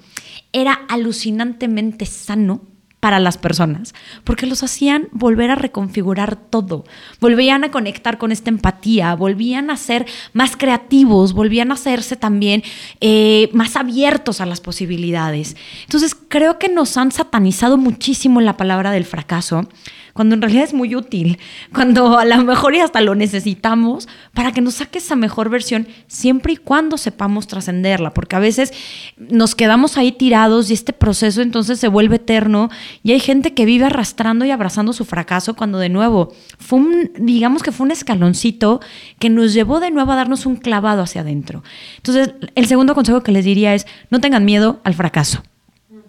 era 0.52 0.72
alucinantemente 0.88 2.06
sano 2.06 2.71
para 3.02 3.18
las 3.18 3.36
personas, 3.36 3.94
porque 4.22 4.46
los 4.46 4.62
hacían 4.62 5.08
volver 5.10 5.50
a 5.50 5.56
reconfigurar 5.56 6.36
todo, 6.36 6.84
volvían 7.18 7.64
a 7.64 7.72
conectar 7.72 8.16
con 8.16 8.30
esta 8.30 8.48
empatía, 8.48 9.12
volvían 9.16 9.70
a 9.70 9.76
ser 9.76 10.06
más 10.32 10.56
creativos, 10.56 11.32
volvían 11.32 11.72
a 11.72 11.74
hacerse 11.74 12.14
también 12.14 12.62
eh, 13.00 13.50
más 13.54 13.74
abiertos 13.74 14.40
a 14.40 14.46
las 14.46 14.60
posibilidades. 14.60 15.56
Entonces, 15.82 16.14
creo 16.14 16.60
que 16.60 16.68
nos 16.68 16.96
han 16.96 17.10
satanizado 17.10 17.76
muchísimo 17.76 18.40
la 18.40 18.56
palabra 18.56 18.92
del 18.92 19.04
fracaso, 19.04 19.68
cuando 20.12 20.34
en 20.34 20.42
realidad 20.42 20.64
es 20.64 20.74
muy 20.74 20.94
útil, 20.94 21.38
cuando 21.74 22.18
a 22.18 22.24
lo 22.24 22.42
mejor 22.44 22.74
y 22.74 22.80
hasta 22.80 23.00
lo 23.00 23.14
necesitamos 23.14 24.08
para 24.34 24.52
que 24.52 24.60
nos 24.60 24.74
saque 24.74 24.98
esa 24.98 25.16
mejor 25.16 25.48
versión, 25.48 25.88
siempre 26.06 26.54
y 26.54 26.56
cuando 26.56 26.98
sepamos 26.98 27.46
trascenderla, 27.46 28.14
porque 28.14 28.36
a 28.36 28.38
veces 28.38 28.72
nos 29.16 29.54
quedamos 29.54 29.96
ahí 29.96 30.12
tirados 30.12 30.70
y 30.70 30.74
este 30.74 30.92
proceso 30.92 31.42
entonces 31.42 31.78
se 31.78 31.88
vuelve 31.88 32.16
eterno 32.16 32.70
y 33.02 33.12
hay 33.12 33.20
gente 33.20 33.54
que 33.54 33.64
vive 33.64 33.86
arrastrando 33.86 34.44
y 34.44 34.50
abrazando 34.50 34.92
su 34.92 35.04
fracaso 35.04 35.54
cuando 35.54 35.78
de 35.78 35.88
nuevo 35.88 36.32
fue 36.58 36.78
un, 36.78 37.10
digamos 37.18 37.62
que 37.62 37.72
fue 37.72 37.84
un 37.84 37.92
escaloncito 37.92 38.80
que 39.18 39.30
nos 39.30 39.52
llevó 39.52 39.80
de 39.80 39.90
nuevo 39.90 40.12
a 40.12 40.16
darnos 40.16 40.46
un 40.46 40.56
clavado 40.56 41.02
hacia 41.02 41.22
adentro. 41.22 41.62
Entonces, 41.96 42.34
el 42.54 42.66
segundo 42.66 42.94
consejo 42.94 43.22
que 43.22 43.32
les 43.32 43.44
diría 43.44 43.74
es, 43.74 43.86
no 44.10 44.20
tengan 44.20 44.44
miedo 44.44 44.80
al 44.84 44.94
fracaso. 44.94 45.42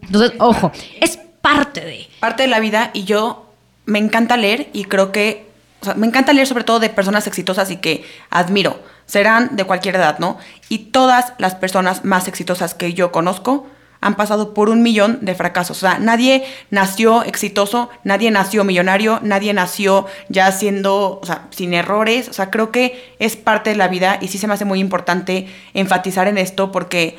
Entonces, 0.01 0.33
ojo, 0.39 0.71
es 0.99 1.19
parte 1.41 1.81
de... 1.81 2.07
Parte 2.19 2.43
de 2.43 2.49
la 2.49 2.59
vida 2.59 2.91
y 2.93 3.03
yo 3.03 3.42
me 3.86 3.99
encanta 3.99 4.38
leer 4.38 4.69
y 4.73 4.86
creo 4.86 5.11
que, 5.11 5.47
o 5.81 5.86
sea, 5.86 5.93
me 5.95 6.07
encanta 6.07 6.34
leer 6.34 6.47
sobre 6.47 6.63
todo 6.63 6.79
de 6.79 6.89
personas 6.89 7.27
exitosas 7.27 7.71
y 7.71 7.77
que 7.77 8.03
admiro. 8.29 8.79
Serán 9.05 9.55
de 9.55 9.65
cualquier 9.65 9.95
edad, 9.95 10.19
¿no? 10.19 10.38
Y 10.69 10.91
todas 10.91 11.34
las 11.38 11.55
personas 11.55 12.05
más 12.05 12.27
exitosas 12.27 12.73
que 12.73 12.93
yo 12.93 13.11
conozco 13.11 13.67
han 14.03 14.15
pasado 14.15 14.53
por 14.53 14.69
un 14.69 14.84
millón 14.84 15.19
de 15.21 15.34
fracasos. 15.34 15.77
O 15.77 15.79
sea, 15.79 15.97
nadie 15.97 16.43
nació 16.69 17.23
exitoso, 17.23 17.89
nadie 18.03 18.31
nació 18.31 18.63
millonario, 18.63 19.19
nadie 19.23 19.53
nació 19.53 20.07
ya 20.27 20.51
siendo, 20.51 21.19
o 21.21 21.25
sea, 21.25 21.47
sin 21.51 21.73
errores. 21.73 22.27
O 22.27 22.34
sea, 22.34 22.51
creo 22.51 22.71
que 22.71 23.13
es 23.19 23.38
parte 23.38 23.69
de 23.69 23.77
la 23.77 23.88
vida 23.88 24.19
y 24.21 24.27
sí 24.27 24.38
se 24.38 24.47
me 24.47 24.53
hace 24.53 24.65
muy 24.65 24.79
importante 24.79 25.47
enfatizar 25.73 26.27
en 26.27 26.38
esto 26.38 26.71
porque 26.71 27.17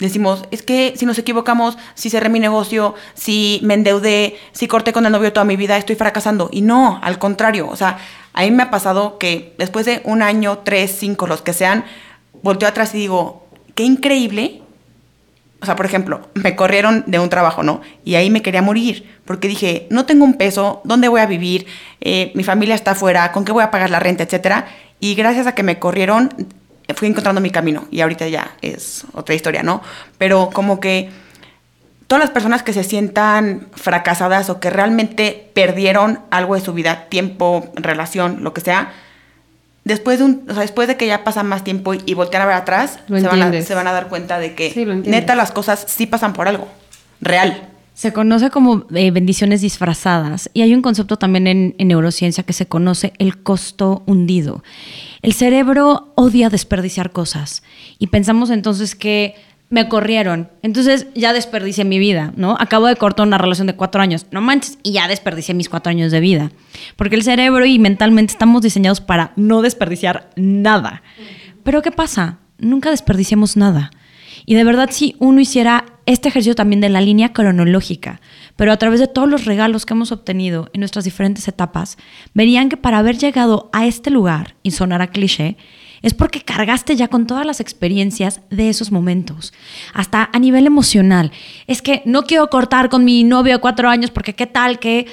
decimos, 0.00 0.44
es 0.50 0.62
que 0.62 0.94
si 0.96 1.06
nos 1.06 1.18
equivocamos, 1.18 1.78
si 1.94 2.10
cerré 2.10 2.28
mi 2.28 2.40
negocio, 2.40 2.94
si 3.14 3.60
me 3.62 3.74
endeudé, 3.74 4.36
si 4.52 4.66
corté 4.66 4.92
con 4.92 5.06
el 5.06 5.12
novio 5.12 5.32
toda 5.32 5.44
mi 5.44 5.56
vida, 5.56 5.76
estoy 5.76 5.96
fracasando. 5.96 6.48
Y 6.52 6.62
no, 6.62 6.98
al 7.02 7.18
contrario, 7.18 7.68
o 7.68 7.76
sea, 7.76 7.98
a 8.32 8.42
mí 8.42 8.50
me 8.50 8.64
ha 8.64 8.70
pasado 8.70 9.18
que 9.18 9.54
después 9.58 9.86
de 9.86 10.00
un 10.04 10.22
año, 10.22 10.58
tres, 10.58 10.96
cinco, 10.98 11.26
los 11.26 11.42
que 11.42 11.52
sean, 11.52 11.84
volteo 12.42 12.68
atrás 12.68 12.94
y 12.94 12.98
digo, 12.98 13.46
qué 13.74 13.84
increíble. 13.84 14.62
O 15.62 15.66
sea, 15.66 15.76
por 15.76 15.84
ejemplo, 15.84 16.28
me 16.34 16.56
corrieron 16.56 17.04
de 17.06 17.18
un 17.18 17.28
trabajo, 17.28 17.62
¿no? 17.62 17.82
Y 18.02 18.14
ahí 18.14 18.30
me 18.30 18.40
quería 18.40 18.62
morir, 18.62 19.20
porque 19.26 19.46
dije, 19.48 19.86
no 19.90 20.06
tengo 20.06 20.24
un 20.24 20.34
peso, 20.34 20.80
¿dónde 20.84 21.08
voy 21.08 21.20
a 21.20 21.26
vivir? 21.26 21.66
Eh, 22.00 22.32
mi 22.34 22.44
familia 22.44 22.74
está 22.74 22.92
afuera, 22.92 23.30
¿con 23.32 23.44
qué 23.44 23.52
voy 23.52 23.62
a 23.62 23.70
pagar 23.70 23.90
la 23.90 24.00
renta, 24.00 24.24
etcétera? 24.24 24.66
Y 25.00 25.14
gracias 25.14 25.46
a 25.46 25.54
que 25.54 25.62
me 25.62 25.78
corrieron, 25.78 26.30
fui 26.94 27.08
encontrando 27.08 27.40
mi 27.40 27.50
camino 27.50 27.86
y 27.90 28.00
ahorita 28.00 28.28
ya 28.28 28.52
es 28.62 29.04
otra 29.12 29.34
historia, 29.34 29.62
¿no? 29.62 29.82
Pero 30.18 30.50
como 30.52 30.80
que 30.80 31.10
todas 32.06 32.24
las 32.24 32.30
personas 32.30 32.62
que 32.62 32.72
se 32.72 32.82
sientan 32.82 33.68
fracasadas 33.72 34.50
o 34.50 34.58
que 34.58 34.68
realmente 34.68 35.50
perdieron 35.54 36.20
algo 36.30 36.56
de 36.56 36.60
su 36.60 36.72
vida, 36.72 37.06
tiempo, 37.08 37.70
relación, 37.76 38.42
lo 38.42 38.52
que 38.52 38.60
sea, 38.60 38.92
después 39.84 40.18
de, 40.18 40.24
un, 40.24 40.44
o 40.48 40.52
sea, 40.52 40.62
después 40.62 40.88
de 40.88 40.96
que 40.96 41.06
ya 41.06 41.24
pasa 41.24 41.42
más 41.42 41.62
tiempo 41.64 41.94
y, 41.94 42.02
y 42.06 42.14
voltean 42.14 42.42
a 42.42 42.46
ver 42.46 42.56
atrás, 42.56 42.98
se 43.06 43.20
van 43.26 43.42
a, 43.42 43.62
se 43.62 43.74
van 43.74 43.86
a, 43.86 43.92
dar 43.92 44.08
cuenta 44.08 44.38
de 44.38 44.54
que 44.54 44.72
sí, 44.72 44.84
neta 44.84 45.34
las 45.34 45.52
cosas 45.52 45.84
sí 45.88 46.06
pasan 46.06 46.32
por 46.32 46.48
algo, 46.48 46.68
real. 47.20 47.69
Se 48.00 48.14
conoce 48.14 48.48
como 48.48 48.86
eh, 48.94 49.10
bendiciones 49.10 49.60
disfrazadas 49.60 50.48
y 50.54 50.62
hay 50.62 50.72
un 50.72 50.80
concepto 50.80 51.18
también 51.18 51.46
en, 51.46 51.74
en, 51.76 51.88
neurociencia 51.88 52.44
que 52.44 52.54
se 52.54 52.64
conoce 52.64 53.12
el 53.18 53.42
costo 53.42 54.04
hundido. 54.06 54.64
El 55.20 55.34
cerebro 55.34 56.10
odia 56.14 56.48
desperdiciar 56.48 57.12
cosas 57.12 57.62
y 57.98 58.06
pensamos 58.06 58.48
entonces 58.48 58.94
que 58.94 59.34
me 59.68 59.86
corrieron, 59.90 60.48
entonces 60.62 61.08
ya 61.14 61.34
desperdicié 61.34 61.84
mi 61.84 61.98
vida, 61.98 62.32
¿no? 62.36 62.56
Acabo 62.58 62.86
de 62.86 62.96
cortar 62.96 63.26
una 63.26 63.36
relación 63.36 63.66
de 63.66 63.76
cuatro 63.76 64.00
años, 64.00 64.24
no 64.30 64.40
manches, 64.40 64.78
y 64.82 64.92
ya 64.92 65.06
desperdicié 65.06 65.54
mis 65.54 65.68
cuatro 65.68 65.90
años 65.90 66.10
de 66.10 66.20
vida. 66.20 66.52
Porque 66.96 67.16
el 67.16 67.22
cerebro 67.22 67.66
y 67.66 67.78
mentalmente 67.78 68.32
estamos 68.32 68.62
diseñados 68.62 69.02
para 69.02 69.34
no 69.36 69.60
desperdiciar 69.60 70.30
nada. 70.36 71.02
Pero 71.64 71.82
¿qué 71.82 71.90
pasa? 71.90 72.38
Nunca 72.56 72.88
desperdiciamos 72.88 73.58
nada. 73.58 73.90
Y 74.46 74.54
de 74.54 74.64
verdad, 74.64 74.88
si 74.90 75.16
uno 75.18 75.38
hiciera 75.38 75.84
este 76.12 76.28
ejercicio 76.28 76.54
también 76.54 76.80
de 76.80 76.88
la 76.88 77.00
línea 77.00 77.32
cronológica, 77.32 78.20
pero 78.56 78.72
a 78.72 78.76
través 78.76 79.00
de 79.00 79.06
todos 79.06 79.28
los 79.28 79.44
regalos 79.44 79.86
que 79.86 79.94
hemos 79.94 80.12
obtenido 80.12 80.68
en 80.72 80.80
nuestras 80.80 81.04
diferentes 81.04 81.46
etapas, 81.48 81.98
verían 82.34 82.68
que 82.68 82.76
para 82.76 82.98
haber 82.98 83.16
llegado 83.16 83.70
a 83.72 83.86
este 83.86 84.10
lugar, 84.10 84.54
y 84.62 84.72
sonará 84.72 85.08
cliché, 85.08 85.56
es 86.02 86.14
porque 86.14 86.40
cargaste 86.40 86.96
ya 86.96 87.08
con 87.08 87.26
todas 87.26 87.46
las 87.46 87.60
experiencias 87.60 88.40
de 88.50 88.70
esos 88.70 88.90
momentos, 88.90 89.52
hasta 89.92 90.30
a 90.32 90.38
nivel 90.38 90.66
emocional. 90.66 91.30
Es 91.66 91.82
que 91.82 92.02
no 92.06 92.22
quiero 92.22 92.48
cortar 92.48 92.88
con 92.88 93.04
mi 93.04 93.22
novio 93.22 93.54
de 93.54 93.60
cuatro 93.60 93.88
años 93.88 94.10
porque 94.10 94.34
qué 94.34 94.46
tal 94.46 94.78
que 94.78 95.06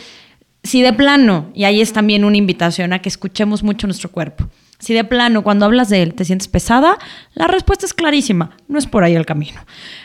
si 0.64 0.82
de 0.82 0.94
plano, 0.94 1.52
y 1.54 1.66
ahí 1.66 1.82
es 1.82 1.94
también 1.94 2.26
una 2.26 2.38
invitación 2.38 2.94
a 2.94 3.00
que 3.00 3.10
escuchemos 3.10 3.64
mucho 3.64 3.88
nuestro 3.88 4.12
cuerpo, 4.12 4.50
si 4.80 4.94
de 4.94 5.04
plano 5.04 5.44
cuando 5.44 5.66
hablas 5.66 5.90
de 5.90 6.04
él 6.04 6.14
te 6.14 6.26
sientes 6.26 6.48
pesada, 6.48 6.98
la 7.34 7.48
respuesta 7.48 7.86
es 7.86 7.94
clarísima, 7.94 8.58
no 8.68 8.78
es 8.78 8.86
por 8.86 9.04
ahí 9.04 9.16
el 9.16 9.26
camino. 9.26 9.60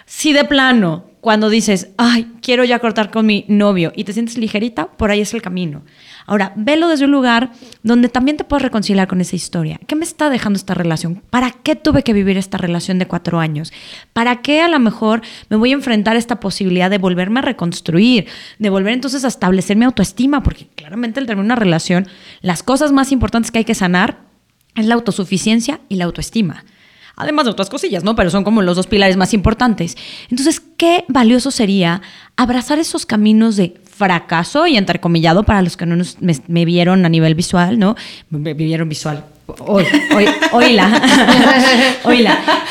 Si 0.07 0.33
de 0.33 0.45
plano 0.45 1.12
cuando 1.23 1.51
dices, 1.51 1.91
ay, 1.99 2.33
quiero 2.43 2.64
ya 2.64 2.81
cortar 2.81 3.12
con 3.12 3.27
mi 3.27 3.45
novio 3.47 3.93
y 3.95 4.03
te 4.03 4.12
sientes 4.12 4.37
ligerita, 4.37 4.89
por 4.89 5.12
ahí 5.12 5.20
es 5.20 5.33
el 5.35 5.41
camino. 5.41 5.83
Ahora, 6.27 6.53
velo 6.57 6.89
desde 6.89 7.05
un 7.05 7.12
lugar 7.12 7.53
donde 7.85 8.09
también 8.09 8.37
te 8.37 8.43
puedes 8.43 8.62
reconciliar 8.62 9.07
con 9.07 9.20
esa 9.20 9.37
historia. 9.37 9.79
¿Qué 9.87 9.95
me 9.95 10.05
está 10.05 10.31
dejando 10.31 10.57
esta 10.57 10.75
relación? 10.75 11.23
¿Para 11.31 11.53
qué 11.53 11.77
tuve 11.77 12.03
que 12.03 12.12
vivir 12.12 12.39
esta 12.39 12.59
relación 12.59 12.99
de 12.99 13.07
cuatro 13.07 13.39
años? 13.39 13.73
¿Para 14.12 14.43
qué 14.43 14.62
a 14.62 14.68
lo 14.68 14.81
mejor 14.81 15.23
me 15.49 15.57
voy 15.57 15.70
a 15.70 15.75
enfrentar 15.75 16.16
a 16.16 16.18
esta 16.18 16.41
posibilidad 16.41 16.91
de 16.91 16.99
volverme 16.99 17.39
a 17.39 17.43
reconstruir, 17.43 18.27
de 18.59 18.70
volver 18.70 18.93
entonces 18.93 19.25
a 19.25 19.29
establecer 19.29 19.77
mi 19.77 19.85
autoestima? 19.85 20.43
Porque 20.43 20.66
claramente 20.75 21.20
al 21.20 21.27
tener 21.27 21.45
una 21.45 21.55
relación, 21.55 22.09
las 22.41 22.64
cosas 22.64 22.91
más 22.91 23.12
importantes 23.12 23.53
que 23.53 23.59
hay 23.59 23.64
que 23.64 23.77
sanar 23.77 24.32
es 24.75 24.87
la 24.87 24.95
autosuficiencia 24.95 25.81
y 25.89 25.97
la 25.97 26.05
autoestima. 26.05 26.64
además 27.14 27.45
de 27.45 27.51
otras 27.51 27.68
cosillas, 27.68 28.05
¿no? 28.05 28.16
Pero 28.16 28.31
son 28.31 28.43
como 28.43 28.62
los 28.62 28.75
dos 28.75 28.87
pilares 28.87 29.16
más 29.18 29.35
importantes. 29.35 29.97
Entonces, 30.31 30.61
qué 30.79 31.05
valioso 31.09 31.51
sería 31.51 32.01
abrazar 32.37 32.79
esos 32.79 33.05
caminos 33.05 33.57
de 33.57 33.75
fracaso 33.85 34.66
y 34.66 34.77
entrecomillado 34.77 35.45
para 35.45 35.62
los 35.62 35.77
que 35.77 35.87
no 35.87 35.95
nos, 35.95 36.16
me, 36.20 36.64
vieron 36.64 37.05
a 37.05 37.09
nivel 37.09 37.35
visual, 37.35 37.79
¿no? 37.79 37.95
Me, 38.31 38.55
vieron 38.55 38.89
visual. 38.89 39.25
Hoy, 39.61 39.85
hoy, 40.16 40.27
oíla. 40.53 41.03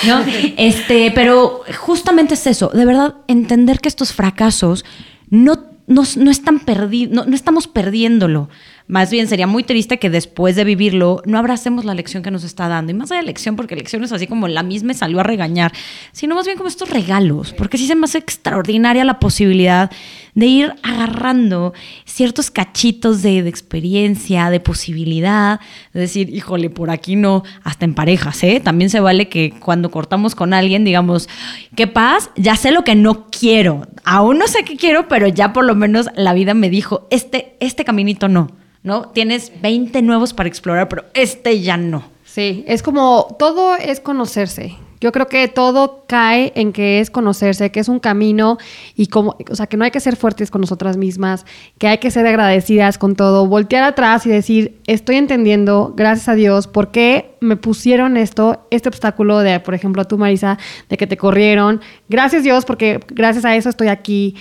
Este, 0.58 1.12
pero 1.14 1.62
justamente 1.80 2.34
es 2.34 2.48
eso, 2.48 2.70
de 2.74 2.86
verdad, 2.86 3.16
entender 3.28 3.80
que 3.80 3.88
estos 3.88 4.12
fracasos 4.12 4.84
no, 5.30 5.64
no, 5.88 6.04
no 6.18 6.32
están 6.32 6.60
perdidos, 6.60 7.14
no, 7.14 7.26
no 7.26 7.36
estamos 7.36 7.68
perdiéndolo, 7.68 8.50
más 8.88 9.10
bien 9.10 9.28
sería 9.28 9.48
muy 9.48 9.64
triste 9.64 10.00
que 10.00 10.10
después 10.10 10.56
de 10.56 10.64
vivirlo 10.64 11.22
no 11.26 11.38
abracemos 11.38 11.86
la 11.86 11.94
lección 11.94 12.24
que 12.24 12.32
nos 12.32 12.44
está 12.44 12.68
dando. 12.68 12.92
Y 12.92 12.96
más 12.96 13.12
allá 13.12 13.22
de 13.22 13.28
lección, 13.28 13.56
porque 13.56 13.76
lección 13.76 14.04
es 14.04 14.12
así 14.12 14.28
como 14.28 14.48
la 14.48 14.64
misma 14.64 14.82
me 14.82 14.94
salió 14.94 15.20
a 15.20 15.24
regañar, 15.24 15.72
sino 16.12 16.36
más 16.36 16.46
bien 16.46 16.58
como 16.58 16.68
estos 16.68 16.90
regalos, 16.90 17.54
porque 17.54 17.78
sí 17.78 17.88
se 17.88 17.96
me 17.96 18.06
hace 18.06 18.18
extraordinaria 18.18 19.04
la 19.04 19.20
posibilidad 19.20 19.92
de 20.34 20.46
ir 20.46 20.74
agarrando 20.82 21.74
ciertos 22.06 22.50
cachitos 22.52 23.22
de, 23.22 23.44
de 23.44 23.50
experiencia, 23.50 24.50
de 24.50 24.60
posibilidad, 24.60 25.60
de 25.94 26.00
decir, 26.00 26.30
híjole, 26.30 26.70
por 26.70 26.90
aquí 26.90 27.16
no, 27.16 27.44
hasta 27.64 27.86
en 27.86 27.94
parejas, 27.94 28.44
¿eh? 28.44 28.60
También 28.64 28.90
se 28.90 29.00
vale 29.00 29.30
que 29.30 29.54
cuando 29.60 29.92
cortamos 29.92 30.36
con 30.36 30.54
alguien 30.54 30.84
digamos, 30.84 31.30
qué 31.76 31.88
paz, 31.88 32.30
ya 32.36 32.56
sé 32.56 32.72
lo 32.72 32.84
que 32.84 32.96
no 32.96 33.28
quiero, 33.30 33.88
aún 34.04 34.38
no 34.38 34.48
sé 34.48 34.64
qué 34.64 34.78
quiero, 34.78 35.08
pero 35.08 35.28
ya 35.28 35.54
por 35.54 35.66
lo 35.66 35.76
menos 35.76 36.08
la 36.16 36.34
vida 36.34 36.54
me 36.54 36.70
dijo, 36.70 37.08
este, 37.12 37.56
este 37.60 37.84
caminito 37.86 38.28
no. 38.28 38.50
¿No? 38.84 39.10
Tienes 39.10 39.52
20 39.62 40.02
nuevos 40.02 40.34
para 40.34 40.50
explorar, 40.50 40.90
pero 40.90 41.06
este 41.14 41.62
ya 41.62 41.78
no. 41.78 42.04
Sí, 42.24 42.64
es 42.68 42.82
como 42.84 43.36
todo 43.38 43.76
es 43.76 44.00
conocerse. 44.00 44.78
Yo 45.02 45.12
creo 45.12 45.28
que 45.28 45.48
todo 45.48 46.06
cae 46.08 46.54
en 46.56 46.74
que 46.74 47.00
es 47.00 47.10
conocerse, 47.10 47.72
que 47.72 47.80
es 47.80 47.90
un 47.90 48.00
camino 48.00 48.60
y 48.96 49.08
como, 49.08 49.36
o 49.50 49.56
sea, 49.56 49.66
que 49.66 49.76
no 49.76 49.84
hay 49.84 49.90
que 49.90 50.00
ser 50.00 50.16
fuertes 50.16 50.52
con 50.52 50.62
nosotras 50.62 50.96
mismas, 50.96 51.44
que 51.80 51.88
hay 51.88 51.98
que 51.98 52.12
ser 52.12 52.28
agradecidas 52.28 53.00
con 53.00 53.16
todo, 53.16 53.48
voltear 53.48 53.84
atrás 53.84 54.28
y 54.28 54.30
decir, 54.30 54.80
estoy 54.86 55.16
entendiendo, 55.16 55.96
gracias 55.98 56.30
a 56.30 56.36
Dios, 56.36 56.68
por 56.68 56.92
qué 56.92 57.36
me 57.42 57.56
pusieron 57.56 58.16
esto, 58.16 58.68
este 58.70 58.90
obstáculo 58.90 59.40
de, 59.40 59.60
por 59.60 59.74
ejemplo, 59.74 60.04
a 60.04 60.06
tú, 60.06 60.20
Marisa, 60.20 60.60
de 60.88 60.98
que 60.98 61.08
te 61.08 61.18
corrieron. 61.18 61.82
Gracias 62.08 62.44
Dios, 62.44 62.66
porque 62.66 63.00
gracias 63.08 63.44
a 63.44 63.56
eso 63.56 63.70
estoy 63.70 63.88
aquí 63.88 64.36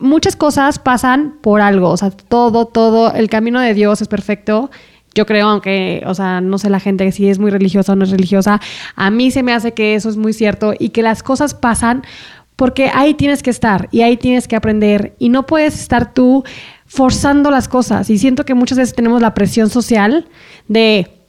muchas 0.00 0.34
cosas 0.34 0.78
pasan 0.78 1.36
por 1.40 1.60
algo, 1.60 1.90
o 1.90 1.96
sea, 1.96 2.10
todo, 2.10 2.66
todo, 2.66 3.12
el 3.12 3.28
camino 3.28 3.60
de 3.60 3.74
Dios 3.74 4.02
es 4.02 4.08
perfecto. 4.08 4.70
Yo 5.14 5.26
creo, 5.26 5.48
aunque, 5.48 6.02
o 6.06 6.14
sea, 6.14 6.40
no 6.40 6.58
sé 6.58 6.70
la 6.70 6.80
gente 6.80 7.10
si 7.12 7.28
es 7.28 7.38
muy 7.38 7.50
religiosa 7.50 7.92
o 7.92 7.96
no 7.96 8.04
es 8.04 8.10
religiosa, 8.10 8.60
a 8.94 9.10
mí 9.10 9.30
se 9.30 9.42
me 9.42 9.52
hace 9.52 9.72
que 9.72 9.94
eso 9.94 10.08
es 10.08 10.16
muy 10.16 10.32
cierto 10.32 10.72
y 10.78 10.90
que 10.90 11.02
las 11.02 11.22
cosas 11.22 11.54
pasan 11.54 12.04
porque 12.54 12.90
ahí 12.92 13.14
tienes 13.14 13.42
que 13.42 13.50
estar 13.50 13.88
y 13.90 14.02
ahí 14.02 14.16
tienes 14.16 14.46
que 14.46 14.54
aprender 14.54 15.14
y 15.18 15.30
no 15.30 15.46
puedes 15.46 15.80
estar 15.80 16.12
tú 16.12 16.44
forzando 16.86 17.50
las 17.50 17.68
cosas. 17.68 18.10
Y 18.10 18.18
siento 18.18 18.44
que 18.44 18.54
muchas 18.54 18.78
veces 18.78 18.94
tenemos 18.94 19.20
la 19.22 19.34
presión 19.34 19.70
social 19.70 20.28
de, 20.68 21.19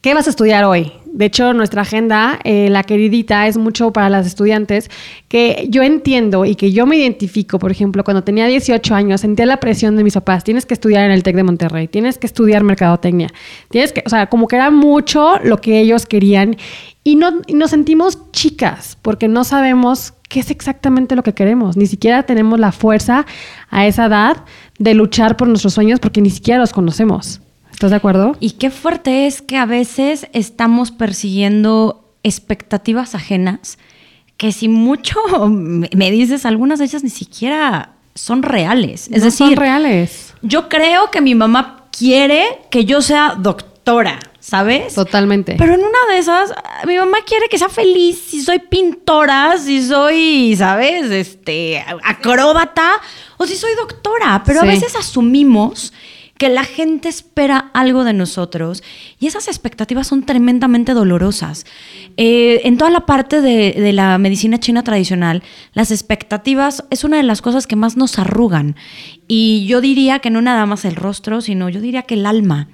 ¿qué 0.00 0.14
vas 0.14 0.26
a 0.26 0.30
estudiar 0.30 0.64
hoy? 0.64 0.92
De 1.12 1.24
hecho, 1.24 1.52
nuestra 1.52 1.82
agenda, 1.82 2.38
eh, 2.44 2.68
la 2.70 2.84
queridita, 2.84 3.46
es 3.48 3.56
mucho 3.56 3.92
para 3.92 4.08
las 4.08 4.26
estudiantes, 4.26 4.90
que 5.28 5.66
yo 5.68 5.82
entiendo 5.82 6.44
y 6.44 6.54
que 6.54 6.72
yo 6.72 6.86
me 6.86 6.96
identifico, 6.96 7.58
por 7.58 7.70
ejemplo, 7.70 8.04
cuando 8.04 8.22
tenía 8.22 8.46
18 8.46 8.94
años, 8.94 9.20
sentía 9.22 9.44
la 9.44 9.58
presión 9.58 9.96
de 9.96 10.04
mis 10.04 10.14
papás, 10.14 10.44
tienes 10.44 10.66
que 10.66 10.74
estudiar 10.74 11.04
en 11.04 11.10
el 11.10 11.22
TEC 11.22 11.36
de 11.36 11.42
Monterrey, 11.42 11.88
tienes 11.88 12.16
que 12.16 12.26
estudiar 12.26 12.62
mercadotecnia, 12.62 13.28
tienes 13.70 13.92
que, 13.92 14.02
o 14.06 14.08
sea, 14.08 14.28
como 14.28 14.46
que 14.46 14.56
era 14.56 14.70
mucho 14.70 15.38
lo 15.42 15.60
que 15.60 15.80
ellos 15.80 16.06
querían 16.06 16.56
y, 17.02 17.16
no, 17.16 17.40
y 17.46 17.54
nos 17.54 17.70
sentimos 17.70 18.30
chicas 18.30 18.96
porque 19.02 19.26
no 19.26 19.42
sabemos 19.42 20.14
qué 20.28 20.40
es 20.40 20.50
exactamente 20.50 21.16
lo 21.16 21.24
que 21.24 21.34
queremos, 21.34 21.76
ni 21.76 21.86
siquiera 21.86 22.22
tenemos 22.22 22.60
la 22.60 22.70
fuerza 22.70 23.26
a 23.68 23.86
esa 23.86 24.06
edad 24.06 24.44
de 24.78 24.94
luchar 24.94 25.36
por 25.36 25.48
nuestros 25.48 25.74
sueños 25.74 25.98
porque 25.98 26.20
ni 26.20 26.30
siquiera 26.30 26.60
los 26.60 26.72
conocemos. 26.72 27.40
¿Estás 27.80 27.92
de 27.92 27.96
acuerdo? 27.96 28.36
Y 28.40 28.50
qué 28.50 28.68
fuerte 28.68 29.26
es 29.26 29.40
que 29.40 29.56
a 29.56 29.64
veces 29.64 30.26
estamos 30.34 30.90
persiguiendo 30.90 32.04
expectativas 32.22 33.14
ajenas 33.14 33.78
que 34.36 34.52
si 34.52 34.68
mucho 34.68 35.18
me 35.48 36.10
dices, 36.10 36.44
algunas 36.44 36.78
de 36.78 36.84
ellas 36.84 37.02
ni 37.02 37.08
siquiera 37.08 37.92
son 38.14 38.42
reales. 38.42 39.08
Es 39.10 39.22
decir, 39.22 39.46
son 39.46 39.56
reales. 39.56 40.34
Yo 40.42 40.68
creo 40.68 41.10
que 41.10 41.22
mi 41.22 41.34
mamá 41.34 41.86
quiere 41.90 42.44
que 42.70 42.84
yo 42.84 43.00
sea 43.00 43.34
doctora. 43.38 44.18
¿sabes? 44.40 44.94
Totalmente. 44.94 45.54
Pero 45.56 45.74
en 45.74 45.80
una 45.80 46.12
de 46.12 46.18
esas, 46.18 46.52
mi 46.86 46.96
mamá 46.96 47.18
quiere 47.26 47.48
que 47.48 47.58
sea 47.58 47.68
feliz 47.70 48.22
si 48.28 48.42
soy 48.42 48.58
pintora, 48.58 49.56
si 49.58 49.82
soy, 49.82 50.54
¿sabes? 50.56 51.10
Este, 51.10 51.82
acróbata 52.04 52.92
o 53.38 53.46
si 53.46 53.56
soy 53.56 53.74
doctora. 53.74 54.42
Pero 54.44 54.60
a 54.60 54.64
veces 54.64 54.94
asumimos 54.96 55.94
que 56.40 56.48
la 56.48 56.64
gente 56.64 57.10
espera 57.10 57.70
algo 57.74 58.02
de 58.02 58.14
nosotros 58.14 58.82
y 59.18 59.26
esas 59.26 59.46
expectativas 59.46 60.06
son 60.06 60.22
tremendamente 60.22 60.94
dolorosas. 60.94 61.66
Eh, 62.16 62.62
en 62.64 62.78
toda 62.78 62.90
la 62.90 63.04
parte 63.04 63.42
de, 63.42 63.92
la 63.92 64.16
medicina 64.16 64.58
china 64.58 64.82
tradicional, 64.82 65.42
las 65.74 65.90
expectativas 65.90 66.82
es 66.88 67.04
una 67.04 67.18
de 67.18 67.24
las 67.24 67.42
cosas 67.42 67.66
que 67.66 67.76
más 67.76 67.98
nos 67.98 68.18
arrugan. 68.18 68.74
Y 69.28 69.66
yo 69.66 69.82
diría 69.82 70.20
que 70.20 70.30
no 70.30 70.40
nada 70.40 70.64
más 70.64 70.86
el 70.86 70.96
rostro, 70.96 71.42
sino 71.42 71.68
yo 71.68 71.82
diría 71.82 72.04
que 72.04 72.14
el 72.14 72.24
alma. 72.24 72.68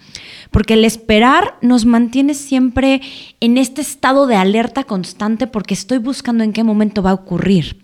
Porque 0.53 0.75
el 0.75 0.85
esperar 0.85 1.57
nos 1.61 1.87
mantiene 1.87 2.35
siempre 2.35 3.01
en 3.41 3.59
este 3.59 3.81
estado 3.81 4.29
de 4.29 4.37
alerta 4.37 4.85
constante 4.85 5.49
porque 5.49 5.75
estoy 5.75 5.99
buscando 5.99 6.45
en 6.45 6.53
qué 6.53 6.63
momento 6.63 7.03
va 7.03 7.11
a 7.11 7.15
ocurrir. 7.15 7.83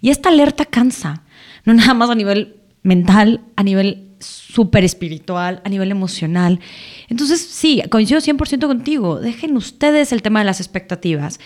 Y 0.00 0.08
esta 0.08 0.30
alerta 0.30 0.64
cansa, 0.64 1.22
no 1.66 1.74
nada 1.74 1.92
más 1.92 2.08
a 2.08 2.14
nivel 2.14 2.56
mental, 2.82 3.42
a 3.56 3.62
nivel 3.62 4.07
súper 4.20 4.84
espiritual, 4.84 5.60
a 5.64 5.68
nivel 5.68 5.90
emocional. 5.90 6.60
Entonces, 7.08 7.40
sí, 7.40 7.82
coincido 7.90 8.20
100% 8.20 8.66
contigo. 8.66 9.20
Dejen 9.20 9.56
ustedes 9.56 10.12
el 10.12 10.22
tema 10.22 10.40
de 10.40 10.46
las 10.46 10.60
expectativas. 10.60 11.40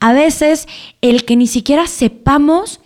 A 0.00 0.12
veces, 0.12 0.66
el 1.00 1.24
que 1.24 1.36
ni 1.36 1.46
siquiera 1.46 1.86
sepamos 1.86 2.80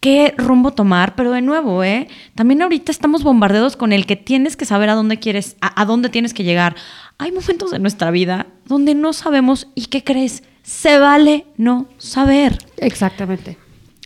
qué 0.00 0.34
rumbo 0.36 0.72
tomar, 0.72 1.14
pero 1.16 1.30
de 1.30 1.40
nuevo, 1.40 1.82
¿eh? 1.82 2.08
También 2.34 2.60
ahorita 2.60 2.92
estamos 2.92 3.22
bombardeados 3.22 3.76
con 3.76 3.92
el 3.92 4.04
que 4.04 4.16
tienes 4.16 4.54
que 4.54 4.66
saber 4.66 4.90
a 4.90 4.94
dónde 4.94 5.18
quieres, 5.18 5.56
a, 5.62 5.80
a 5.80 5.86
dónde 5.86 6.10
tienes 6.10 6.34
que 6.34 6.44
llegar. 6.44 6.76
Hay 7.16 7.32
momentos 7.32 7.70
de 7.70 7.78
nuestra 7.78 8.10
vida 8.10 8.46
donde 8.66 8.94
no 8.94 9.14
sabemos 9.14 9.68
y 9.74 9.86
¿qué 9.86 10.04
crees? 10.04 10.42
Se 10.62 10.98
vale 10.98 11.46
no 11.56 11.88
saber. 11.96 12.58
Exactamente. 12.76 13.63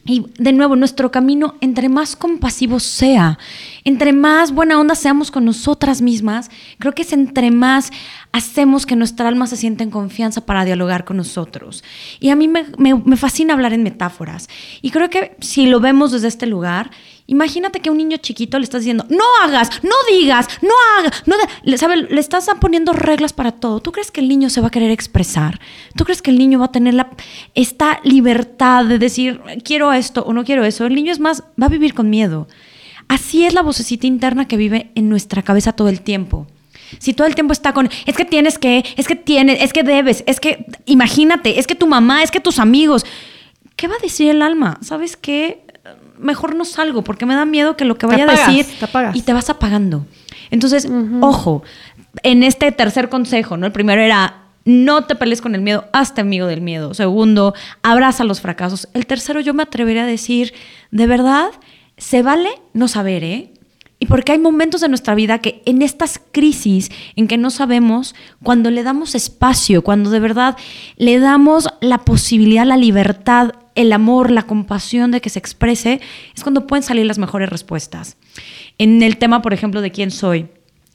Y 0.08 0.24
de 0.38 0.52
nuevo, 0.54 0.74
nuestro 0.74 1.10
camino, 1.10 1.56
entre 1.60 1.90
más 1.90 2.16
compasivo 2.16 2.80
sea, 2.80 3.38
entre 3.84 4.14
más 4.14 4.52
buena 4.52 4.80
onda 4.80 4.94
seamos 4.94 5.30
con 5.30 5.44
nosotras 5.44 6.00
mismas, 6.00 6.50
creo 6.78 6.94
que 6.94 7.02
es 7.02 7.12
entre 7.12 7.50
más 7.50 7.92
hacemos 8.32 8.86
que 8.86 8.96
nuestra 8.96 9.28
alma 9.28 9.46
se 9.46 9.56
sienta 9.56 9.84
en 9.84 9.90
confianza 9.90 10.46
para 10.46 10.64
dialogar 10.64 11.04
con 11.04 11.16
nosotros. 11.16 11.82
Y 12.20 12.30
a 12.30 12.36
mí 12.36 12.48
me, 12.48 13.16
fascina 13.16 13.54
hablar 13.54 13.72
en 13.72 13.82
metáforas. 13.82 14.48
Y 14.82 14.90
creo 14.90 15.10
que 15.10 15.36
si 15.40 15.66
lo 15.66 15.80
vemos 15.80 16.12
desde 16.12 16.28
este 16.28 16.46
lugar, 16.46 16.90
Imagínate 17.30 17.80
que 17.80 17.90
a 17.90 17.92
un 17.92 17.98
niño 17.98 18.16
chiquito 18.16 18.58
le 18.58 18.64
estás 18.64 18.80
diciendo, 18.80 19.04
no 19.10 19.22
hagas, 19.42 19.84
no 19.84 19.90
digas, 20.10 20.48
no 20.62 20.70
hagas, 20.96 21.24
no 21.26 21.76
¿sabe? 21.76 21.98
le 21.98 22.20
estás 22.20 22.48
poniendo 22.58 22.94
reglas 22.94 23.34
para 23.34 23.52
todo. 23.52 23.80
¿Tú 23.80 23.92
crees 23.92 24.10
que 24.10 24.22
el 24.22 24.30
niño 24.30 24.48
se 24.48 24.62
va 24.62 24.68
a 24.68 24.70
querer 24.70 24.90
expresar? 24.90 25.60
¿Tú 25.94 26.04
crees 26.04 26.22
que 26.22 26.30
el 26.30 26.38
niño 26.38 26.58
va 26.58 26.64
a 26.64 26.72
tener 26.72 27.06
esta 27.54 28.00
libertad 28.02 28.86
de 28.86 28.98
decir, 28.98 29.42
quiero 29.62 29.92
esto 29.92 30.22
o 30.22 30.32
no 30.32 30.42
quiero 30.42 30.64
eso? 30.64 30.86
El 30.86 30.94
niño 30.94 31.12
es 31.12 31.20
más, 31.20 31.44
va 31.60 31.66
a 31.66 31.68
vivir 31.68 31.92
con 31.92 32.08
miedo. 32.08 32.48
Así 33.08 33.44
es 33.44 33.52
la 33.52 33.60
vocecita 33.60 34.06
interna 34.06 34.48
que 34.48 34.56
vive 34.56 34.90
en 34.94 35.10
nuestra 35.10 35.42
cabeza 35.42 35.72
todo 35.72 35.90
el 35.90 36.00
tiempo. 36.00 36.46
Si 36.98 37.12
todo 37.14 37.26
el 37.26 37.34
tiempo 37.34 37.52
está 37.52 37.72
con, 37.72 37.90
es 38.06 38.16
que 38.16 38.24
tienes 38.24 38.58
que, 38.58 38.84
es 38.96 39.06
que 39.06 39.16
tienes, 39.16 39.62
es 39.62 39.72
que 39.72 39.82
debes, 39.82 40.24
es 40.26 40.40
que, 40.40 40.66
imagínate, 40.86 41.58
es 41.58 41.66
que 41.66 41.74
tu 41.74 41.86
mamá, 41.86 42.22
es 42.22 42.30
que 42.30 42.40
tus 42.40 42.58
amigos, 42.58 43.04
¿qué 43.76 43.88
va 43.88 43.94
a 43.94 44.02
decir 44.02 44.30
el 44.30 44.42
alma? 44.42 44.78
¿Sabes 44.82 45.16
qué? 45.16 45.64
mejor 46.18 46.54
no 46.54 46.64
salgo 46.64 47.02
porque 47.02 47.26
me 47.26 47.34
da 47.34 47.44
miedo 47.44 47.76
que 47.76 47.84
lo 47.84 47.96
que 47.96 48.06
vaya 48.06 48.24
a 48.24 48.26
decir 48.26 48.66
y 49.14 49.22
te 49.22 49.32
vas 49.32 49.50
apagando. 49.50 50.04
Entonces, 50.50 50.88
ojo, 51.20 51.62
en 52.22 52.42
este 52.42 52.72
tercer 52.72 53.08
consejo, 53.08 53.56
¿no? 53.56 53.66
El 53.66 53.72
primero 53.72 54.00
era 54.00 54.42
no 54.64 55.04
te 55.04 55.14
pelees 55.14 55.40
con 55.40 55.54
el 55.54 55.62
miedo, 55.62 55.86
hazte 55.92 56.20
amigo 56.20 56.46
del 56.46 56.60
miedo. 56.60 56.92
Segundo, 56.92 57.54
abraza 57.82 58.24
los 58.24 58.40
fracasos. 58.40 58.88
El 58.92 59.06
tercero, 59.06 59.40
yo 59.40 59.54
me 59.54 59.62
atrevería 59.62 60.02
a 60.02 60.06
decir, 60.06 60.52
de 60.90 61.06
verdad, 61.06 61.50
se 61.96 62.22
vale 62.22 62.50
no 62.74 62.86
saber, 62.86 63.24
¿eh? 63.24 63.52
Y 64.00 64.06
porque 64.06 64.32
hay 64.32 64.38
momentos 64.38 64.80
de 64.80 64.88
nuestra 64.88 65.14
vida 65.14 65.38
que 65.38 65.60
en 65.66 65.82
estas 65.82 66.20
crisis 66.30 66.90
en 67.16 67.26
que 67.26 67.36
no 67.36 67.50
sabemos, 67.50 68.14
cuando 68.42 68.70
le 68.70 68.84
damos 68.84 69.16
espacio, 69.16 69.82
cuando 69.82 70.10
de 70.10 70.20
verdad 70.20 70.56
le 70.96 71.18
damos 71.18 71.68
la 71.80 71.98
posibilidad, 71.98 72.64
la 72.64 72.76
libertad 72.76 73.54
el 73.78 73.92
amor, 73.92 74.32
la 74.32 74.42
compasión 74.42 75.12
de 75.12 75.20
que 75.20 75.30
se 75.30 75.38
exprese, 75.38 76.00
es 76.34 76.42
cuando 76.42 76.66
pueden 76.66 76.82
salir 76.82 77.06
las 77.06 77.18
mejores 77.18 77.48
respuestas. 77.48 78.16
En 78.76 79.02
el 79.04 79.18
tema, 79.18 79.40
por 79.40 79.54
ejemplo, 79.54 79.80
de 79.80 79.92
quién 79.92 80.10
soy, 80.10 80.48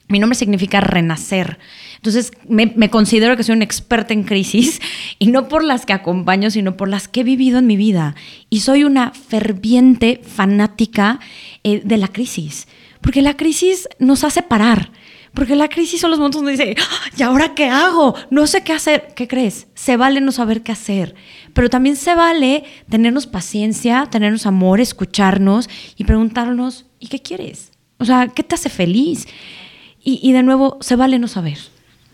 Mi 0.06 0.18
nombre 0.18 0.36
significa 0.36 0.82
renacer. 0.82 1.58
Entonces, 1.96 2.30
me, 2.46 2.66
me, 2.76 2.90
considero 2.90 3.38
que 3.38 3.42
soy 3.42 3.54
una 3.54 3.64
experta 3.64 4.12
en 4.12 4.24
crisis 4.24 4.82
y 5.18 5.28
no 5.28 5.48
por 5.48 5.64
las 5.64 5.86
que 5.86 5.94
acompaño, 5.94 6.50
sino 6.50 6.76
por 6.76 6.90
las 6.90 7.08
que 7.08 7.20
he 7.20 7.24
vivido 7.24 7.58
en 7.58 7.66
mi 7.66 7.78
vida. 7.78 8.14
Y 8.50 8.60
soy 8.60 8.84
una 8.84 9.12
ferviente 9.12 10.20
fanática 10.22 11.20
eh, 11.62 11.80
de 11.82 11.96
la 11.96 12.08
crisis, 12.08 12.68
porque 13.04 13.20
la 13.20 13.36
crisis 13.36 13.86
nos 13.98 14.24
hace 14.24 14.42
parar. 14.42 14.90
Porque 15.34 15.56
la 15.56 15.68
crisis 15.68 16.00
son 16.00 16.10
los 16.10 16.18
momentos 16.18 16.40
donde 16.40 16.52
dice, 16.52 16.74
¡Ah! 16.80 17.10
¿y 17.14 17.22
ahora 17.22 17.54
qué 17.54 17.66
hago? 17.66 18.14
No 18.30 18.46
sé 18.46 18.62
qué 18.62 18.72
hacer. 18.72 19.08
¿Qué 19.14 19.28
crees? 19.28 19.66
Se 19.74 19.98
vale 19.98 20.22
no 20.22 20.32
saber 20.32 20.62
qué 20.62 20.72
hacer. 20.72 21.14
Pero 21.52 21.68
también 21.68 21.96
se 21.96 22.14
vale 22.14 22.64
tenernos 22.88 23.26
paciencia, 23.26 24.08
tenernos 24.10 24.46
amor, 24.46 24.80
escucharnos 24.80 25.68
y 25.96 26.04
preguntarnos, 26.04 26.86
¿y 26.98 27.08
qué 27.08 27.20
quieres? 27.20 27.72
O 27.98 28.06
sea, 28.06 28.28
¿qué 28.28 28.42
te 28.42 28.54
hace 28.54 28.70
feliz? 28.70 29.26
Y, 30.02 30.18
y 30.22 30.32
de 30.32 30.42
nuevo, 30.42 30.78
se 30.80 30.96
vale 30.96 31.18
no 31.18 31.28
saber. 31.28 31.58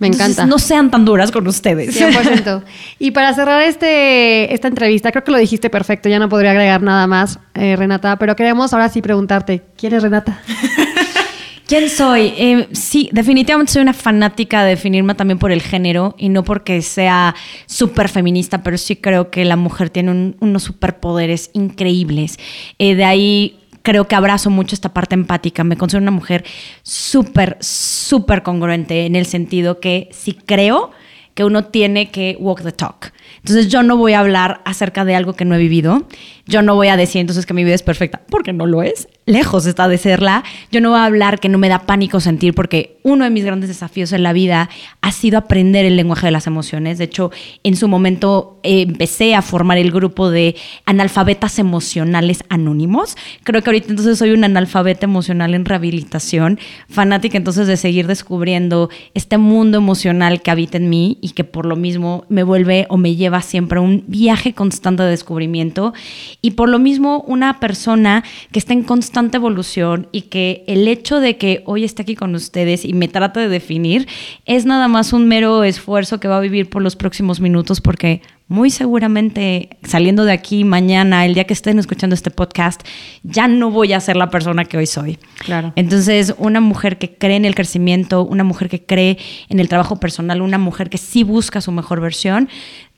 Me 0.01 0.07
Entonces, 0.09 0.30
encanta. 0.38 0.46
no 0.51 0.59
sean 0.59 0.90
tan 0.90 1.05
duras 1.05 1.30
con 1.30 1.46
ustedes. 1.46 1.94
100%. 2.01 2.62
y 2.98 3.11
para 3.12 3.32
cerrar 3.34 3.62
este, 3.62 4.53
esta 4.53 4.66
entrevista, 4.66 5.12
creo 5.12 5.22
que 5.22 5.30
lo 5.30 5.38
dijiste 5.38 5.70
perfecto, 5.70 6.09
ya 6.09 6.18
no 6.18 6.28
podría 6.28 6.51
agregar 6.51 6.82
nada 6.82 7.07
más, 7.07 7.38
eh, 7.55 7.76
Renata, 7.76 8.16
pero 8.16 8.34
queremos 8.34 8.72
ahora 8.72 8.88
sí 8.88 9.01
preguntarte, 9.03 9.62
¿quién 9.76 9.92
es 9.94 10.03
Renata? 10.03 10.40
¿Quién 11.66 11.88
soy? 11.88 12.32
Eh, 12.36 12.68
sí, 12.72 13.09
definitivamente 13.12 13.72
soy 13.72 13.82
una 13.82 13.92
fanática 13.92 14.64
de 14.64 14.70
definirme 14.70 15.14
también 15.14 15.38
por 15.38 15.53
el 15.53 15.62
género 15.62 16.16
y 16.18 16.28
no 16.28 16.42
porque 16.42 16.82
sea 16.82 17.36
súper 17.66 18.09
feminista, 18.09 18.64
pero 18.64 18.76
sí 18.76 18.96
creo 18.96 19.30
que 19.30 19.44
la 19.44 19.55
mujer 19.55 19.88
tiene 19.88 20.11
un- 20.11 20.36
unos 20.40 20.64
superpoderes 20.64 21.51
increíbles. 21.53 22.38
Eh, 22.80 22.96
de 22.96 23.05
ahí 23.05 23.59
creo 23.83 24.09
que 24.09 24.14
abrazo 24.14 24.51
mucho 24.51 24.74
esta 24.74 24.93
parte 24.93 25.14
empática. 25.14 25.64
Me 25.64 25.76
considero 25.76 26.03
una 26.03 26.11
mujer 26.11 26.45
súper, 26.83 27.57
súper 27.61 28.43
congruente 28.43 29.07
en 29.07 29.16
el 29.16 29.26
sentido 29.26 29.81
que 29.81 30.09
si 30.12 30.35
creo 30.35 30.91
que 31.35 31.45
uno 31.45 31.64
tiene 31.64 32.11
que 32.11 32.37
walk 32.41 32.62
the 32.62 32.72
talk. 32.72 33.12
Entonces 33.37 33.68
yo 33.68 33.83
no 33.83 33.97
voy 33.97 34.12
a 34.12 34.20
hablar 34.20 34.61
acerca 34.64 35.05
de 35.05 35.14
algo 35.14 35.35
que 35.35 35.45
no 35.45 35.55
he 35.55 35.59
vivido. 35.59 36.07
Yo 36.51 36.62
no 36.62 36.74
voy 36.74 36.88
a 36.88 36.96
decir 36.96 37.20
entonces 37.20 37.46
que 37.46 37.55
mi 37.55 37.62
vida 37.62 37.76
es 37.76 37.84
perfecta, 37.84 38.22
porque 38.28 38.53
no 38.53 38.66
lo 38.66 38.82
es. 38.82 39.07
Lejos 39.24 39.66
está 39.66 39.86
de 39.86 39.98
serla. 39.98 40.42
Yo 40.72 40.80
no 40.80 40.90
voy 40.90 40.98
a 40.98 41.05
hablar 41.05 41.38
que 41.38 41.48
no 41.48 41.59
me 41.59 41.68
da 41.68 41.86
pánico 41.86 42.18
sentir, 42.18 42.55
porque 42.55 42.98
uno 43.05 43.22
de 43.22 43.30
mis 43.30 43.44
grandes 43.44 43.68
desafíos 43.68 44.12
en 44.12 44.24
la 44.24 44.32
vida 44.32 44.68
ha 45.01 45.12
sido 45.12 45.38
aprender 45.38 45.84
el 45.84 45.94
lenguaje 45.94 46.26
de 46.26 46.32
las 46.32 46.48
emociones. 46.48 46.98
De 46.98 47.05
hecho, 47.05 47.30
en 47.62 47.76
su 47.76 47.86
momento 47.86 48.59
eh, 48.64 48.82
empecé 48.82 49.36
a 49.36 49.42
formar 49.42 49.78
el 49.78 49.92
grupo 49.92 50.28
de 50.28 50.57
analfabetas 50.86 51.61
emocionales 51.61 52.42
anónimos. 52.48 53.16
Creo 53.44 53.62
que 53.62 53.70
ahorita 53.70 53.90
entonces 53.90 54.18
soy 54.18 54.32
una 54.32 54.46
analfabeta 54.46 55.07
emocional 55.07 55.55
en 55.55 55.64
rehabilitación, 55.64 56.59
fanática 56.88 57.38
entonces 57.38 57.68
de 57.68 57.76
seguir 57.76 58.09
descubriendo 58.09 58.90
este 59.14 59.38
mundo 59.38 59.78
emocional 59.78 60.42
que 60.42 60.51
habita 60.51 60.78
en 60.78 60.90
mí 60.90 61.18
y 61.20 61.30
que 61.30 61.44
por 61.44 61.64
lo 61.64 61.76
mismo 61.76 62.24
me 62.28 62.42
vuelve 62.42 62.86
o 62.88 62.96
me 62.96 63.14
lleva 63.14 63.40
siempre 63.40 63.78
a 63.78 63.82
un 63.82 64.03
viaje 64.09 64.53
constante 64.53 65.05
de 65.05 65.11
descubrimiento 65.11 65.94
y 66.43 66.53
por 66.53 66.68
lo 66.68 66.78
mismo 66.78 67.24
una 67.26 67.61
persona 67.61 68.24
que 68.53 68.59
está 68.59 68.72
en 68.72 68.82
constante 68.82 69.36
evolución 69.36 70.09
y 70.12 70.22
que 70.22 70.64
el 70.66 70.88
hecho 70.88 71.20
de 71.20 71.36
que 71.36 71.62
hoy 71.66 71.84
esté 71.84 72.03
aquí 72.03 72.14
con 72.14 72.34
ustedes 72.34 72.84
y 72.84 72.93
me 72.93 73.09
trate 73.09 73.41
de 73.41 73.49
definir 73.49 74.09
es 74.47 74.66
nada 74.66 74.88
más 74.88 75.12
un 75.12 75.28
mero 75.28 75.64
esfuerzo 75.64 76.20
que 76.20 76.28
va 76.28 76.38
a 76.38 76.41
vivir 76.41 76.68
por 76.70 76.82
los 76.82 76.97
próximos 76.97 77.41
minutos 77.41 77.80
porque 77.80 78.22
muy 78.51 78.70
seguramente 78.70 79.78
saliendo 79.84 80.24
de 80.24 80.32
aquí 80.32 80.64
mañana, 80.64 81.24
el 81.24 81.34
día 81.34 81.45
que 81.45 81.55
estén 81.55 81.78
escuchando 81.78 82.14
este 82.14 82.32
podcast, 82.32 82.82
ya 83.22 83.47
no 83.47 83.70
voy 83.70 83.93
a 83.93 84.01
ser 84.01 84.16
la 84.16 84.28
persona 84.28 84.64
que 84.64 84.76
hoy 84.76 84.86
soy. 84.86 85.20
Claro. 85.38 85.72
Entonces, 85.76 86.34
una 86.36 86.61
mujer 86.61 86.99
que 86.99 87.14
cree 87.14 87.36
en 87.36 87.45
el 87.45 87.55
crecimiento, 87.55 88.24
una 88.24 88.43
mujer 88.43 88.68
que 88.68 88.84
cree 88.84 89.18
en 89.49 89.61
el 89.61 89.68
trabajo 89.68 90.01
personal, 90.01 90.43
una 90.43 90.59
mujer 90.59 90.91
que 90.91 90.99
sí 90.99 91.22
busca 91.22 91.61
su 91.61 91.70
mejor 91.70 92.01
versión, 92.01 92.49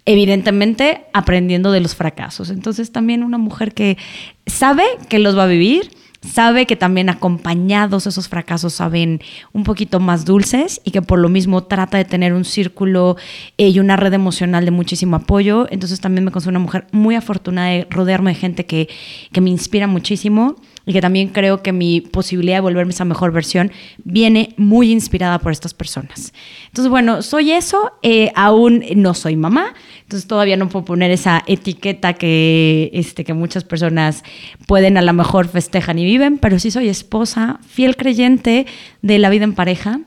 evidentemente 0.05 1.07
aprendiendo 1.13 1.73
de 1.73 1.81
los 1.81 1.95
fracasos. 1.95 2.51
Entonces, 2.51 2.93
también 2.93 3.23
una 3.23 3.39
mujer 3.39 3.75
que 3.75 3.99
sabe 4.47 4.85
que 5.09 5.19
los 5.19 5.37
va 5.37 5.45
a 5.45 5.47
vivir, 5.47 5.91
sabe 6.23 6.67
que 6.67 6.77
también 6.77 7.09
acompañados 7.09 8.07
esos 8.07 8.29
fracasos 8.29 8.75
saben 8.75 9.21
un 9.53 9.65
poquito 9.65 10.01
más 10.01 10.25
dulces 10.25 10.81
y 10.85 10.93
que 10.93 11.03
por 11.03 11.19
lo 11.19 11.29
mismo 11.29 11.65
trata 11.65 11.99
de 11.99 12.05
tener 12.05 12.33
un 12.33 12.45
círculo 12.45 13.17
eh, 13.59 13.69
y 13.69 13.81
una 13.81 13.97
red 13.97 14.13
emocional 14.13 14.65
de 14.65 14.71
muchísimo 14.71 15.17
apoyo. 15.17 15.67
Entonces 15.71 16.01
también 16.01 16.25
me 16.25 16.31
considero 16.31 16.59
una 16.59 16.65
mujer 16.65 16.87
muy 16.93 17.17
afortunada 17.17 17.69
de 17.69 17.87
rodearme 17.91 18.33
de 18.33 18.37
gente 18.37 18.67
que, 18.67 18.89
que 19.33 19.41
me 19.41 19.51
inspira 19.51 19.87
muchísimo 19.87 20.57
y 20.87 20.93
que 20.93 21.01
también 21.01 21.29
creo 21.29 21.63
que 21.63 21.73
mi 21.73 22.01
posibilidad 22.01 22.57
de 22.57 22.61
volverme 22.61 22.93
esa 22.93 23.05
mejor 23.05 23.33
versión 23.33 23.71
viene 24.05 24.55
muy 24.57 24.91
inspirada 24.91 25.39
por 25.39 25.53
estas 25.53 25.75
personas. 25.75 26.33
Entonces, 26.67 26.91
bueno, 26.91 27.23
soy 27.23 27.53
eso, 27.53 27.93
eh, 28.03 28.33
aún 28.35 28.85
no 28.97 29.15
soy 29.15 29.37
mamá, 29.37 29.75
entonces 30.03 30.27
todavía 30.27 30.57
no 30.57 30.69
puedo 30.69 30.85
poner 30.85 31.11
esa 31.11 31.43
etiqueta 31.47 32.15
que, 32.15 32.91
este, 32.93 33.25
que 33.25 33.35
muchas 33.35 33.65
personas 33.65 34.25
pueden 34.67 34.97
a 34.97 35.03
lo 35.03 35.13
mejor 35.13 35.49
festejan 35.49 35.99
y 35.99 36.05
viven, 36.05 36.39
pero 36.39 36.59
sí 36.59 36.71
soy 36.71 36.89
esposa, 36.89 37.61
fiel 37.67 37.97
creyente 37.97 38.67
de 39.03 39.19
la 39.19 39.31
vida 39.31 39.45
en 39.45 39.55
pareja, 39.55 40.01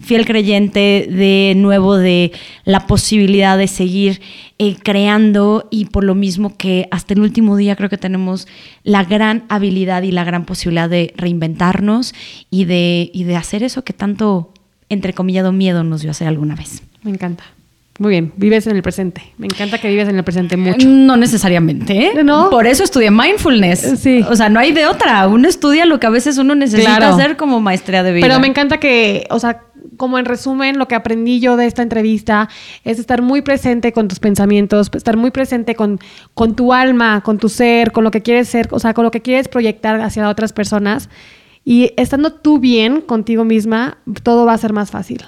fiel 0.00 0.24
creyente 0.26 1.08
de 1.10 1.54
nuevo 1.56 1.96
de 1.96 2.32
la 2.64 2.86
posibilidad 2.86 3.58
de 3.58 3.66
seguir 3.66 4.20
eh, 4.60 4.76
creando 4.82 5.66
y 5.70 5.86
por 5.86 6.04
lo 6.04 6.14
mismo 6.14 6.56
que 6.56 6.88
hasta 6.90 7.14
el 7.14 7.20
último 7.20 7.56
día 7.56 7.74
creo 7.76 7.88
que 7.88 7.98
tenemos 7.98 8.46
la 8.84 9.04
gran 9.04 9.44
habilidad 9.48 10.02
y 10.02 10.12
la 10.12 10.24
gran 10.24 10.44
posibilidad 10.44 10.88
de 10.88 11.12
reinventarnos 11.16 12.14
y 12.50 12.64
de, 12.64 13.10
y 13.12 13.24
de 13.24 13.36
hacer 13.36 13.62
eso 13.62 13.82
que 13.84 13.92
tanto, 13.92 14.52
entre 14.88 15.12
comillado, 15.14 15.52
miedo 15.52 15.82
nos 15.84 16.02
dio 16.02 16.10
hacer 16.12 16.28
alguna 16.28 16.54
vez. 16.54 16.82
Me 17.02 17.10
encanta. 17.10 17.44
Muy 18.00 18.10
bien, 18.10 18.32
vives 18.36 18.64
en 18.68 18.76
el 18.76 18.82
presente. 18.84 19.22
Me 19.38 19.46
encanta 19.46 19.78
que 19.78 19.88
vives 19.88 20.08
en 20.08 20.16
el 20.16 20.22
presente 20.22 20.56
mucho. 20.56 20.86
No 20.86 21.16
necesariamente, 21.16 21.98
¿eh? 22.06 22.22
No. 22.24 22.48
Por 22.48 22.68
eso 22.68 22.84
estudié 22.84 23.10
mindfulness. 23.10 23.94
Sí. 23.98 24.24
O 24.30 24.36
sea, 24.36 24.48
no 24.48 24.60
hay 24.60 24.70
de 24.70 24.86
otra. 24.86 25.26
Uno 25.26 25.48
estudia 25.48 25.84
lo 25.84 25.98
que 25.98 26.06
a 26.06 26.10
veces 26.10 26.38
uno 26.38 26.54
necesita 26.54 26.96
Claro. 26.96 27.14
hacer 27.16 27.36
como 27.36 27.60
maestría 27.60 28.04
de 28.04 28.12
vida. 28.12 28.24
Pero 28.24 28.38
me 28.38 28.46
encanta 28.46 28.78
que, 28.78 29.26
o 29.30 29.40
sea, 29.40 29.62
como 29.96 30.18
en 30.18 30.24
resumen, 30.24 30.78
lo 30.78 30.88
que 30.88 30.94
aprendí 30.94 31.40
yo 31.40 31.56
de 31.56 31.66
esta 31.66 31.82
entrevista 31.82 32.48
es 32.84 32.98
estar 32.98 33.22
muy 33.22 33.42
presente 33.42 33.92
con 33.92 34.08
tus 34.08 34.18
pensamientos, 34.18 34.90
estar 34.94 35.16
muy 35.16 35.30
presente 35.30 35.74
con, 35.74 35.98
con 36.34 36.54
tu 36.56 36.72
alma, 36.72 37.22
con 37.22 37.38
tu 37.38 37.48
ser, 37.48 37.92
con 37.92 38.04
lo 38.04 38.10
que 38.10 38.22
quieres 38.22 38.48
ser, 38.48 38.68
o 38.70 38.78
sea, 38.78 38.94
con 38.94 39.04
lo 39.04 39.10
que 39.10 39.22
quieres 39.22 39.48
proyectar 39.48 40.00
hacia 40.00 40.28
otras 40.28 40.52
personas. 40.52 41.08
Y 41.64 41.92
estando 41.96 42.32
tú 42.32 42.58
bien 42.58 43.00
contigo 43.00 43.44
misma, 43.44 43.98
todo 44.22 44.46
va 44.46 44.54
a 44.54 44.58
ser 44.58 44.72
más 44.72 44.90
fácil. 44.90 45.24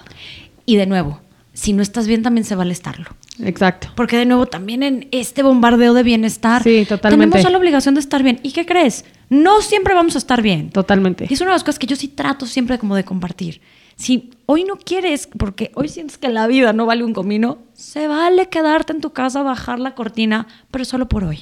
Y 0.64 0.76
de 0.76 0.86
nuevo, 0.86 1.20
si 1.52 1.72
no 1.72 1.82
estás 1.82 2.06
bien, 2.06 2.22
también 2.22 2.44
se 2.44 2.54
vale 2.54 2.72
estarlo. 2.72 3.06
Exacto. 3.44 3.88
Porque 3.94 4.16
de 4.16 4.26
nuevo, 4.26 4.46
también 4.46 4.82
en 4.82 5.08
este 5.12 5.42
bombardeo 5.42 5.94
de 5.94 6.02
bienestar, 6.02 6.62
Sí, 6.62 6.84
totalmente. 6.88 7.32
tenemos 7.36 7.52
la 7.52 7.58
obligación 7.58 7.94
de 7.94 8.00
estar 8.00 8.22
bien. 8.22 8.40
¿Y 8.42 8.52
qué 8.52 8.66
crees? 8.66 9.04
No 9.28 9.60
siempre 9.62 9.94
vamos 9.94 10.14
a 10.14 10.18
estar 10.18 10.42
bien. 10.42 10.70
Totalmente. 10.70 11.26
Y 11.28 11.34
es 11.34 11.40
una 11.40 11.50
de 11.50 11.54
las 11.56 11.64
cosas 11.64 11.78
que 11.78 11.86
yo 11.86 11.96
sí 11.96 12.08
trato 12.08 12.46
siempre 12.46 12.78
como 12.78 12.96
de 12.96 13.04
compartir. 13.04 13.60
Si 14.00 14.30
hoy 14.46 14.64
no 14.64 14.76
quieres, 14.76 15.28
porque 15.38 15.72
hoy 15.74 15.88
sientes 15.90 16.16
que 16.16 16.30
la 16.30 16.46
vida 16.46 16.72
no 16.72 16.86
vale 16.86 17.04
un 17.04 17.12
comino, 17.12 17.58
se 17.74 18.08
vale 18.08 18.48
quedarte 18.48 18.94
en 18.94 19.02
tu 19.02 19.10
casa, 19.12 19.42
bajar 19.42 19.78
la 19.78 19.94
cortina, 19.94 20.46
pero 20.70 20.86
solo 20.86 21.06
por 21.06 21.22
hoy. 21.24 21.40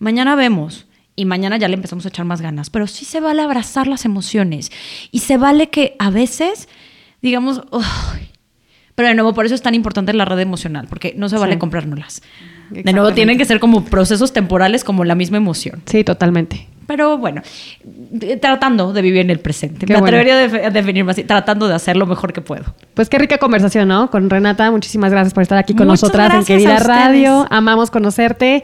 Mañana 0.00 0.34
vemos. 0.34 0.86
Y 1.14 1.24
mañana 1.26 1.56
ya 1.58 1.68
le 1.68 1.74
empezamos 1.74 2.04
a 2.04 2.08
echar 2.08 2.24
más 2.26 2.40
ganas. 2.42 2.70
Pero 2.70 2.88
sí 2.88 3.04
se 3.04 3.20
vale 3.20 3.40
abrazar 3.40 3.86
las 3.86 4.04
emociones. 4.04 4.72
Y 5.12 5.20
se 5.20 5.36
vale 5.36 5.70
que 5.70 5.94
a 6.00 6.10
veces, 6.10 6.68
digamos, 7.22 7.62
pero 8.96 9.08
de 9.08 9.14
nuevo, 9.14 9.32
por 9.32 9.46
eso 9.46 9.54
es 9.54 9.62
tan 9.62 9.74
importante 9.76 10.12
la 10.12 10.24
red 10.24 10.40
emocional, 10.40 10.88
porque 10.88 11.14
no 11.16 11.28
se 11.28 11.38
vale 11.38 11.52
Sí. 11.54 11.58
comprárnoslas. 11.60 12.20
De 12.70 12.92
nuevo, 12.92 13.14
tienen 13.14 13.38
que 13.38 13.44
ser 13.44 13.60
como 13.60 13.84
procesos 13.84 14.32
temporales, 14.32 14.82
como 14.82 15.04
la 15.04 15.14
misma 15.14 15.36
emoción. 15.36 15.82
Sí, 15.86 16.02
totalmente. 16.02 16.66
Pero 16.86 17.18
bueno, 17.18 17.42
de- 17.84 18.36
tratando 18.36 18.92
de 18.92 19.02
vivir 19.02 19.20
en 19.22 19.30
el 19.30 19.40
presente. 19.40 19.86
Qué 19.86 19.92
Me 19.92 20.00
bueno. 20.00 20.16
atrevería 20.16 20.34
a 20.34 20.48
def- 20.48 20.66
a 20.66 20.70
definirme 20.70 21.10
así, 21.12 21.24
tratando 21.24 21.66
de 21.68 21.74
hacer 21.74 21.96
lo 21.96 22.06
mejor 22.06 22.32
que 22.32 22.40
puedo. 22.40 22.64
Pues 22.94 23.08
qué 23.08 23.18
rica 23.18 23.38
conversación, 23.38 23.88
¿no? 23.88 24.10
Con 24.10 24.30
Renata, 24.30 24.70
muchísimas 24.70 25.10
gracias 25.10 25.34
por 25.34 25.42
estar 25.42 25.58
aquí 25.58 25.74
con 25.74 25.86
Muchas 25.86 26.02
nosotras 26.04 26.34
en 26.34 26.44
Querida. 26.44 26.78
Radio. 26.78 27.46
Amamos 27.50 27.90
conocerte. 27.90 28.62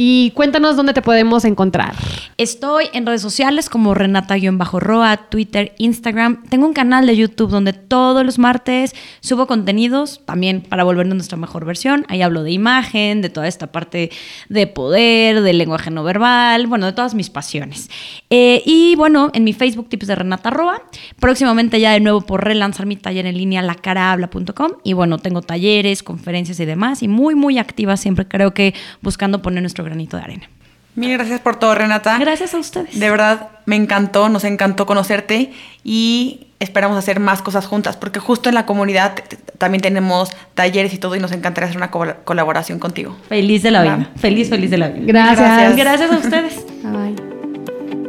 Y 0.00 0.30
cuéntanos 0.36 0.76
dónde 0.76 0.92
te 0.92 1.02
podemos 1.02 1.44
encontrar. 1.44 1.92
Estoy 2.36 2.84
en 2.92 3.04
redes 3.04 3.20
sociales 3.20 3.68
como 3.68 3.94
Renata-Roa, 3.94 5.16
Twitter, 5.28 5.74
Instagram. 5.78 6.44
Tengo 6.44 6.68
un 6.68 6.72
canal 6.72 7.04
de 7.04 7.16
YouTube 7.16 7.50
donde 7.50 7.72
todos 7.72 8.24
los 8.24 8.38
martes 8.38 8.94
subo 9.18 9.48
contenidos 9.48 10.24
también 10.24 10.60
para 10.60 10.84
volvernos 10.84 11.16
nuestra 11.16 11.36
mejor 11.36 11.64
versión. 11.64 12.04
Ahí 12.06 12.22
hablo 12.22 12.44
de 12.44 12.52
imagen, 12.52 13.22
de 13.22 13.28
toda 13.28 13.48
esta 13.48 13.72
parte 13.72 14.12
de 14.48 14.68
poder, 14.68 15.42
del 15.42 15.58
lenguaje 15.58 15.90
no 15.90 16.04
verbal, 16.04 16.68
bueno, 16.68 16.86
de 16.86 16.92
todas 16.92 17.16
mis 17.16 17.28
pasiones. 17.28 17.90
Eh, 18.30 18.62
y 18.64 18.94
bueno, 18.94 19.30
en 19.34 19.42
mi 19.42 19.52
Facebook 19.52 19.88
Tips 19.88 20.06
de 20.06 20.14
Renata 20.14 20.50
Roa. 20.50 20.84
Próximamente 21.18 21.80
ya 21.80 21.90
de 21.90 21.98
nuevo 21.98 22.20
por 22.20 22.44
relanzar 22.44 22.86
mi 22.86 22.94
taller 22.94 23.26
en 23.26 23.36
línea 23.36 23.62
lacarahabla.com. 23.62 24.74
Y 24.84 24.92
bueno, 24.92 25.18
tengo 25.18 25.42
talleres, 25.42 26.04
conferencias 26.04 26.60
y 26.60 26.66
demás. 26.66 27.02
Y 27.02 27.08
muy, 27.08 27.34
muy 27.34 27.58
activa 27.58 27.96
siempre 27.96 28.28
creo 28.28 28.54
que 28.54 28.74
buscando 29.02 29.42
poner 29.42 29.64
nuestro 29.64 29.87
granito 29.88 30.16
de 30.16 30.22
arena. 30.22 30.48
Mil 30.94 31.12
gracias 31.12 31.40
por 31.40 31.56
todo, 31.56 31.74
Renata. 31.76 32.18
Gracias 32.18 32.54
a 32.54 32.58
ustedes. 32.58 32.98
De 32.98 33.08
verdad, 33.08 33.50
me 33.66 33.76
encantó, 33.76 34.28
nos 34.28 34.42
encantó 34.42 34.84
conocerte 34.84 35.52
y 35.84 36.48
esperamos 36.58 36.98
hacer 36.98 37.20
más 37.20 37.40
cosas 37.40 37.66
juntas, 37.66 37.96
porque 37.96 38.18
justo 38.18 38.48
en 38.48 38.56
la 38.56 38.66
comunidad 38.66 39.14
también 39.58 39.80
tenemos 39.80 40.30
talleres 40.54 40.92
y 40.92 40.98
todo 40.98 41.14
y 41.14 41.20
nos 41.20 41.30
encantaría 41.30 41.68
hacer 41.68 41.76
una 41.76 41.90
colaboración 41.90 42.80
contigo. 42.80 43.16
Feliz 43.28 43.62
de 43.62 43.70
la 43.70 43.82
vida. 43.82 44.10
Feliz, 44.16 44.48
feliz 44.48 44.70
de 44.70 44.78
la 44.78 44.88
vida. 44.88 45.04
Gracias. 45.06 45.76
Gracias, 45.76 46.10
a 46.10 46.16
ustedes. 46.16 46.66
Bye. 46.82 47.27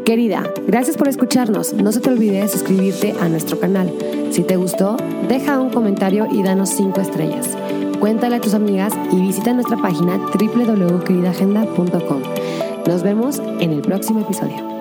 Querida, 0.09 0.41
gracias 0.65 0.97
por 0.97 1.07
escucharnos. 1.07 1.71
No 1.73 1.91
se 1.91 1.99
te 1.99 2.09
olvide 2.09 2.47
suscribirte 2.47 3.13
a 3.21 3.29
nuestro 3.29 3.59
canal. 3.59 3.93
Si 4.31 4.41
te 4.41 4.55
gustó, 4.55 4.97
deja 5.27 5.61
un 5.61 5.69
comentario 5.69 6.27
y 6.31 6.41
danos 6.41 6.69
5 6.69 6.99
estrellas. 6.99 7.55
Cuéntale 7.99 8.37
a 8.37 8.41
tus 8.41 8.55
amigas 8.55 8.91
y 9.11 9.21
visita 9.21 9.53
nuestra 9.53 9.77
página 9.77 10.17
www.queridagenda.com. 10.17 12.23
Nos 12.87 13.03
vemos 13.03 13.39
en 13.59 13.71
el 13.71 13.81
próximo 13.81 14.21
episodio. 14.21 14.78